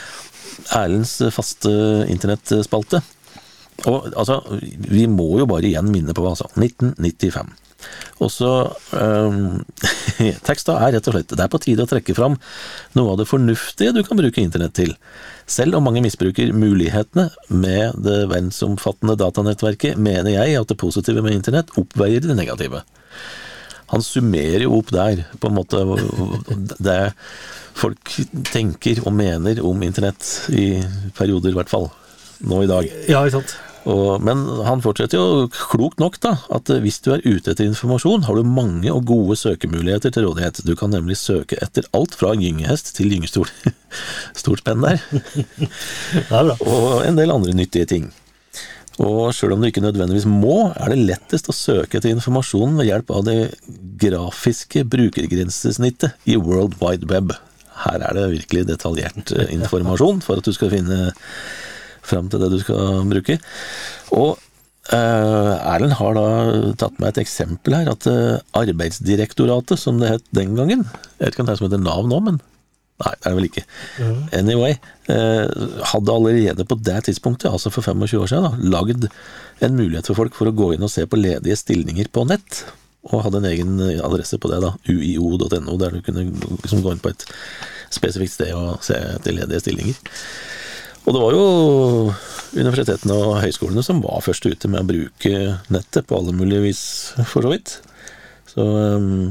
Erlends 0.77 1.17
faste 1.35 1.73
internettspalte. 2.13 3.03
Og 3.89 4.11
altså, 4.13 4.41
vi 4.61 5.07
må 5.09 5.33
jo 5.41 5.49
bare 5.49 5.69
igjen 5.71 5.89
minne 5.93 6.15
på 6.17 6.25
sa. 6.37 6.51
1995. 6.57 7.55
Og 8.21 8.31
så 8.33 8.53
um, 9.01 9.61
Teksta 10.47 10.77
er 10.85 10.97
rett 10.97 11.09
og 11.09 11.15
slett 11.17 11.33
Det 11.33 11.45
er 11.45 11.53
på 11.53 11.61
tide 11.63 11.87
å 11.87 11.91
trekke 11.91 12.17
fram 12.17 12.37
noe 12.99 13.15
av 13.15 13.21
det 13.21 13.29
fornuftige 13.31 13.95
du 13.97 14.03
kan 14.07 14.21
bruke 14.21 14.43
internett 14.43 14.77
til. 14.77 14.95
Selv 15.51 15.79
om 15.79 15.87
mange 15.87 16.03
misbruker 16.05 16.53
mulighetene 16.55 17.29
med 17.49 17.99
det 18.05 18.25
verdensomfattende 18.31 19.17
datanettverket, 19.19 19.99
mener 19.99 20.35
jeg 20.37 20.59
at 20.61 20.71
det 20.71 20.79
positive 20.81 21.25
med 21.25 21.35
internett 21.39 21.73
oppveier 21.81 22.23
det 22.23 22.37
negative. 22.39 22.85
Han 23.91 24.05
summerer 24.07 24.63
jo 24.67 24.77
opp 24.79 24.93
der, 24.95 25.25
på 25.43 25.51
en 25.51 25.57
måte, 25.57 25.81
det 26.79 27.01
folk 27.81 28.13
tenker 28.53 29.01
og 29.03 29.17
mener 29.17 29.59
om 29.67 29.83
internett, 29.83 30.23
i 30.55 30.77
perioder 31.17 31.51
i 31.51 31.59
hvert 31.59 31.73
fall. 31.73 31.91
Nå 32.47 32.63
i 32.65 32.71
dag. 32.71 32.87
ja, 33.11 33.25
ikke 33.25 33.41
sant. 33.41 33.57
Og, 33.89 34.21
men 34.21 34.43
han 34.67 34.83
fortsetter 34.85 35.17
jo 35.17 35.49
klokt 35.55 36.01
nok, 36.03 36.19
da, 36.21 36.35
at 36.53 36.69
hvis 36.85 37.01
du 37.05 37.13
er 37.15 37.25
ute 37.25 37.53
etter 37.53 37.65
informasjon, 37.65 38.27
har 38.27 38.37
du 38.37 38.45
mange 38.45 38.93
og 38.93 39.07
gode 39.09 39.39
søkemuligheter 39.41 40.13
til 40.13 40.29
rådighet. 40.29 40.63
Du 40.67 40.75
kan 40.77 40.93
nemlig 40.93 41.17
søke 41.21 41.59
etter 41.65 41.89
alt 41.97 42.17
fra 42.19 42.35
gyngehest 42.37 42.93
til 42.99 43.13
gyngestol. 43.15 43.49
Stort 44.41 44.65
spenn 44.65 44.85
der. 44.85 45.01
Er. 46.41 46.53
Og 46.61 47.07
en 47.07 47.17
del 47.19 47.33
andre 47.33 47.55
nyttige 47.57 47.89
ting. 47.89 48.11
Og 49.01 49.31
sjøl 49.33 49.55
om 49.55 49.63
du 49.63 49.71
ikke 49.71 49.83
nødvendigvis 49.85 50.27
må, 50.29 50.75
er 50.77 50.93
det 50.93 51.07
lettest 51.09 51.49
å 51.49 51.57
søke 51.57 51.99
etter 51.99 52.13
informasjon 52.13 52.77
ved 52.77 52.91
hjelp 52.91 53.13
av 53.17 53.25
det 53.29 53.39
grafiske 54.03 54.85
brukergrensesnittet 54.93 56.29
i 56.29 56.37
World 56.37 56.77
Wide 56.83 57.09
Web. 57.09 57.33
Her 57.87 58.05
er 58.05 58.17
det 58.19 58.27
virkelig 58.35 58.67
detaljert 58.69 59.33
eh, 59.33 59.49
informasjon 59.57 60.21
for 60.25 60.41
at 60.41 60.45
du 60.45 60.53
skal 60.53 60.73
finne 60.75 61.15
fram 62.07 62.31
til 62.31 62.43
det 62.43 62.51
du 62.53 62.61
skal 62.63 63.03
bruke. 63.11 63.37
Og 64.17 64.31
eh, 64.93 65.55
Erlend 65.73 65.97
har 65.99 66.17
da 66.17 66.29
tatt 66.81 67.01
med 67.01 67.13
et 67.13 67.23
eksempel 67.25 67.77
her, 67.79 67.91
at 67.93 68.07
eh, 68.11 68.39
Arbeidsdirektoratet, 68.61 69.81
som 69.81 70.01
det 70.03 70.15
het 70.17 70.31
den 70.37 70.57
gangen 70.59 70.87
Jeg 70.87 71.25
vet 71.25 71.35
ikke 71.35 71.45
om 71.45 71.51
det 71.51 71.57
er 71.57 71.61
som 71.61 71.69
heter 71.69 71.85
Nav 71.85 72.09
nå, 72.11 72.23
men 72.29 72.41
Nei, 73.01 73.15
det 73.17 73.25
er 73.25 73.33
det 73.33 73.37
vel 73.39 73.47
ikke. 73.47 73.63
Anyway, 74.37 74.75
eh, 75.09 75.69
hadde 75.89 76.13
allerede 76.13 76.67
på 76.69 76.77
det 76.85 76.99
tidspunktet, 77.07 77.49
altså 77.49 77.73
for 77.73 77.81
25 77.81 78.21
år 78.21 78.29
siden, 78.29 78.45
da, 78.45 78.69
lagd 78.75 79.07
en 79.65 79.79
mulighet 79.79 80.11
for 80.11 80.19
folk 80.19 80.37
for 80.37 80.51
å 80.51 80.53
gå 80.53 80.75
inn 80.75 80.85
og 80.85 80.93
se 80.93 81.07
på 81.09 81.17
ledige 81.17 81.57
stillinger 81.57 82.11
på 82.13 82.27
nett. 82.29 82.61
Og 83.09 83.23
hadde 83.25 83.41
en 83.41 83.49
egen 83.49 83.81
adresse 84.05 84.37
på 84.37 84.51
det, 84.53 84.61
da, 84.61 84.75
uio.no, 84.85 85.79
der 85.81 85.97
du 85.97 86.05
kunne 86.05 86.27
liksom 86.61 86.85
gå 86.85 86.93
inn 86.93 87.01
på 87.01 87.15
et 87.15 87.25
spesifikt 87.89 88.37
sted 88.37 88.53
og 88.53 88.85
se 88.85 89.01
etter 89.17 89.39
ledige 89.39 89.65
stillinger. 89.65 89.97
Og 91.07 91.15
det 91.17 91.21
var 91.23 91.35
jo 91.37 91.45
universitetene 92.61 93.15
og 93.17 93.39
høyskolene 93.45 93.83
som 93.87 94.01
var 94.05 94.23
først 94.25 94.47
ute 94.51 94.69
med 94.71 94.83
å 94.83 94.89
bruke 94.91 95.33
nettet 95.73 96.07
på 96.09 96.19
alle 96.19 96.35
mulige 96.37 96.65
vis, 96.67 96.83
for 97.31 97.47
så 97.47 97.53
vidt. 97.55 97.77
Så 98.51 98.67
um, 98.67 99.31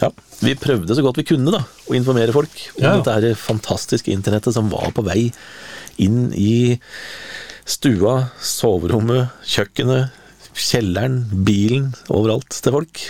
ja, 0.00 0.10
vi 0.42 0.56
prøvde 0.58 0.96
så 0.96 1.04
godt 1.06 1.20
vi 1.22 1.26
kunne 1.32 1.54
da, 1.54 1.62
å 1.88 1.96
informere 1.96 2.34
folk 2.34 2.52
om 2.76 2.84
Ja. 2.84 2.94
dette 3.00 3.34
fantastiske 3.38 4.12
internettet 4.12 4.54
som 4.56 4.70
var 4.72 4.90
på 4.96 5.04
vei 5.06 5.28
inn 6.02 6.30
i 6.34 6.78
stua, 7.70 8.30
soverommet, 8.42 9.30
kjøkkenet, 9.46 10.16
kjelleren, 10.60 11.20
bilen, 11.46 11.92
overalt 12.10 12.50
til 12.56 12.74
folk. 12.74 13.04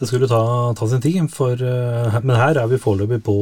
Det 0.00 0.08
skulle 0.10 0.28
ta, 0.30 0.40
ta 0.74 0.88
sin 0.90 1.00
tid, 1.04 1.28
for, 1.32 1.54
eh, 1.54 2.20
men 2.24 2.36
her 2.36 2.58
er 2.58 2.66
vi 2.70 2.80
foreløpig 2.82 3.20
på 3.26 3.36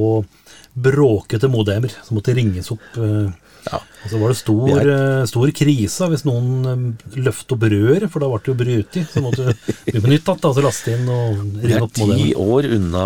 bråkete 0.72 1.48
modemer 1.52 1.92
som 2.04 2.16
måtte 2.18 2.34
ringes 2.36 2.70
opp. 2.74 2.84
eh, 2.96 3.30
Ja. 3.62 3.78
Og 3.78 4.10
så 4.10 4.18
var 4.18 4.32
det 4.32 4.36
stor, 4.40 4.64
Vi 4.66 4.72
eh, 4.90 5.24
stor 5.30 5.50
krise 5.54 6.08
hvis 6.10 6.24
noen 6.26 6.96
løftet 7.14 7.52
opp 7.54 7.62
røret, 7.70 8.08
for 8.10 8.18
da 8.18 8.26
ble 8.32 8.40
det 8.42 8.50
jo 8.50 8.54
brytet 8.58 8.96
i. 8.98 9.04
Så 9.06 9.22
måtte 9.22 9.44
du 9.46 9.52
begynne 9.86 10.02
på 10.02 10.10
nytt 10.10 10.26
igjen, 10.26 10.40
altså 10.48 10.64
laste 10.64 10.94
inn 10.96 11.06
og 11.08 11.44
ringe 11.62 11.82
opp 11.86 11.94
Vi 11.94 12.02
ringe 12.02 12.16
er 12.16 12.24
ti 12.24 12.34
år 12.42 12.68
unna 12.74 13.04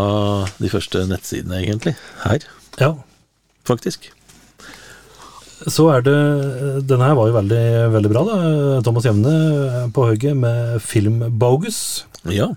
de 0.57 0.71
første 0.73 1.05
nettsidene, 1.11 1.61
egentlig. 1.61 1.93
Her, 2.25 2.39
Ja, 2.81 2.95
faktisk. 3.69 4.09
så 5.67 5.87
er 5.95 6.01
det 6.07 6.17
Denne 6.89 7.05
her 7.09 7.15
var 7.17 7.29
jo 7.29 7.37
veldig, 7.37 7.65
veldig 7.93 8.11
bra, 8.13 8.25
da. 8.25 8.81
Thomas 8.87 9.05
Jevne 9.05 9.91
på 9.93 10.09
hugget 10.09 10.37
med 10.37 10.81
film 10.85 11.21
Bogus. 11.39 12.05
Ja. 12.25 12.49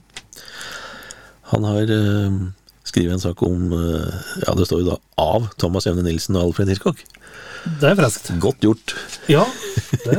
Han 1.50 1.66
har 1.66 1.90
uh, 1.90 2.40
skrevet 2.88 3.16
en 3.16 3.22
sak 3.22 3.42
om 3.46 3.72
eh, 3.74 4.20
Ja, 4.46 4.54
det 4.58 4.66
står 4.70 4.84
jo 4.84 4.90
da 4.92 4.98
av 5.22 5.50
Thomas 5.62 5.86
Jevne 5.88 6.06
Nilsen 6.06 6.38
og 6.38 6.50
Alfred 6.50 6.72
Hirkok. 6.72 7.02
Det 7.82 7.90
er 7.90 7.98
friskt. 8.00 8.32
Godt 8.42 8.64
gjort. 8.64 8.96
Ja, 9.30 9.44
det 10.06 10.16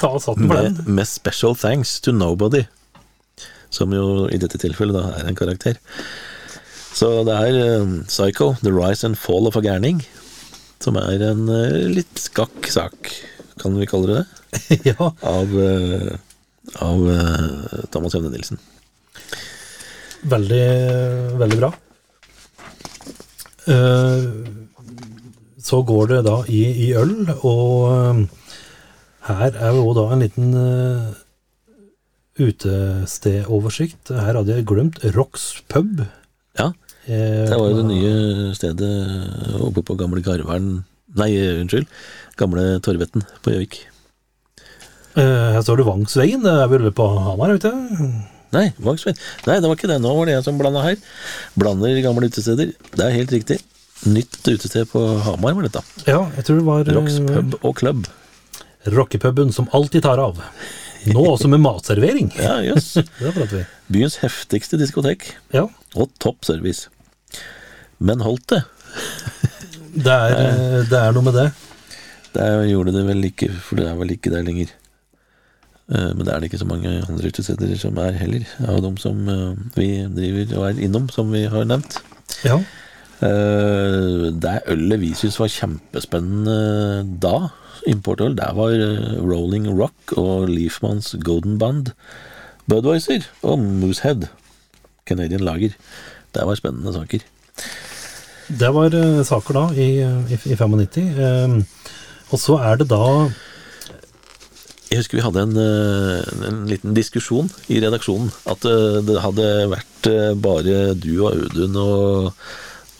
ta 0.00 0.10
satten 0.20 0.48
for 0.50 0.58
den. 0.58 0.76
Med, 0.80 0.88
med 0.98 1.08
special 1.08 1.56
thanks 1.56 1.98
to 2.04 2.12
nobody. 2.12 2.64
Som 3.72 3.94
jo 3.96 4.26
i 4.28 4.40
dette 4.40 4.60
tilfellet 4.60 4.96
da 4.98 5.06
er 5.20 5.30
en 5.30 5.38
karakter. 5.38 5.78
Så 6.92 7.22
det 7.28 7.36
er 7.36 7.60
eh, 7.60 7.94
Psycho, 8.10 8.52
The 8.60 8.72
Rise 8.74 9.06
and 9.08 9.16
Fall 9.16 9.48
of 9.48 9.56
a 9.56 9.62
Gærning. 9.64 10.02
Som 10.82 10.98
er 11.00 11.22
en 11.30 11.46
eh, 11.52 11.78
litt 11.88 12.18
skakk 12.20 12.68
sak, 12.72 13.12
kan 13.62 13.78
vi 13.78 13.88
kalle 13.88 14.10
det 14.10 14.20
det? 14.20 14.28
Ja, 14.90 15.12
Av, 15.22 15.54
eh, 15.62 16.12
av 16.84 17.06
eh, 17.08 17.86
Thomas 17.94 18.16
Jevne 18.18 18.34
Nilsen. 18.34 18.60
Veldig, 20.28 20.66
veldig 21.40 21.58
bra. 21.60 21.72
Eh, 23.72 24.28
så 25.62 25.82
går 25.86 26.14
det 26.14 26.22
da 26.26 26.36
i, 26.50 26.62
i 26.88 26.92
øl, 26.98 27.16
og 27.40 27.92
eh, 27.92 28.22
her 29.30 29.58
er 29.58 29.76
jo 29.78 29.92
da 29.94 30.08
en 30.10 30.24
liten 30.24 30.48
uh, 30.58 31.12
utestedoversikt. 32.42 34.10
Her 34.10 34.40
hadde 34.40 34.56
jeg 34.56 34.66
glemt 34.66 34.98
Rocks 35.14 35.52
pub. 35.70 36.02
Ja, 36.58 36.72
Eh, 37.02 37.48
det 37.50 37.56
var 37.58 37.66
jo 37.66 37.78
det 37.80 37.88
nye 37.88 38.10
stedet 38.54 38.90
oppe 39.58 39.82
på 39.82 39.96
gamle 39.98 40.22
Garvern 40.22 40.84
Nei, 41.18 41.34
unnskyld. 41.60 41.88
Gamle 42.40 42.78
Torvetten 42.80 43.24
på 43.44 43.52
Gjøvik. 43.52 43.80
eh, 45.16 45.50
her 45.52 45.60
står 45.60 45.82
det 45.82 45.86
Vangsveien, 45.86 46.40
det 46.40 46.52
er 46.52 46.70
vel 46.70 46.92
på 46.94 47.04
Hamar, 47.04 47.52
vet 47.52 47.66
du? 47.66 48.31
Nei, 48.52 48.66
Vangsveien. 48.84 49.16
Nei, 49.48 49.58
det 49.62 49.68
var 49.70 49.78
ikke 49.78 49.88
det. 49.90 49.98
Nå 50.04 50.12
var 50.16 50.28
det 50.28 50.34
jeg 50.36 50.44
som 50.46 50.58
blanda 50.60 50.82
her. 50.84 50.98
Blander 51.58 52.00
gamle 52.04 52.28
utesteder. 52.28 52.74
Det 52.92 53.06
er 53.06 53.14
helt 53.16 53.32
riktig. 53.32 53.58
Nytt 54.02 54.40
utested 54.50 54.88
på 54.90 55.00
Hamar 55.24 55.54
var 55.56 55.68
dette. 55.68 55.82
Ja, 56.08 56.24
jeg 56.36 56.44
tror 56.48 56.58
det 56.60 56.66
var 56.66 56.84
eh, 56.88 56.96
Rocks 56.96 57.20
pub 57.28 57.56
og 57.62 57.76
club. 57.78 58.06
Rockepuben 58.92 59.52
som 59.54 59.68
alltid 59.72 60.02
tar 60.04 60.20
av. 60.20 60.40
Nå 61.06 61.22
også 61.32 61.48
med 61.50 61.62
matservering. 61.64 62.32
Ja, 62.38 62.58
jøss. 62.66 62.96
Yes. 63.22 63.66
Byens 63.92 64.16
heftigste 64.22 64.78
diskotek. 64.80 65.26
Ja, 65.54 65.66
Og 65.94 66.10
topp 66.22 66.44
service. 66.48 66.88
Men 68.02 68.22
holdt 68.24 68.48
det. 68.54 68.62
det 69.94 70.12
er, 70.12 70.36
eh, 70.38 70.78
det 70.90 70.98
er 70.98 71.14
noe 71.14 71.26
med 71.26 71.36
det. 71.38 71.48
Det 72.32 72.46
gjorde 72.70 72.94
det 72.96 73.02
vel 73.06 73.26
ikke, 73.28 73.50
for 73.60 73.78
det 73.80 73.86
er 73.90 73.98
vel 73.98 74.14
ikke 74.14 74.32
der 74.32 74.44
lenger. 74.46 74.70
Eh, 75.92 76.12
Men 76.16 76.24
det 76.24 76.32
er 76.34 76.40
det 76.40 76.48
ikke 76.50 76.62
så 76.62 76.68
mange 76.68 76.92
andre 77.08 77.28
utesteder 77.32 77.74
som 77.80 77.98
er 78.00 78.16
heller, 78.16 78.46
av 78.68 78.80
dem 78.84 78.96
som 79.00 79.26
eh, 79.28 79.56
vi 79.76 79.88
driver 80.08 80.56
og 80.58 80.68
er 80.70 80.80
innom, 80.86 81.08
som 81.12 81.32
vi 81.34 81.44
har 81.52 81.66
nevnt. 81.68 81.98
Ja. 82.46 82.58
Eh, 83.22 84.30
Det 84.42 84.54
ølet 84.72 85.00
vi 85.02 85.12
syntes 85.14 85.40
var 85.40 85.52
kjempespennende 85.52 87.18
da, 87.22 87.50
importøl, 87.86 88.36
der 88.38 88.54
var 88.54 88.72
Rolling 89.26 89.68
Rock 89.78 90.14
og 90.16 90.48
Leafmans 90.48 91.14
Golden 91.24 91.58
Band, 91.58 91.92
Budwiser 92.70 93.26
og 93.42 93.58
Moosehead, 93.58 94.28
Canadian 95.06 95.42
Lager. 95.44 95.74
Det 96.32 96.46
var 96.46 96.54
spennende 96.56 96.92
saker. 96.94 97.20
Det 98.48 98.68
var 98.74 98.94
saker 99.24 99.54
da, 99.58 99.64
i, 99.74 99.88
i, 100.32 100.38
i 100.52 100.56
95. 100.56 101.18
Eh, 101.18 101.56
og 102.32 102.38
så 102.40 102.56
er 102.64 102.78
det 102.80 102.88
da 102.88 103.28
Jeg 104.92 105.00
husker 105.00 105.16
vi 105.16 105.24
hadde 105.24 105.42
en, 105.46 105.54
eh, 105.56 106.48
en 106.50 106.58
liten 106.68 106.92
diskusjon 106.92 107.46
i 107.72 107.78
redaksjonen. 107.80 108.28
At 108.52 108.66
eh, 108.68 108.98
det 109.06 109.22
hadde 109.24 109.46
vært 109.72 110.08
eh, 110.10 110.34
bare 110.36 110.92
du 111.00 111.14
og 111.22 111.30
Audun 111.30 111.78
og, 111.80 112.42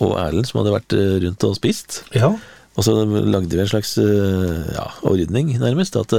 og 0.01 0.15
Erlend 0.23 0.49
som 0.49 0.63
hadde 0.63 0.73
vært 0.73 0.97
rundt 1.27 1.45
og 1.51 1.59
spist. 1.59 2.01
Ja, 2.17 2.33
Og 2.81 2.87
så 2.87 2.95
lagde 3.05 3.53
vi 3.53 3.61
en 3.61 3.69
slags 3.69 3.99
ja, 4.01 4.87
ordning, 5.05 5.53
nærmest. 5.61 5.99
At 6.01 6.15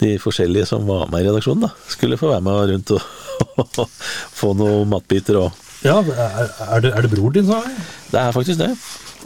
de 0.00 0.14
forskjellige 0.16 0.70
som 0.70 0.88
var 0.88 1.10
med 1.12 1.26
i 1.26 1.28
redaksjonen, 1.28 1.66
da, 1.66 1.74
skulle 1.92 2.16
få 2.16 2.30
være 2.32 2.46
med 2.46 2.72
rundt 2.72 2.94
og 2.96 3.84
få 4.40 4.54
noen 4.56 4.88
matbiter 4.88 5.42
og 5.42 5.66
ja 5.80 5.94
er, 6.04 6.80
det, 6.84 6.90
er 6.92 7.06
det 7.06 7.08
bror 7.08 7.32
din 7.32 7.46
som 7.48 7.56
er 7.56 7.68
med? 7.70 7.84
Det 8.12 8.20
er 8.20 8.34
faktisk 8.36 8.58
det. 8.60 8.68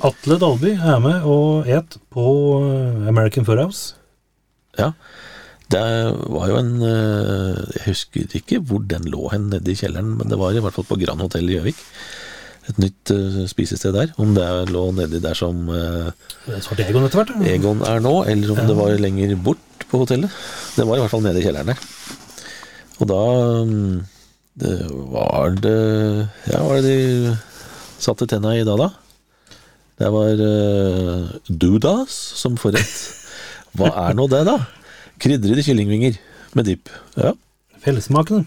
Atle 0.07 0.37
Dalby 0.39 0.75
er 0.75 1.01
med 1.03 1.27
og 1.27 1.71
et 1.71 1.97
på 2.15 2.27
American 3.11 3.47
Furhouse. 3.47 3.97
Ja. 4.79 4.93
Det 5.75 5.87
var 6.31 6.51
jo 6.51 6.59
en 6.61 6.75
eh, 6.87 7.63
Jeg 7.75 7.87
husker 7.89 8.37
ikke 8.39 8.61
hvor 8.63 8.85
den 8.87 9.09
lå 9.11 9.27
hen 9.33 9.49
nede 9.51 9.73
i 9.73 9.79
kjelleren, 9.79 10.15
men 10.21 10.31
det 10.31 10.39
var 10.39 10.55
i 10.55 10.63
hvert 10.63 10.77
fall 10.77 10.87
på 10.87 10.99
Grand 11.01 11.23
Hotel 11.25 11.51
i 11.51 11.57
Gjøvik. 11.57 11.81
Et 12.71 12.79
nytt 12.81 13.13
eh, 13.13 13.41
spisested 13.51 13.97
der. 13.97 14.13
Om 14.21 14.37
det 14.37 14.47
lå 14.71 14.87
nedi 14.97 15.21
der 15.25 15.37
som 15.39 15.67
eh, 15.69 16.13
Egon 16.87 17.09
etter 17.09 17.21
hvert. 17.21 17.35
Egon 17.51 17.83
er 17.89 18.03
nå, 18.05 18.17
eller 18.31 18.55
om 18.55 18.63
det 18.69 18.79
var 18.79 18.95
lenger 19.03 19.35
bort 19.37 19.89
på 19.91 20.05
hotellet. 20.05 20.33
Det 20.79 20.87
var 20.87 20.99
i 20.99 21.05
hvert 21.05 21.13
fall 21.13 21.25
nede 21.27 21.43
i 21.43 21.47
kjelleren 21.47 21.73
der. 21.75 21.89
Og 23.03 23.11
da 23.11 23.23
mm, 23.67 23.97
det 24.63 24.77
var 25.11 25.57
det 25.59 25.79
Ja, 26.47 26.61
hva 26.61 26.69
var 26.69 26.79
det 26.79 26.93
de 26.95 27.35
satte 28.05 28.29
tenna 28.31 28.55
i 28.55 28.63
da, 28.67 28.77
da? 28.79 28.93
Det 29.99 30.11
var 30.11 30.41
uh, 30.43 31.35
dudas 31.47 32.15
som 32.39 32.59
forrett. 32.59 32.95
Hva 33.79 33.91
er 34.07 34.17
nå 34.19 34.27
det, 34.31 34.43
da? 34.47 34.57
Krydrede 35.23 35.63
kyllingvinger 35.65 36.19
med 36.55 36.67
dipp. 36.69 36.91
Ja, 37.19 37.33
Fellesmakende. 37.85 38.45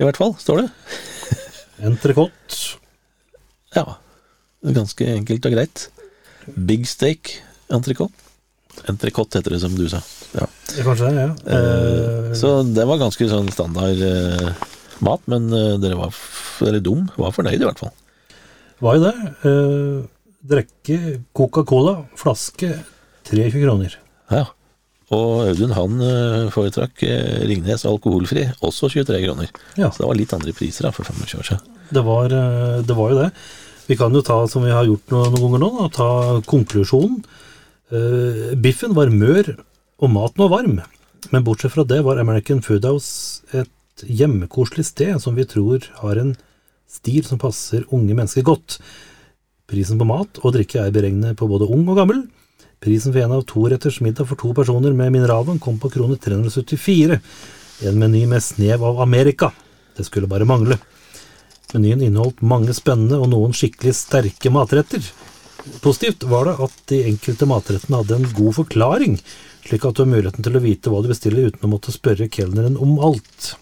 i 0.00 0.04
hvert 0.06 0.18
fall, 0.18 0.34
står 0.40 0.64
det. 0.64 0.68
Entrecôte. 1.88 2.76
Ja, 3.74 3.96
ganske 4.64 5.06
enkelt 5.14 5.46
og 5.48 5.54
greit. 5.56 5.88
Big 6.68 6.86
steak 6.90 7.34
entrecôte. 7.72 8.14
Entrecôte 8.90 9.38
heter 9.38 9.54
det, 9.54 9.60
som 9.62 9.74
du 9.78 9.84
sa. 9.90 10.00
Ja. 10.34 10.46
Kanskje 10.82 11.10
ja. 11.14 11.28
Eh, 11.46 12.32
Så 12.38 12.56
det 12.74 12.84
var 12.88 12.98
ganske 12.98 13.28
sånn 13.30 13.50
standard 13.54 14.00
eh, 14.02 14.48
mat, 15.06 15.22
men 15.30 15.46
eh, 15.54 15.76
dere 15.82 15.98
var 15.98 16.14
eller 16.64 16.82
dum 16.82 17.06
var 17.18 17.34
fornøyd 17.34 17.62
i 17.62 17.66
hvert 17.68 17.78
fall. 17.82 17.92
var 18.82 18.98
jo 18.98 19.04
det. 19.06 19.14
Eh, 19.46 20.00
drikke 20.44 20.98
Coca-Cola, 21.38 22.00
flaske 22.18 22.72
23 23.30 23.62
kroner. 23.62 23.94
Ja. 24.34 24.44
Og 25.12 25.50
Audun 25.50 25.74
han 25.76 26.00
eh, 26.00 26.46
foretrakk 26.54 27.02
eh, 27.04 27.44
Ringnes 27.50 27.84
alkoholfri, 27.88 28.46
også 28.64 28.88
23 28.94 29.20
kroner. 29.26 29.52
Ja. 29.76 29.90
Så 29.90 30.02
det 30.02 30.08
var 30.08 30.18
litt 30.18 30.32
andre 30.36 30.54
priser 30.56 30.88
da, 30.88 30.94
for 30.96 31.04
25 31.04 31.42
år 31.42 31.48
siden. 31.50 31.76
Det 31.92 32.04
var, 32.06 32.32
eh, 32.32 32.80
det 32.86 32.96
var 32.96 33.12
jo 33.12 33.20
det. 33.20 33.28
Vi 33.90 33.98
kan 34.00 34.16
jo 34.16 34.24
ta, 34.24 34.38
som 34.48 34.64
vi 34.64 34.72
har 34.72 34.88
gjort 34.88 35.12
noen, 35.12 35.36
ganger 35.36 35.60
nå, 35.60 35.70
da, 35.82 35.90
ta 35.92 36.10
konklusjonen. 36.48 37.20
Uh, 37.92 38.54
biffen 38.58 38.94
var 38.96 39.12
mør, 39.12 39.50
og 40.00 40.08
maten 40.10 40.40
var 40.40 40.52
varm. 40.54 40.78
Men 41.30 41.44
bortsett 41.44 41.74
fra 41.74 41.84
det 41.86 42.00
var 42.06 42.18
American 42.18 42.62
Food 42.64 42.88
House 42.88 43.44
et 43.52 44.04
hjemmekoselig 44.08 44.86
sted 44.88 45.20
som 45.22 45.36
vi 45.36 45.44
tror 45.46 45.84
har 46.00 46.18
en 46.18 46.32
stil 46.90 47.28
som 47.28 47.38
passer 47.38 47.84
unge 47.94 48.16
mennesker 48.16 48.46
godt. 48.46 48.78
Prisen 49.70 50.00
på 50.00 50.08
mat 50.08 50.40
og 50.42 50.56
drikke 50.56 50.80
er 50.80 50.96
beregnet 50.96 51.36
på 51.38 51.48
både 51.50 51.68
ung 51.68 51.84
og 51.92 52.00
gammel. 52.00 52.24
Prisen 52.84 53.14
for 53.14 53.24
en 53.24 53.32
av 53.32 53.44
to 53.48 53.64
retters 53.72 54.00
middag 54.04 54.28
for 54.28 54.36
to 54.36 54.50
personer 54.54 54.92
med 54.92 55.12
mineralvann 55.14 55.58
kom 55.62 55.78
på 55.80 55.88
krone 55.94 56.18
374. 56.20 57.16
En 57.88 57.98
meny 57.98 58.26
med 58.28 58.44
snev 58.44 58.84
av 58.84 59.00
Amerika. 59.00 59.52
Det 59.96 60.04
skulle 60.04 60.28
bare 60.28 60.44
mangle. 60.44 60.76
Menyen 61.72 62.02
inneholdt 62.04 62.42
mange 62.44 62.74
spennende 62.76 63.18
og 63.18 63.30
noen 63.32 63.56
skikkelig 63.56 63.94
sterke 63.96 64.52
matretter. 64.52 65.00
Positivt 65.80 66.26
var 66.28 66.50
det 66.50 66.58
at 66.66 66.76
de 66.92 67.00
enkelte 67.08 67.48
matrettene 67.48 68.02
hadde 68.02 68.18
en 68.18 68.28
god 68.36 68.58
forklaring, 68.60 69.16
slik 69.64 69.86
at 69.88 69.96
du 69.96 70.04
har 70.04 70.10
muligheten 70.12 70.44
til 70.44 70.58
å 70.58 70.62
vite 70.62 70.92
hva 70.92 71.00
du 71.00 71.08
bestiller 71.08 71.48
uten 71.48 71.64
å 71.64 71.72
måtte 71.72 71.94
spørre 71.94 72.28
kelneren 72.28 72.76
om 72.76 72.98
alt, 73.00 73.54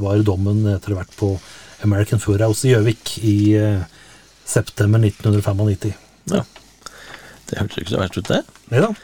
var 0.00 0.24
dommen 0.24 0.64
etter 0.72 0.96
hvert 0.96 1.12
på 1.20 1.34
American 1.84 2.22
Food 2.22 2.40
House 2.42 2.64
i 2.64 2.72
Gjøvik 2.72 3.18
i 3.20 3.36
eh, 3.60 3.84
september 4.48 5.04
1995. 5.04 5.92
Ja. 6.32 6.46
Det 7.44 7.60
hørtes 7.60 7.82
ikke 7.82 7.92
så 7.92 8.00
verst 8.00 8.18
ut, 8.18 8.30
det. 8.32 8.42
Nei 8.72 8.80
da. 8.84 8.94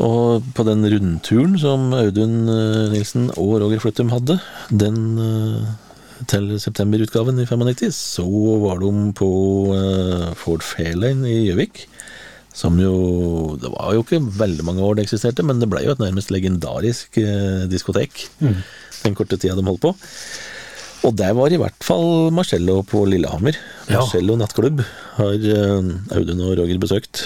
Og 0.00 0.46
på 0.56 0.64
den 0.64 0.86
rundturen 0.88 1.56
som 1.60 1.90
Audun 1.92 2.48
eh, 2.48 2.88
Nilsen 2.94 3.28
og 3.36 3.58
Roger 3.60 3.82
Fløttum 3.82 4.12
hadde, 4.14 4.38
den, 4.72 5.00
eh, 5.20 6.22
til 6.30 6.54
septemberutgaven 6.62 7.40
i 7.42 7.46
95, 7.48 7.90
så 8.16 8.24
var 8.62 8.80
de 8.80 8.92
på 9.18 9.30
eh, 9.76 10.30
Ford 10.40 10.64
Fairlane 10.64 11.28
i 11.28 11.42
Gjøvik. 11.50 11.84
Som 12.60 12.80
jo 12.82 13.56
Det 13.62 13.68
var 13.70 13.92
jo 13.94 14.00
ikke 14.02 14.18
veldig 14.18 14.64
mange 14.66 14.82
år 14.82 14.96
det 14.98 15.04
eksisterte, 15.04 15.44
men 15.46 15.60
det 15.62 15.68
ble 15.70 15.84
jo 15.84 15.92
et 15.94 16.00
nærmest 16.02 16.32
legendarisk 16.34 17.14
diskotek 17.70 18.24
den 18.40 19.14
korte 19.14 19.38
tida 19.38 19.54
de 19.54 19.62
holdt 19.62 19.84
på. 19.84 19.92
Og 21.06 21.14
der 21.16 21.36
var 21.38 21.54
i 21.54 21.60
hvert 21.62 21.86
fall 21.86 22.34
Marcello 22.34 22.80
på 22.82 23.04
Lillehammer. 23.06 23.54
Ja. 23.86 24.00
Marcello 24.00 24.34
nattklubb 24.36 24.82
har 25.20 25.46
Audun 26.18 26.42
og 26.42 26.58
Roger 26.58 26.82
besøkt. 26.82 27.22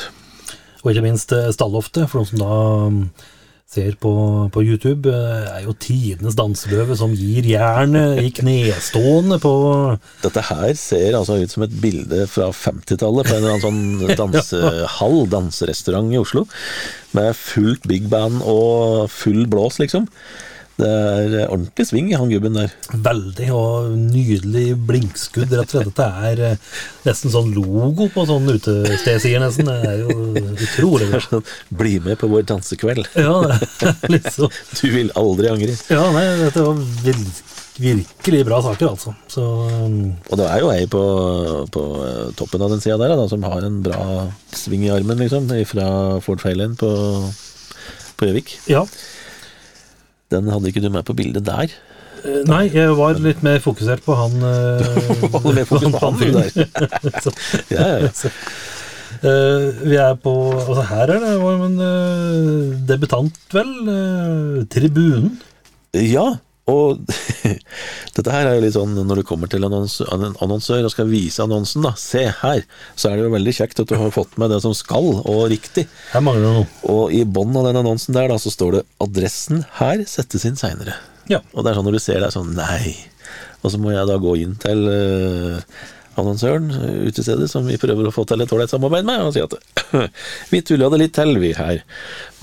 Og 0.85 0.93
ikke 0.93 1.07
minst 1.07 1.33
eh, 1.33 1.49
Stalloftet, 1.55 2.11
for 2.11 2.21
noen 2.21 2.29
som 2.29 2.43
da 2.43 2.57
mm, 2.93 3.01
ser 3.75 3.97
på, 4.01 4.13
på 4.53 4.63
YouTube, 4.63 5.09
eh, 5.09 5.47
er 5.49 5.65
jo 5.65 5.75
tidenes 5.81 6.37
danseløve 6.37 6.97
som 7.01 7.15
gir 7.17 7.49
jern 7.49 7.97
eh, 7.99 8.21
i 8.29 8.33
knestående 8.37 9.41
på 9.43 9.55
Dette 10.23 10.45
her 10.51 10.69
ser 10.79 11.17
altså 11.17 11.41
ut 11.41 11.55
som 11.57 11.65
et 11.65 11.77
bilde 11.81 12.27
fra 12.31 12.51
50-tallet 12.53 13.31
på 13.31 13.33
en 13.35 13.41
eller 13.41 13.57
annen 13.57 13.65
sånn 13.65 14.17
dansehall, 14.21 15.23
danserestaurant 15.33 16.13
i 16.13 16.21
Oslo. 16.21 16.45
Med 17.17 17.33
fullt 17.39 17.89
big 17.89 18.11
band 18.13 18.45
og 18.45 19.09
full 19.13 19.47
blås, 19.49 19.81
liksom. 19.81 20.11
Det 20.75 20.89
er 20.91 21.45
ordentlig 21.53 21.85
sving 21.87 22.09
i 22.11 22.17
han 22.19 22.31
gubben 22.33 22.57
der. 22.59 22.73
veldig 23.05 23.47
og 23.55 23.93
nydelig 23.95 24.73
blinkskudd, 24.89 25.53
rett 25.55 25.71
og 25.71 25.85
slett. 25.85 25.91
Dette 25.93 26.09
er 26.31 26.43
eh, 26.49 26.57
nesten 27.07 27.31
sånn 27.31 27.53
logo 27.55 28.09
på 28.11 28.25
sånn 28.27 28.49
utestedsider, 28.51 29.39
nesten. 29.45 29.71
Det 29.71 29.93
er 29.93 30.03
jo 30.03 30.17
utrolig 30.67 31.11
bra. 31.13 31.21
Sånn, 31.29 31.45
Bli 31.81 31.95
med 32.03 32.19
på 32.19 32.27
vår 32.33 32.43
dansekveld. 32.51 33.07
Ja, 33.15 33.37
er 33.55 34.11
liksom 34.17 34.51
Du 34.81 34.87
vil 34.91 35.15
aldri 35.15 35.53
angre. 35.53 35.79
Ja, 35.95 36.09
nei, 36.17 36.27
dette 36.43 36.67
var 36.67 36.83
vir- 37.07 37.43
virkelig 37.79 38.43
bra 38.47 38.59
saker, 38.67 38.91
altså. 38.97 39.15
Så 39.31 39.43
um, 39.87 40.13
Og 40.31 40.39
det 40.43 40.45
er 40.51 40.61
jo 40.63 40.69
ei 40.75 40.85
på, 40.91 41.05
på 41.75 41.87
eh, 42.07 42.29
toppen 42.39 42.63
av 42.67 42.75
den 42.75 42.83
sida 42.83 42.99
der, 43.01 43.15
da, 43.19 43.25
som 43.31 43.47
har 43.47 43.63
en 43.67 43.79
bra 43.87 44.05
sving 44.55 44.85
i 44.87 44.93
armen, 44.95 45.23
liksom, 45.23 45.47
fra 45.71 45.89
Ford 46.27 46.43
Fairlane 46.43 46.75
på 46.83 46.91
på 48.15 48.29
Gjøvik. 48.29 48.53
ja. 48.71 48.85
Den 50.35 50.51
hadde 50.53 50.71
ikke 50.71 50.83
du 50.85 50.91
med 50.93 51.07
på 51.09 51.15
bildet 51.17 51.47
der. 51.47 51.73
Eh, 52.25 52.41
Nei, 52.49 52.65
jeg 52.75 52.93
var 52.99 53.19
litt 53.23 53.43
mer 53.47 53.59
fokusert 53.65 54.05
på 54.07 54.17
han 54.19 54.37
var 54.43 55.41
Holder 55.41 55.59
mer 55.61 55.69
fokusert 55.69 55.97
på 55.99 56.05
han 56.05 56.21
fyren 56.21 56.39
der. 56.41 57.21
Så- 57.25 57.35
Ja, 57.73 57.89
ja, 57.95 57.99
ja. 58.09 58.33
eh, 59.31 59.67
vi 59.85 59.99
er 60.01 60.17
på 60.25 60.33
Altså, 60.63 60.87
her 60.91 61.13
er 61.17 61.21
det 61.23 61.35
en 61.69 61.77
uh, 61.81 62.75
debutant, 62.89 63.37
vel. 63.55 63.71
Uh, 63.89 64.65
tribunen. 64.73 65.35
Ja, 65.95 66.31
og 66.71 67.01
dette 68.17 68.33
her 68.33 68.49
er 68.49 68.57
jo 68.57 68.63
litt 68.65 68.77
sånn 68.77 68.95
når 68.97 69.21
du 69.21 69.25
kommer 69.29 69.51
til 69.53 69.67
annons, 69.67 69.99
en 70.07 70.31
annonsør 70.33 70.87
og 70.89 70.93
skal 70.95 71.11
vise 71.11 71.45
annonsen, 71.45 71.85
da. 71.85 71.93
Se 72.01 72.25
her! 72.41 72.63
Så 72.97 73.11
er 73.11 73.19
det 73.19 73.27
jo 73.27 73.35
veldig 73.35 73.55
kjekt 73.59 73.83
at 73.83 73.91
du 73.91 73.99
har 74.01 74.15
fått 74.15 74.39
med 74.41 74.53
det 74.55 74.63
som 74.65 74.77
skal, 74.77 75.11
og 75.21 75.43
riktig. 75.53 75.85
Her 76.15 76.25
mangler 76.25 76.63
noe. 76.63 76.69
Og 76.89 77.13
i 77.13 77.25
bånn 77.29 77.57
av 77.61 77.69
den 77.69 77.81
annonsen 77.83 78.17
der, 78.17 78.31
da, 78.33 78.39
så 78.41 78.53
står 78.55 78.79
det 78.79 78.87
'adressen 79.05 79.67
her 79.81 80.07
settes 80.09 80.47
inn 80.49 80.57
seinere'. 80.61 80.97
Ja. 81.29 81.43
Og 81.53 81.65
det 81.65 81.73
er 81.73 81.79
sånn 81.81 81.89
når 81.89 81.99
du 81.99 82.05
ser 82.05 82.21
det, 82.21 82.31
er 82.31 82.39
sånn 82.39 82.57
nei. 82.57 82.97
Og 83.65 83.73
så 83.73 83.81
må 83.81 83.93
jeg 83.93 84.09
da 84.09 84.17
gå 84.21 84.35
inn 84.41 84.57
til 84.61 84.89
uh, 84.89 85.61
annonsøren, 86.21 86.69
eh, 86.71 86.99
utestedet, 87.09 87.49
som 87.51 87.65
vi 87.67 87.79
prøver 87.81 88.09
å 88.09 88.13
få 88.15 88.25
til 88.29 88.45
et 88.45 88.53
ålreit 88.53 88.73
samarbeid 88.73 89.09
med, 89.09 89.25
og 89.25 89.33
si 89.35 89.43
at 89.43 89.57
vi 90.53 90.61
tulla 90.63 90.91
det 90.93 91.01
litt 91.01 91.17
til, 91.17 91.33
vi 91.43 91.55
her. 91.57 91.81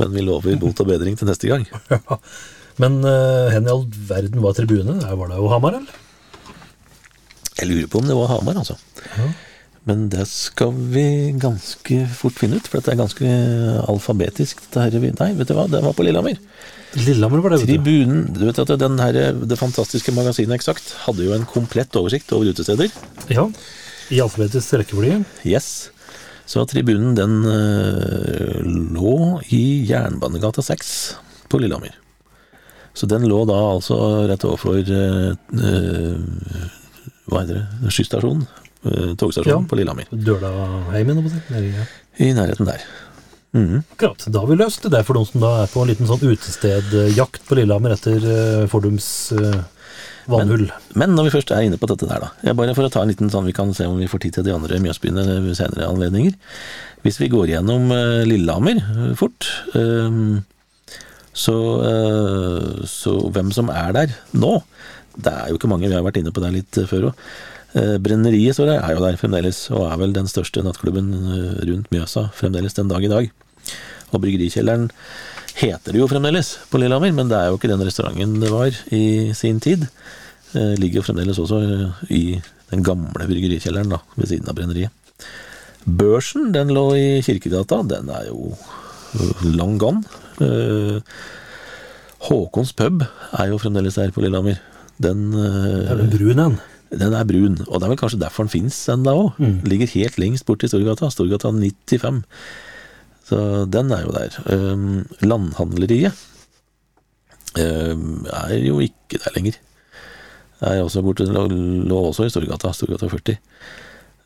Men 0.01 0.15
vi 0.15 0.25
lover 0.25 0.57
bot 0.61 0.81
og 0.83 0.89
bedring 0.89 1.17
til 1.17 1.31
neste 1.31 1.51
gang. 1.51 1.69
Ja. 1.91 2.21
Men 2.81 2.99
uh, 3.05 3.51
hen 3.53 3.67
i 3.67 3.71
all 3.71 3.85
verden 4.09 4.41
var 4.43 4.57
tribune? 4.57 4.97
Der 5.03 5.15
var 5.19 5.29
det 5.29 5.37
jo 5.37 5.51
Hamar, 5.51 5.77
eller? 5.77 6.01
Jeg 7.59 7.69
lurer 7.69 7.89
på 7.91 8.01
om 8.01 8.09
det 8.09 8.17
var 8.17 8.31
Hamar, 8.31 8.57
altså. 8.63 8.77
Men 9.89 10.05
det 10.13 10.27
skal 10.29 10.73
vi 10.93 11.33
ganske 11.41 12.03
fort 12.13 12.37
finne 12.37 12.59
ut, 12.59 12.67
for 12.69 12.81
det 12.81 12.93
er 12.93 12.99
ganske 12.99 13.29
alfabetisk. 13.89 14.61
Her, 14.75 14.93
nei, 14.93 15.31
vet 15.37 15.49
du 15.49 15.55
hva, 15.57 15.65
det 15.69 15.81
var 15.85 15.95
på 15.97 16.05
Lillehammer. 16.05 16.37
Lillehammer 17.01 17.41
var 17.41 17.53
det, 17.53 17.61
vet 17.61 17.69
du. 17.69 17.73
Tribunen, 17.75 18.25
du 18.35 18.43
vet 18.45 18.61
at 18.61 18.73
den 18.81 18.99
her, 19.01 19.19
Det 19.33 19.57
fantastiske 19.57 20.13
magasinet 20.13 20.57
Eksakt 20.59 20.93
hadde 21.05 21.25
jo 21.25 21.33
en 21.37 21.47
komplett 21.49 21.95
oversikt 21.97 22.33
over 22.37 22.51
utesteder. 22.53 22.93
Ja. 23.31 23.47
I 24.11 24.21
alfabetisk 24.21 24.77
rekkefølge. 24.81 25.21
Yes. 25.47 25.89
Så 26.45 26.65
tribunen 26.67 27.15
den 27.17 27.41
uh, 27.47 28.61
lå 28.65 29.17
i 29.55 29.63
Jernbanegata 29.89 30.65
6 30.65 30.93
på 31.49 31.61
Lillehammer. 31.61 32.00
Så 32.93 33.07
den 33.07 33.23
lå 33.29 33.43
da 33.47 33.55
altså 33.71 33.97
rett 34.29 34.43
overfor 34.47 34.81
øh, 34.81 35.35
øh, 35.55 36.17
Hva 37.31 37.43
heter 37.45 37.61
det? 37.61 37.91
Skysstasjonen. 37.93 38.47
øh, 38.85 39.13
togstasjonen 39.15 39.63
Ja. 39.63 39.69
på 39.69 39.75
Lillehammer. 39.79 40.09
Dølaheimen. 40.11 41.23
Ja. 41.51 41.85
I 42.19 42.33
nærheten 42.33 42.65
der. 42.67 42.81
Mhm. 43.53 43.83
Akkurat. 43.95 44.25
Da 44.31 44.39
har 44.39 44.47
vi 44.47 44.55
løst 44.59 44.83
det. 44.83 44.91
Det 44.91 44.99
er 44.99 45.03
for 45.07 45.13
noen 45.19 45.27
som 45.27 45.41
da 45.43 45.51
er 45.63 45.67
på 45.71 45.81
en 45.83 45.87
liten 45.91 46.07
sånn 46.07 46.23
utestedjakt 46.23 47.43
på 47.47 47.55
Lillehammer 47.59 47.95
etter 47.97 48.19
uh, 48.23 48.67
fordums 48.71 49.07
uh, 49.35 49.63
vannhull. 50.31 50.69
Men 50.95 51.15
når 51.17 51.27
vi 51.27 51.33
først 51.35 51.51
er 51.51 51.65
inne 51.67 51.79
på 51.81 51.87
dette 51.91 52.07
der, 52.07 52.23
da. 52.23 52.29
Jeg 52.47 52.55
bare 52.59 52.75
for 52.77 52.87
å 52.87 52.91
ta 52.93 53.01
en 53.03 53.11
liten 53.11 53.31
sånn, 53.33 53.45
Vi 53.49 53.55
kan 53.57 53.73
se 53.75 53.87
om 53.89 53.97
vi 53.99 54.07
får 54.07 54.23
tid 54.23 54.33
til 54.37 54.47
de 54.47 54.53
andre 54.55 54.79
Mjøsbyene 54.79 55.25
ved 55.47 55.55
senere 55.59 55.87
anledninger. 55.89 56.35
Hvis 57.03 57.19
vi 57.19 57.27
går 57.33 57.47
gjennom 57.55 57.91
eh, 57.91 58.21
Lillehammer 58.29 58.77
eh, 58.79 59.13
fort, 59.19 59.47
eh, 59.75 60.39
så, 61.33 61.55
eh, 61.87 62.83
så 62.89 63.15
hvem 63.31 63.51
som 63.55 63.71
er 63.71 63.93
der 63.95 64.15
nå 64.35 64.57
Det 65.15 65.31
er 65.31 65.49
jo 65.49 65.57
ikke 65.59 65.69
mange, 65.71 65.87
vi 65.87 65.95
har 65.95 66.03
vært 66.03 66.19
inne 66.21 66.31
på 66.31 66.43
det 66.43 66.51
litt 66.55 66.77
eh, 66.79 66.87
før 66.87 67.11
òg. 67.11 67.25
Brenneriet 68.03 68.55
står 68.57 68.67
der, 68.67 68.79
er 68.83 68.97
jo 68.97 69.03
der 69.03 69.15
fremdeles, 69.19 69.69
og 69.71 69.85
er 69.87 69.99
vel 69.99 70.11
den 70.15 70.27
største 70.27 70.63
nattklubben 70.63 71.11
eh, 71.15 71.59
rundt 71.69 71.91
Mjøsa 71.91 72.25
fremdeles 72.35 72.75
den 72.75 72.91
dag 72.91 73.03
i 73.03 73.11
dag. 73.11 73.29
Og 74.11 74.23
Bryggerikjelleren 74.23 74.89
heter 75.55 75.93
det 75.93 76.01
jo 76.01 76.09
fremdeles 76.11 76.57
på 76.71 76.81
Lillehammer, 76.81 77.13
men 77.15 77.31
det 77.31 77.37
er 77.37 77.51
jo 77.51 77.59
ikke 77.59 77.71
den 77.71 77.83
restauranten 77.87 78.39
det 78.43 78.51
var 78.51 78.75
i 78.91 79.31
sin 79.37 79.59
tid. 79.63 79.87
Eh, 80.51 80.75
ligger 80.79 80.99
jo 80.99 81.05
fremdeles 81.07 81.39
også 81.39 81.61
eh, 81.63 82.01
i 82.11 82.23
den 82.71 82.83
gamle 82.83 83.27
bryggerikjelleren 83.27 83.93
da, 83.93 84.01
ved 84.17 84.31
siden 84.31 84.51
av 84.51 84.57
brenneriet. 84.57 84.91
Børsen, 85.85 86.51
den 86.53 86.73
lå 86.75 86.85
i 86.97 87.05
Kirkegata, 87.25 87.81
den 87.87 88.11
er 88.11 88.27
jo 88.27 88.51
eh, 88.51 89.45
long 89.47 89.77
gone. 89.81 90.03
Eh, 90.39 90.99
Håkons 92.21 92.75
pub 92.77 93.03
er 93.03 93.47
jo 93.49 93.59
fremdeles 93.61 93.97
der 93.97 94.13
på 94.13 94.23
Lillehammer. 94.23 94.61
Den, 95.01 95.31
eh, 95.33 95.89
er 95.89 95.97
den 95.97 96.13
brun 96.13 96.37
den? 96.37 96.59
den 96.91 97.13
er 97.15 97.23
brun, 97.27 97.55
og 97.69 97.79
det 97.79 97.87
er 97.87 97.91
vel 97.93 97.99
kanskje 97.99 98.19
derfor 98.19 98.45
den 98.45 98.51
fins 98.51 98.77
ennå 98.91 99.13
òg. 99.15 99.39
Ligger 99.67 99.93
helt 99.93 100.17
lengst 100.19 100.45
borti 100.47 100.67
Storgata. 100.67 101.09
Storgata 101.09 101.51
95. 101.51 102.23
Så 103.29 103.65
den 103.71 103.91
er 103.95 104.03
jo 104.03 104.11
der. 104.11 104.35
Um, 104.51 105.05
landhandleriet 105.23 106.11
um, 107.55 108.27
er 108.27 108.57
jo 108.59 108.81
ikke 108.83 109.21
der 109.23 109.37
lenger. 109.37 109.59
Er 110.61 110.83
også 110.83 111.01
borte, 111.01 111.25
lå, 111.25 111.47
lå 111.87 112.01
også 112.09 112.27
i 112.27 112.33
Storgata, 112.33 112.73
Storgata 112.75 113.07
40. 113.07 113.39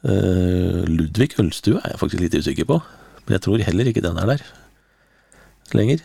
Uh, 0.05 0.83
Ludvig 0.89 1.37
ølstue 1.39 1.79
er 1.83 1.93
jeg 1.93 2.01
faktisk 2.01 2.21
litt 2.25 2.37
usikker 2.37 2.65
på, 2.69 2.81
men 3.25 3.37
jeg 3.37 3.45
tror 3.45 3.61
heller 3.61 3.89
ikke 3.89 4.03
den 4.05 4.17
er 4.21 4.35
der 4.35 4.43
lenger. 5.73 6.03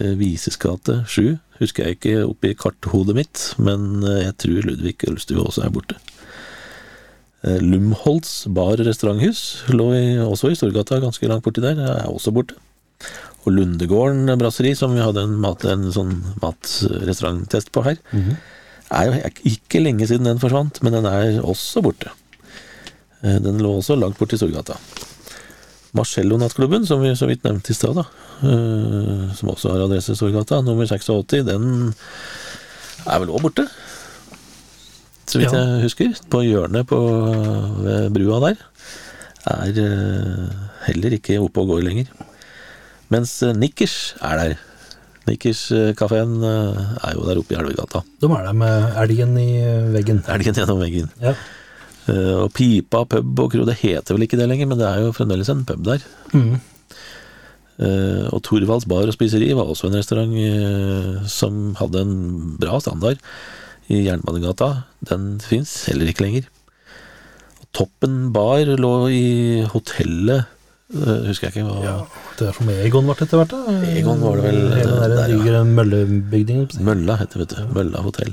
Uh, 0.00 0.14
Vises 0.18 0.56
gate 0.60 1.02
7 1.06 1.36
husker 1.60 1.84
jeg 1.86 1.98
ikke 1.98 2.24
oppi 2.26 2.54
karthodet 2.58 3.14
mitt, 3.18 3.44
men 3.62 4.02
uh, 4.02 4.22
jeg 4.24 4.36
tror 4.42 4.64
Ludvig 4.70 4.96
ølstue 5.10 5.44
også 5.44 5.66
er 5.66 5.74
borte. 5.74 6.00
Lumholz 7.44 7.68
Lumholtz 7.68 8.30
bar 8.56 8.80
restauranthus 8.80 9.40
lå 9.68 9.90
i, 9.92 10.04
også 10.24 10.48
i 10.48 10.56
Storgata, 10.56 10.96
ganske 11.02 11.28
langt 11.28 11.44
borti 11.44 11.60
der, 11.60 11.76
er 11.76 12.08
også 12.08 12.32
borte. 12.32 12.56
Og 13.44 13.52
Lundegården 13.52 14.32
brasseri, 14.40 14.72
som 14.74 14.94
vi 14.96 15.02
hadde 15.04 15.26
en, 15.26 15.34
mat, 15.42 15.66
en 15.68 15.90
sånn 15.92 16.14
matrestauranttest 16.40 17.68
på 17.76 17.82
her, 17.84 17.98
er 18.88 19.10
jo 19.10 19.32
ikke 19.52 19.82
lenge 19.84 20.08
siden 20.08 20.24
den 20.30 20.40
forsvant, 20.40 20.80
men 20.80 20.96
den 20.96 21.04
er 21.10 21.42
også 21.44 21.82
borte. 21.84 22.14
Eh, 23.24 23.40
Den 23.44 23.60
lå 23.60 23.76
også 23.78 23.96
langt 24.00 24.18
borti 24.20 24.36
Storgata. 24.40 24.76
Marcello-nattklubben, 25.94 26.86
som 26.86 27.02
vi 27.04 27.12
så 27.14 27.28
vidt 27.30 27.44
nevnte 27.46 27.70
i 27.70 27.76
stad, 27.76 27.94
da, 28.00 28.04
eh, 28.42 29.30
som 29.38 29.52
også 29.52 29.70
har 29.72 29.84
adresse 29.86 30.16
Storgata, 30.18 30.58
nummer 30.64 30.88
86, 30.90 31.44
den 31.46 31.94
er 33.04 33.20
vel 33.22 33.30
òg 33.30 33.44
borte? 33.46 33.68
Så 35.26 35.38
vidt 35.40 35.52
Ja. 35.52 35.62
jeg 35.76 35.86
husker. 35.86 36.12
På 36.30 36.42
hjørnet 36.44 36.86
på, 36.86 36.98
ved 37.84 38.10
brua 38.12 38.40
der. 38.48 38.60
Er 39.46 39.76
uh, 39.76 40.52
heller 40.86 41.16
ikke 41.16 41.40
oppe 41.40 41.60
og 41.60 41.68
går 41.68 41.82
lenger. 41.84 42.06
Mens 43.12 43.42
uh, 43.42 43.52
Nikkers 43.52 44.14
er 44.22 44.36
der. 44.40 44.54
Nikkers-kafeen 45.28 46.42
er 46.44 47.12
jo 47.16 47.24
der 47.24 47.38
oppe 47.40 47.54
i 47.54 47.58
Elvegata. 47.58 48.02
De 48.20 48.28
er 48.28 48.44
der 48.44 48.52
med 48.52 48.96
elgen 49.00 49.36
i 49.40 49.50
veggen. 49.94 50.22
Elgen 50.28 50.54
gjennom 50.54 50.80
veggen. 50.80 51.08
Ja. 51.22 51.32
Eh, 52.08 52.34
Og 52.42 52.50
Pipa 52.52 53.04
pub 53.08 53.40
og 53.40 53.50
kro, 53.54 53.64
det 53.64 53.78
heter 53.80 54.14
vel 54.16 54.26
ikke 54.26 54.36
det 54.40 54.48
lenger, 54.50 54.68
men 54.68 54.78
det 54.80 54.88
er 54.90 55.04
jo 55.06 55.12
fremdeles 55.16 55.48
en 55.52 55.64
pub 55.68 55.84
der. 55.86 56.02
Mm. 56.34 56.56
Eh, 57.80 58.24
Og 58.32 58.42
Thorvalds 58.46 58.86
bar 58.90 59.08
og 59.08 59.14
spiseri 59.16 59.48
var 59.56 59.66
også 59.70 59.88
en 59.88 59.96
restaurant 59.98 60.34
eh, 60.38 61.24
som 61.30 61.74
hadde 61.80 62.02
en 62.04 62.16
bra 62.60 62.80
standard. 62.80 63.18
i 63.92 63.98
Jernbanegata, 64.06 64.84
den 65.04 65.38
fins 65.44 65.84
heller 65.90 66.08
ikke 66.08 66.24
lenger. 66.24 66.44
Og 67.60 67.66
Toppen 67.76 68.32
bar 68.32 68.64
lå 68.80 68.92
i 69.12 69.24
hotellet 69.68 70.46
Husker 70.94 71.48
jeg 71.48 71.52
ikke 71.56 71.64
hva 71.66 71.82
Ja, 71.82 71.94
det 72.38 72.46
er 72.46 72.52
som 72.54 72.68
Egon 72.70 73.06
ble 73.08 73.14
etter 73.24 73.40
hvert, 73.40 73.50
da. 73.50 73.72
Egon 73.98 74.20
var 74.22 74.36
det 74.38 74.44
vel, 74.44 74.58
Hele 74.76 74.90
den 74.92 75.00
der, 75.00 75.14
der 75.16 75.32
ja. 75.32 75.38
digre 75.40 75.62
møllebygningen. 75.66 76.68
Mølla 76.86 77.16
heter 77.18 77.40
det, 77.40 77.46
vet 77.48 77.54
du. 77.56 77.72
Mølla 77.74 78.02
hotell. 78.04 78.30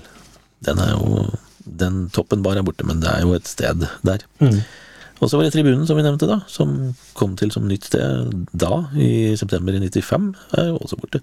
Den 0.68 0.80
er 0.84 0.92
jo 0.94 1.24
Den 1.66 2.06
Toppen 2.14 2.44
bar 2.46 2.60
er 2.60 2.66
borte, 2.66 2.86
men 2.88 3.04
det 3.04 3.12
er 3.12 3.26
jo 3.26 3.36
et 3.38 3.50
sted 3.50 3.86
der. 4.08 4.26
Mm. 4.42 4.62
Og 5.22 5.30
så 5.30 5.38
var 5.38 5.46
det 5.46 5.54
Tribunen, 5.54 5.86
som 5.86 6.00
vi 6.00 6.06
nevnte, 6.06 6.30
da, 6.30 6.40
som 6.50 6.96
kom 7.18 7.36
til 7.38 7.54
som 7.54 7.68
nytt 7.70 7.92
sted 7.92 8.32
da, 8.58 8.88
i 8.98 9.38
september 9.38 9.78
i 9.78 9.84
95, 9.84 10.32
er 10.58 10.72
jo 10.72 10.80
også 10.82 10.98
borte. 10.98 11.22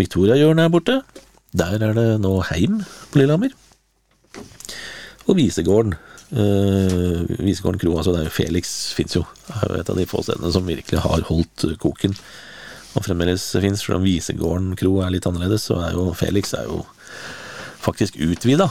Victoriahjørnet 0.00 0.66
er 0.66 0.74
borte. 0.74 0.98
Der 1.56 1.80
er 1.80 1.96
det 1.96 2.06
nå 2.22 2.34
Heim 2.50 2.82
på 3.10 3.22
Lillehammer. 3.22 3.56
Og 5.26 5.36
Visegården. 5.38 5.96
Uh, 6.30 7.24
Visegården 7.40 7.80
kro, 7.80 7.96
altså 7.98 8.12
det 8.14 8.20
er 8.20 8.28
jo 8.28 8.36
Felix 8.36 8.92
fins 8.94 9.16
jo. 9.16 9.24
Det 9.48 9.56
er 9.56 9.72
jo 9.72 9.80
et 9.80 9.90
av 9.90 9.98
de 9.98 10.06
få 10.06 10.22
stedene 10.26 10.52
som 10.54 10.68
virkelig 10.68 11.02
har 11.02 11.26
holdt 11.30 11.66
koken. 11.82 12.14
Og 12.94 13.06
fremdeles 13.06 13.48
fins, 13.64 13.82
selv 13.82 14.00
om 14.00 14.06
Visegården 14.06 14.74
kro 14.78 14.98
er 15.00 15.12
litt 15.14 15.26
annerledes, 15.26 15.66
så 15.70 15.80
er 15.86 15.96
jo 15.96 16.10
Felix 16.18 16.54
er 16.58 16.68
jo 16.68 16.84
faktisk 17.80 18.20
utvida. 18.20 18.68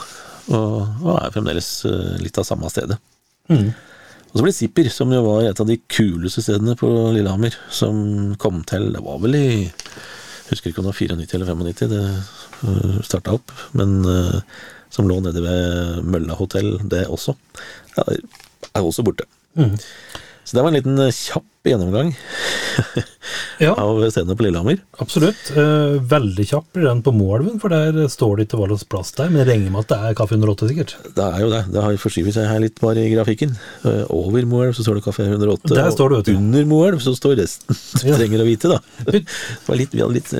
Og, 0.49 1.03
og 1.05 1.13
er 1.19 1.33
fremdeles 1.33 1.69
eh, 1.89 2.15
litt 2.23 2.37
av 2.41 2.47
samme 2.47 2.69
stedet. 2.73 2.97
Og 4.29 4.37
så 4.37 4.45
ble 4.45 4.53
Zipper, 4.53 4.89
som 4.93 5.09
jo 5.13 5.23
var 5.25 5.47
et 5.47 5.59
av 5.61 5.67
de 5.69 5.79
kuleste 5.89 6.43
stedene 6.45 6.75
på 6.77 6.89
Lillehammer, 7.15 7.55
som 7.73 8.35
kom 8.41 8.61
til 8.69 8.91
Det 8.93 9.01
var 9.05 9.17
vel 9.23 9.37
i 9.39 9.47
jeg 10.49 10.55
Husker 10.55 10.71
ikke 10.71 10.81
om 10.81 10.87
det 10.87 10.93
var 10.95 10.97
94 10.97 11.35
eller 11.37 11.49
95 11.53 11.89
det 11.93 13.05
starta 13.05 13.35
opp, 13.37 13.51
men 13.77 13.99
eh, 14.09 14.39
som 14.89 15.05
lå 15.05 15.19
nede 15.21 15.43
ved 15.45 15.99
Mølla 16.09 16.33
hotell, 16.39 16.71
det 16.89 17.03
også. 17.05 17.35
Ja, 17.93 18.05
er 18.73 18.81
også 18.81 19.05
borte. 19.05 19.27
Så 20.49 20.57
det 20.57 20.63
var 20.65 20.71
en 20.71 20.77
liten 20.79 20.97
eh, 21.03 21.11
kjapp 21.13 21.45
gjennomgang 21.69 22.07
Ja, 23.61 23.73
av 23.75 23.99
scenen 24.09 24.37
på 24.39 24.45
Lillehammer. 24.45 24.79
absolutt. 25.03 25.49
Eh, 25.51 25.97
veldig 26.09 26.45
kjapp 26.47 26.69
blir 26.73 26.87
den 26.87 27.01
på 27.05 27.11
Moelven, 27.13 27.59
for 27.61 27.69
der 27.69 28.07
står 28.09 28.39
det 28.39 28.45
ikke 28.47 28.57
hva 28.61 28.69
slags 28.71 28.85
plass 28.89 29.11
det 29.17 29.25
er. 29.25 29.33
Men 29.33 29.41
jeg 29.43 29.49
regner 29.51 29.73
med 29.75 29.83
at 29.83 29.91
det 29.91 29.97
er 30.07 30.15
Kaffe 30.17 30.37
108, 30.39 30.69
sikkert. 30.71 30.93
Det 31.17 31.25
er 31.27 31.43
jo 31.43 31.49
det. 31.51 31.59
Det 31.75 31.83
har 31.83 31.99
forskyvet 32.01 32.37
seg 32.37 32.47
her 32.49 32.63
litt 32.63 32.79
bare 32.81 33.03
i 33.03 33.11
grafikken. 33.11 33.51
Eh, 33.83 34.01
Over 34.15 34.47
Moelv 34.49 34.77
så 34.79 34.85
står 34.87 34.97
det 35.01 35.05
Kafé 35.05 35.27
108. 35.27 35.73
Der 35.75 35.91
står 35.93 36.15
det, 36.15 36.21
og 36.23 36.31
Under 36.39 36.65
Moelv 36.71 37.03
så 37.05 37.13
står 37.19 37.35
resten. 37.43 37.77
Du 38.01 38.07
trenger 38.15 38.41
å 38.45 38.47
vite, 38.47 38.71
da. 38.71 38.79
Det 39.11 39.21
var 39.67 39.81
litt, 39.83 39.93
vi 39.93 40.01
hadde 40.05 40.17
litt 40.17 40.33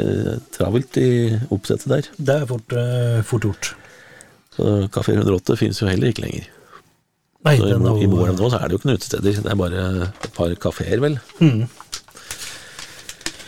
travelt 0.56 1.02
i 1.04 1.10
oppsettet 1.54 1.92
der. 1.92 2.10
Det 2.18 2.40
er 2.40 2.48
fort, 2.50 2.78
fort 3.30 3.50
gjort. 3.52 3.74
Så 4.56 4.80
Kafé 4.96 5.20
108 5.20 5.60
finnes 5.60 5.84
jo 5.84 5.92
heller 5.92 6.10
ikke 6.16 6.24
lenger. 6.26 6.48
Nei, 7.48 7.56
Så 7.56 7.68
i, 7.68 7.72
den 7.72 7.86
er 7.88 8.02
I 8.04 8.08
Moelv 8.12 8.36
nå 8.36 8.50
så 8.52 8.58
er 8.60 8.68
det 8.68 8.76
jo 8.76 8.82
ikke 8.82 8.90
noen 8.90 9.00
utesteder. 9.00 9.38
Det 9.46 9.52
er 9.54 9.60
bare 9.60 9.84
et 10.10 10.34
par 10.36 10.56
kafeer, 10.60 11.00
vel. 11.04 11.16
Mm. 11.40 11.62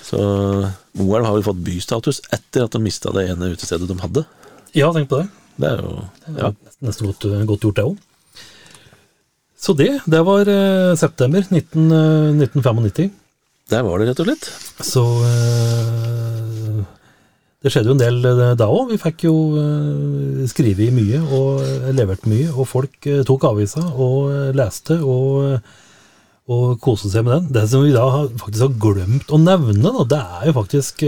Så 0.07 0.21
Moelv 0.99 1.27
har 1.27 1.35
vel 1.35 1.45
fått 1.45 1.59
bystatus 1.65 2.21
etter 2.31 2.65
at 2.65 2.75
de 2.75 2.81
mista 2.83 3.11
det 3.15 3.27
ene 3.33 3.51
utestedet 3.51 3.89
de 3.89 3.99
hadde. 3.99 4.23
Ja, 4.77 4.93
tenk 4.95 5.11
på 5.11 5.19
det. 5.21 5.27
Det 5.61 5.67
er 5.67 5.83
jo 5.83 5.97
ja, 6.37 6.53
Nesten 6.81 7.11
godt, 7.11 7.27
godt 7.49 7.67
gjort, 7.67 7.77
det 7.77 7.85
òg. 7.89 7.99
Så 9.61 9.75
det, 9.77 9.91
det 10.09 10.21
var 10.25 10.49
eh, 10.49 10.95
september 10.97 11.43
19, 11.45 11.91
eh, 11.93 12.31
1995. 12.47 13.11
Der 13.69 13.83
var 13.85 14.01
det, 14.01 14.07
rett 14.09 14.21
og 14.23 14.29
slett. 14.31 14.47
Så 14.87 15.03
eh, 15.27 16.79
det 17.61 17.69
skjedde 17.69 17.91
jo 17.91 17.93
en 17.93 18.01
del 18.01 18.15
eh, 18.25 18.55
da 18.57 18.67
òg. 18.73 18.89
Vi 18.89 18.99
fikk 19.01 19.27
jo 19.27 19.35
eh, 19.61 20.43
skrevet 20.49 20.93
mye 20.95 21.21
og 21.21 21.61
eh, 21.61 21.91
levert 21.93 22.25
mye. 22.29 22.49
Og 22.55 22.65
folk 22.69 23.09
tok 23.27 23.45
avisa 23.51 23.83
og 23.91 24.55
leste 24.57 24.97
og, 25.05 25.59
og 26.49 26.71
koste 26.81 27.11
seg 27.13 27.27
med 27.27 27.35
den. 27.35 27.51
Det 27.59 27.67
som 27.69 27.85
vi 27.85 27.93
da 27.93 28.07
faktisk 28.41 28.65
har 28.65 28.79
glemt 28.81 29.29
å 29.29 29.41
nevne, 29.41 29.93
da, 29.99 30.07
det 30.15 30.23
er 30.39 30.49
jo 30.49 30.57
faktisk 30.61 31.05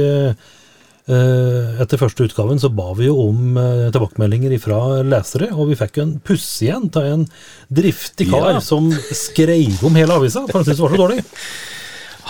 Etter 1.04 2.00
første 2.00 2.24
utgaven 2.24 2.62
så 2.64 2.70
ba 2.72 2.94
vi 2.96 3.10
jo 3.10 3.26
om 3.26 3.58
tilbakemeldinger 3.92 4.54
fra 4.64 4.78
lesere, 5.04 5.50
og 5.52 5.74
vi 5.74 5.76
fikk 5.76 5.98
jo 6.00 6.06
en 6.06 6.14
puss 6.24 6.46
igjen 6.64 6.86
av 6.96 7.10
en 7.10 7.26
driftig 7.68 8.30
kar 8.32 8.54
Ja. 8.54 8.62
som 8.64 8.88
skrev 9.12 9.84
om 9.84 10.00
hele 10.00 10.16
avisa, 10.16 10.46
for 10.48 10.62
han 10.62 10.64
syntes 10.70 10.80
det 10.80 10.86
var 10.86 10.96
så 10.96 11.02
dårlig. 11.02 11.26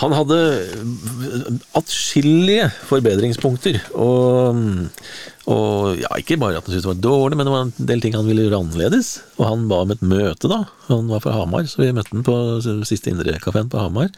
Han 0.00 0.14
hadde 0.16 0.38
atskillige 1.78 2.66
forbedringspunkter, 2.88 3.78
og, 3.94 4.58
og 5.46 6.00
ja, 6.00 6.10
ikke 6.18 6.38
bare 6.42 6.58
at 6.58 6.66
han 6.66 6.74
syntes 6.74 6.86
det 6.86 6.90
var 6.90 7.02
dårlig, 7.04 7.38
men 7.38 7.46
det 7.46 7.54
var 7.54 7.66
en 7.68 7.88
del 7.90 8.02
ting 8.02 8.16
han 8.18 8.26
ville 8.26 8.48
gjøre 8.48 8.60
annerledes. 8.64 9.12
Og 9.38 9.46
han 9.46 9.66
ba 9.70 9.82
om 9.84 9.94
et 9.94 10.02
møte, 10.02 10.50
da. 10.50 10.64
Han 10.88 11.10
var 11.12 11.22
fra 11.22 11.36
Hamar, 11.38 11.68
så 11.70 11.84
vi 11.84 11.92
møtte 11.94 12.10
han 12.10 12.26
på 12.26 12.38
siste 12.88 13.12
Indrekafeen 13.12 13.70
på 13.70 13.82
Hamar. 13.84 14.10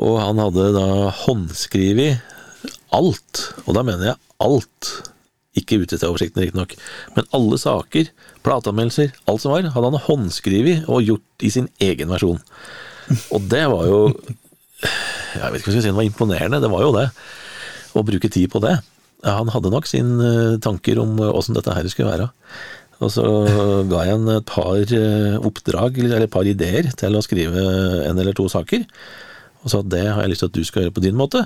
Og 0.00 0.20
han 0.22 0.38
hadde 0.40 0.70
da 0.78 0.88
håndskrevet 1.24 2.22
alt, 2.94 3.46
og 3.66 3.74
da 3.76 3.82
mener 3.86 4.12
jeg 4.12 4.20
alt. 4.46 4.92
Ikke 5.58 5.80
utestedoversikten, 5.82 6.44
riktignok, 6.44 6.76
men 7.16 7.26
alle 7.34 7.58
saker, 7.58 8.12
plateanmeldelser, 8.46 9.10
alt 9.26 9.42
som 9.42 9.56
var, 9.56 9.66
hadde 9.74 9.90
han 9.90 10.04
håndskrevet 10.06 10.86
og 10.86 11.02
gjort 11.08 11.46
i 11.46 11.50
sin 11.50 11.66
egen 11.82 12.14
versjon. 12.14 12.38
Og 13.34 13.46
det 13.50 13.64
var 13.70 13.86
jo 13.88 14.00
Jeg 14.10 15.50
vet 15.52 15.60
ikke 15.60 15.70
hva 15.70 15.74
jeg 15.74 15.76
skal 15.76 15.76
si, 15.76 15.88
det 15.88 15.96
var 15.96 16.08
imponerende. 16.08 16.60
Det 16.62 16.70
var 16.72 16.84
jo 16.84 16.92
det. 16.96 17.06
Å 17.94 18.04
bruke 18.06 18.30
tid 18.32 18.50
på 18.52 18.62
det. 18.64 18.76
Han 19.26 19.50
hadde 19.52 19.72
nok 19.72 19.88
sine 19.88 20.58
tanker 20.64 21.00
om 21.02 21.18
åssen 21.28 21.56
dette 21.56 21.74
her 21.76 21.88
skulle 21.92 22.12
være. 22.12 22.30
Og 23.00 23.12
så 23.12 23.24
ga 23.88 24.02
jeg 24.04 24.16
han 24.16 24.28
et 24.34 24.48
par 24.48 24.76
eh, 24.76 25.36
oppdrag, 25.40 26.00
eller 26.02 26.26
et 26.26 26.32
par 26.32 26.48
ideer, 26.48 26.90
til 27.00 27.16
å 27.16 27.22
skrive 27.24 27.62
en 28.08 28.18
eller 28.20 28.36
to 28.36 28.44
saker. 28.52 28.84
Og 29.64 29.72
sa 29.72 29.80
at 29.80 29.90
det 29.92 30.04
har 30.08 30.22
jeg 30.24 30.34
lyst 30.34 30.44
til 30.44 30.50
at 30.50 30.58
du 30.58 30.66
skal 30.68 30.84
gjøre 30.84 30.96
på 30.98 31.04
din 31.04 31.16
måte. 31.16 31.44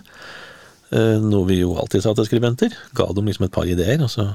Eh, 0.90 1.16
Noe 1.22 1.46
vi 1.50 1.60
jo 1.60 1.76
alltid 1.78 2.02
sa 2.04 2.14
til 2.18 2.26
skribenter. 2.28 2.74
Ga 2.98 3.06
dem 3.14 3.30
liksom 3.30 3.46
et 3.46 3.54
par 3.54 3.70
ideer, 3.70 4.02
og 4.02 4.10
så 4.10 4.32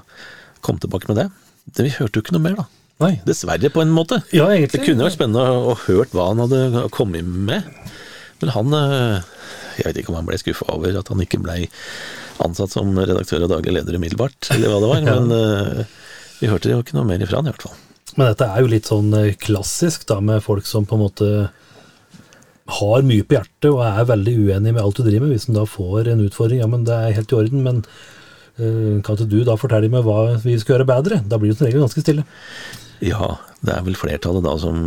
kom 0.66 0.80
tilbake 0.80 1.12
med 1.12 1.24
det. 1.24 1.28
det 1.76 1.88
vi 1.88 1.96
hørte 1.98 2.20
jo 2.20 2.26
ikke 2.26 2.36
noe 2.38 2.46
mer, 2.46 2.60
da. 2.62 2.68
Nei. 3.00 3.14
Dessverre, 3.24 3.70
på 3.72 3.80
en 3.80 3.94
måte. 3.96 4.20
Ja, 4.36 4.50
egentlig. 4.52 4.82
Det 4.82 4.88
kunne 4.90 5.06
vært 5.08 5.16
spennende 5.16 5.44
å, 5.48 5.72
å 5.72 5.76
hørt 5.86 6.12
hva 6.16 6.34
han 6.34 6.42
hadde 6.44 6.88
kommet 6.92 7.24
med. 7.24 7.68
Men 8.42 8.54
han 8.56 8.76
eh, 8.76 9.28
Jeg 9.80 9.88
vet 9.88 10.02
ikke 10.02 10.12
om 10.14 10.20
han 10.20 10.28
ble 10.28 10.40
skuffa 10.40 10.68
over 10.76 10.98
at 11.00 11.12
han 11.12 11.24
ikke 11.24 11.40
ble 11.44 11.62
ansatt 12.44 12.76
som 12.76 12.92
redaktør 12.96 13.46
og 13.48 13.54
daglig 13.54 13.78
leder 13.78 13.96
umiddelbart, 14.00 14.52
eller 14.56 14.72
hva 14.72 14.82
det 14.84 14.92
var. 14.92 15.06
Men 15.14 15.32
eh, 15.36 15.96
vi 16.42 16.52
hørte 16.52 16.74
jo 16.74 16.82
ikke 16.84 16.98
noe 17.00 17.08
mer 17.08 17.24
ifra 17.24 17.40
han, 17.40 17.48
i 17.48 17.54
hvert 17.54 17.70
fall. 17.70 17.80
Men 18.18 18.34
dette 18.34 18.50
er 18.52 18.66
jo 18.66 18.74
litt 18.74 18.92
sånn 18.92 19.16
eh, 19.16 19.32
klassisk 19.40 20.04
da, 20.12 20.20
med 20.20 20.44
folk 20.44 20.68
som 20.68 20.88
på 20.90 21.00
en 21.00 21.06
måte 21.06 21.32
har 22.80 23.08
mye 23.08 23.26
på 23.26 23.34
hjertet 23.34 23.72
og 23.72 23.80
er 23.82 24.12
veldig 24.12 24.36
uenig 24.44 24.76
med 24.76 24.84
alt 24.84 25.00
du 25.00 25.06
driver 25.08 25.24
med. 25.26 25.38
Hvis 25.38 25.48
en 25.48 25.56
da 25.56 25.64
får 25.66 26.12
en 26.12 26.28
utfordring, 26.28 26.60
ja, 26.60 26.68
men 26.70 26.84
det 26.86 27.00
er 27.00 27.16
helt 27.16 27.32
i 27.32 27.40
orden, 27.40 27.64
men 27.66 27.82
kan 28.60 29.16
ikke 29.16 29.30
du 29.32 29.38
da 29.48 29.54
fortelle 29.56 29.88
meg 29.88 30.04
hva 30.04 30.36
vi 30.44 30.58
skal 30.60 30.76
gjøre 30.76 30.86
bedre? 30.90 31.22
Da 31.32 31.38
blir 31.40 31.54
det 31.54 31.58
som 31.58 31.66
regel 31.70 31.86
ganske 31.86 32.04
stille. 32.04 32.26
Ja, 33.06 33.38
det 33.64 33.74
er 33.76 33.84
vel 33.86 33.96
flertallet 34.00 34.44
da 34.46 34.54
som 34.60 34.80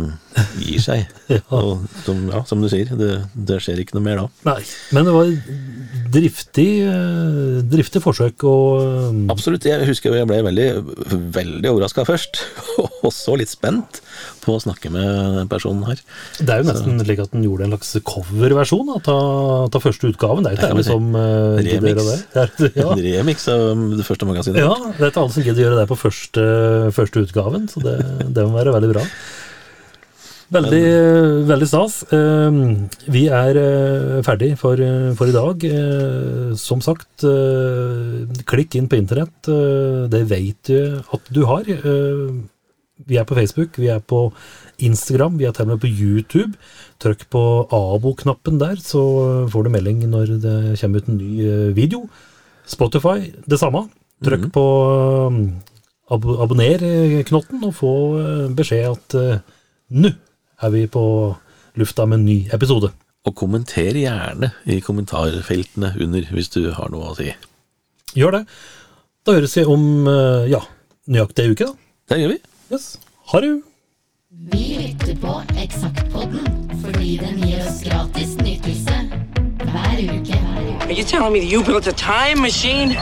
gir 0.61 0.81
seg. 0.83 1.07
Ja. 1.33 1.39
Og 1.55 1.85
som, 2.03 2.19
ja, 2.29 2.43
som 2.45 2.61
du 2.61 2.67
sier, 2.69 2.89
det, 2.99 3.13
det 3.33 3.57
skjer 3.63 3.79
ikke 3.81 3.95
noe 3.97 4.05
mer 4.05 4.19
da. 4.19 4.25
Nei, 4.51 4.59
men 4.93 5.07
det 5.07 5.13
var 5.15 5.31
driftig, 6.13 6.69
eh, 6.85 7.59
driftig 7.67 8.01
forsøk 8.03 8.45
og 8.49 9.31
Absolutt. 9.33 9.65
Jeg 9.67 9.87
husker 9.87 10.15
jeg 10.15 10.29
ble 10.29 10.39
veldig, 10.45 10.67
veldig 11.33 11.71
overraska 11.71 12.05
først, 12.07 12.41
og 13.05 13.11
så 13.13 13.37
litt 13.39 13.51
spent 13.51 14.01
på 14.43 14.55
å 14.55 14.61
snakke 14.61 14.91
med 14.93 15.43
personen 15.51 15.85
her. 15.87 16.01
Det 16.39 16.49
er 16.51 16.61
jo 16.61 16.69
nesten 16.69 16.99
slik 17.03 17.23
at 17.23 17.33
den 17.33 17.45
gjorde 17.47 17.67
en 17.67 17.75
slags 17.75 17.93
coverversjon 18.07 18.91
av 18.95 19.79
første 19.83 20.11
utgaven. 20.11 20.45
Det 20.45 20.51
er 20.51 20.57
jo 20.57 20.61
ikke 20.61 20.71
alle 20.75 20.87
som 20.87 21.09
uh, 21.15 21.59
gidder 21.63 21.79
Remix. 21.79 21.93
gjøre 21.93 22.09
det. 22.09 22.47
det. 22.57 22.71
Ja. 22.83 22.89
En 22.89 23.03
remix 23.03 23.47
av 23.51 23.63
det 23.97 24.05
første 24.07 24.27
magasinet. 24.27 24.63
Ja, 24.63 24.73
det 24.97 25.05
er 25.05 25.11
ikke 25.11 25.23
alle 25.23 25.35
som 25.35 25.45
gidder 25.45 25.65
gjøre 25.67 25.79
det 25.81 25.87
på 25.91 25.99
første, 25.99 26.43
første 26.95 27.23
utgaven, 27.23 27.69
så 27.71 27.83
det, 27.83 27.97
det 28.33 28.45
må 28.47 28.57
være 28.57 28.75
veldig 28.75 28.91
bra. 28.95 29.05
Veldig, 30.53 30.81
veldig 31.49 31.67
stas. 31.69 31.93
Eh, 32.13 32.57
Vi 33.09 33.23
er 33.33 33.57
eh, 33.57 34.21
ferdig 34.25 34.51
for, 34.61 34.77
eh, 34.77 35.13
for 35.17 35.27
i 35.31 35.33
dag. 35.33 35.63
Eh, 35.65 36.53
Som 36.55 36.81
sagt, 36.81 37.23
eh, 37.23 38.27
klikk 38.45 38.75
inn 38.75 38.87
på 38.87 38.99
internett. 38.99 39.47
Eh, 39.49 40.07
Det 40.13 40.23
vet 40.29 40.61
du 40.63 41.01
at 41.11 41.21
du 41.31 41.45
har. 41.45 41.63
Eh, 41.67 42.33
Vi 43.05 43.17
er 43.17 43.25
på 43.25 43.35
Facebook, 43.35 43.75
vi 43.75 43.87
er 43.89 43.99
på 43.99 44.31
Instagram, 44.79 45.37
vi 45.37 45.45
er 45.45 45.51
til 45.51 45.63
og 45.63 45.67
med 45.69 45.81
på 45.81 45.89
YouTube. 45.89 46.53
Trykk 46.99 47.25
på 47.31 47.67
abo-knappen 47.69 48.59
der, 48.59 48.75
så 48.77 49.49
får 49.49 49.63
du 49.63 49.69
melding 49.71 49.99
når 50.07 50.39
det 50.39 50.79
kommer 50.79 50.97
ut 51.01 51.09
en 51.09 51.17
ny 51.17 51.41
eh, 51.41 51.73
video. 51.73 52.07
Spotify, 52.65 53.33
det 53.49 53.59
samme. 53.59 53.89
Trykk 54.23 54.51
på 54.53 55.27
um, 55.27 55.61
ab 56.09 56.23
abonner-knotten 56.23 57.63
og 57.65 57.73
få 57.73 57.93
eh, 58.21 58.47
beskjed 58.55 58.91
at 58.93 59.15
eh, 59.15 59.39
nå 59.91 60.13
er 60.61 60.73
vi 60.73 60.85
på 60.91 61.05
lufta 61.79 62.05
med 62.05 62.19
en 62.19 62.25
ny 62.27 62.37
episode. 62.53 62.91
Og 63.23 63.35
kommenter 63.39 63.95
gjerne 63.95 64.51
i 64.67 64.81
kommentarfeltene 64.83 65.93
under 66.03 66.27
hvis 66.35 66.51
du 66.53 66.65
har 66.75 66.91
noe 66.91 67.13
å 67.13 67.17
si. 67.17 67.31
Gjør 68.19 68.37
det. 68.37 68.43
Da 69.23 69.37
høres 69.37 69.55
vi 69.55 69.63
om 69.69 70.07
eh, 70.11 70.49
ja, 70.51 70.59
nøyaktig 71.07 71.45
ei 71.45 71.53
uke, 71.55 71.69
da. 71.69 71.93
Det 72.11 72.19
gjør 72.19 72.33
vi. 72.33 72.39
Yes. 72.73 72.89
Ha 73.31 73.39
det! 73.43 73.53
Vi 74.51 74.63
lytter 74.81 75.15
på 75.21 75.37
Eksaktpodden 75.61 76.49
fordi 76.83 77.17
den 77.21 77.37
gir 77.45 77.61
oss 77.63 77.79
gratis 77.85 78.35
nytelse 78.43 78.97
hver 79.63 80.03
uke. 80.03 80.35
Hver 80.35 80.63
uke. 80.67 80.89
Are 80.89 80.91
you 80.91 81.03
telling 81.03 81.31
me 81.31 81.39
that 81.39 81.47
you 81.47 81.63
built 81.63 81.87
a 81.87 81.93
time 81.93 82.41
machine? 82.41 82.97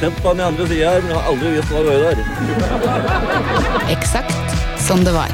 Sett 0.00 0.22
på 0.22 0.32
den 0.32 0.40
andre 0.40 0.66
sida 0.66 0.90
her, 0.90 1.00
men 1.04 1.10
jeg 1.12 1.18
har 1.18 1.28
aldri 1.30 1.52
visst 1.54 1.70
hva 1.70 1.78
det 1.84 1.90
var 1.90 1.98
der. 2.08 2.18
Eksakt 3.94 4.58
som 4.88 5.04
det 5.06 5.14
var. 5.14 5.32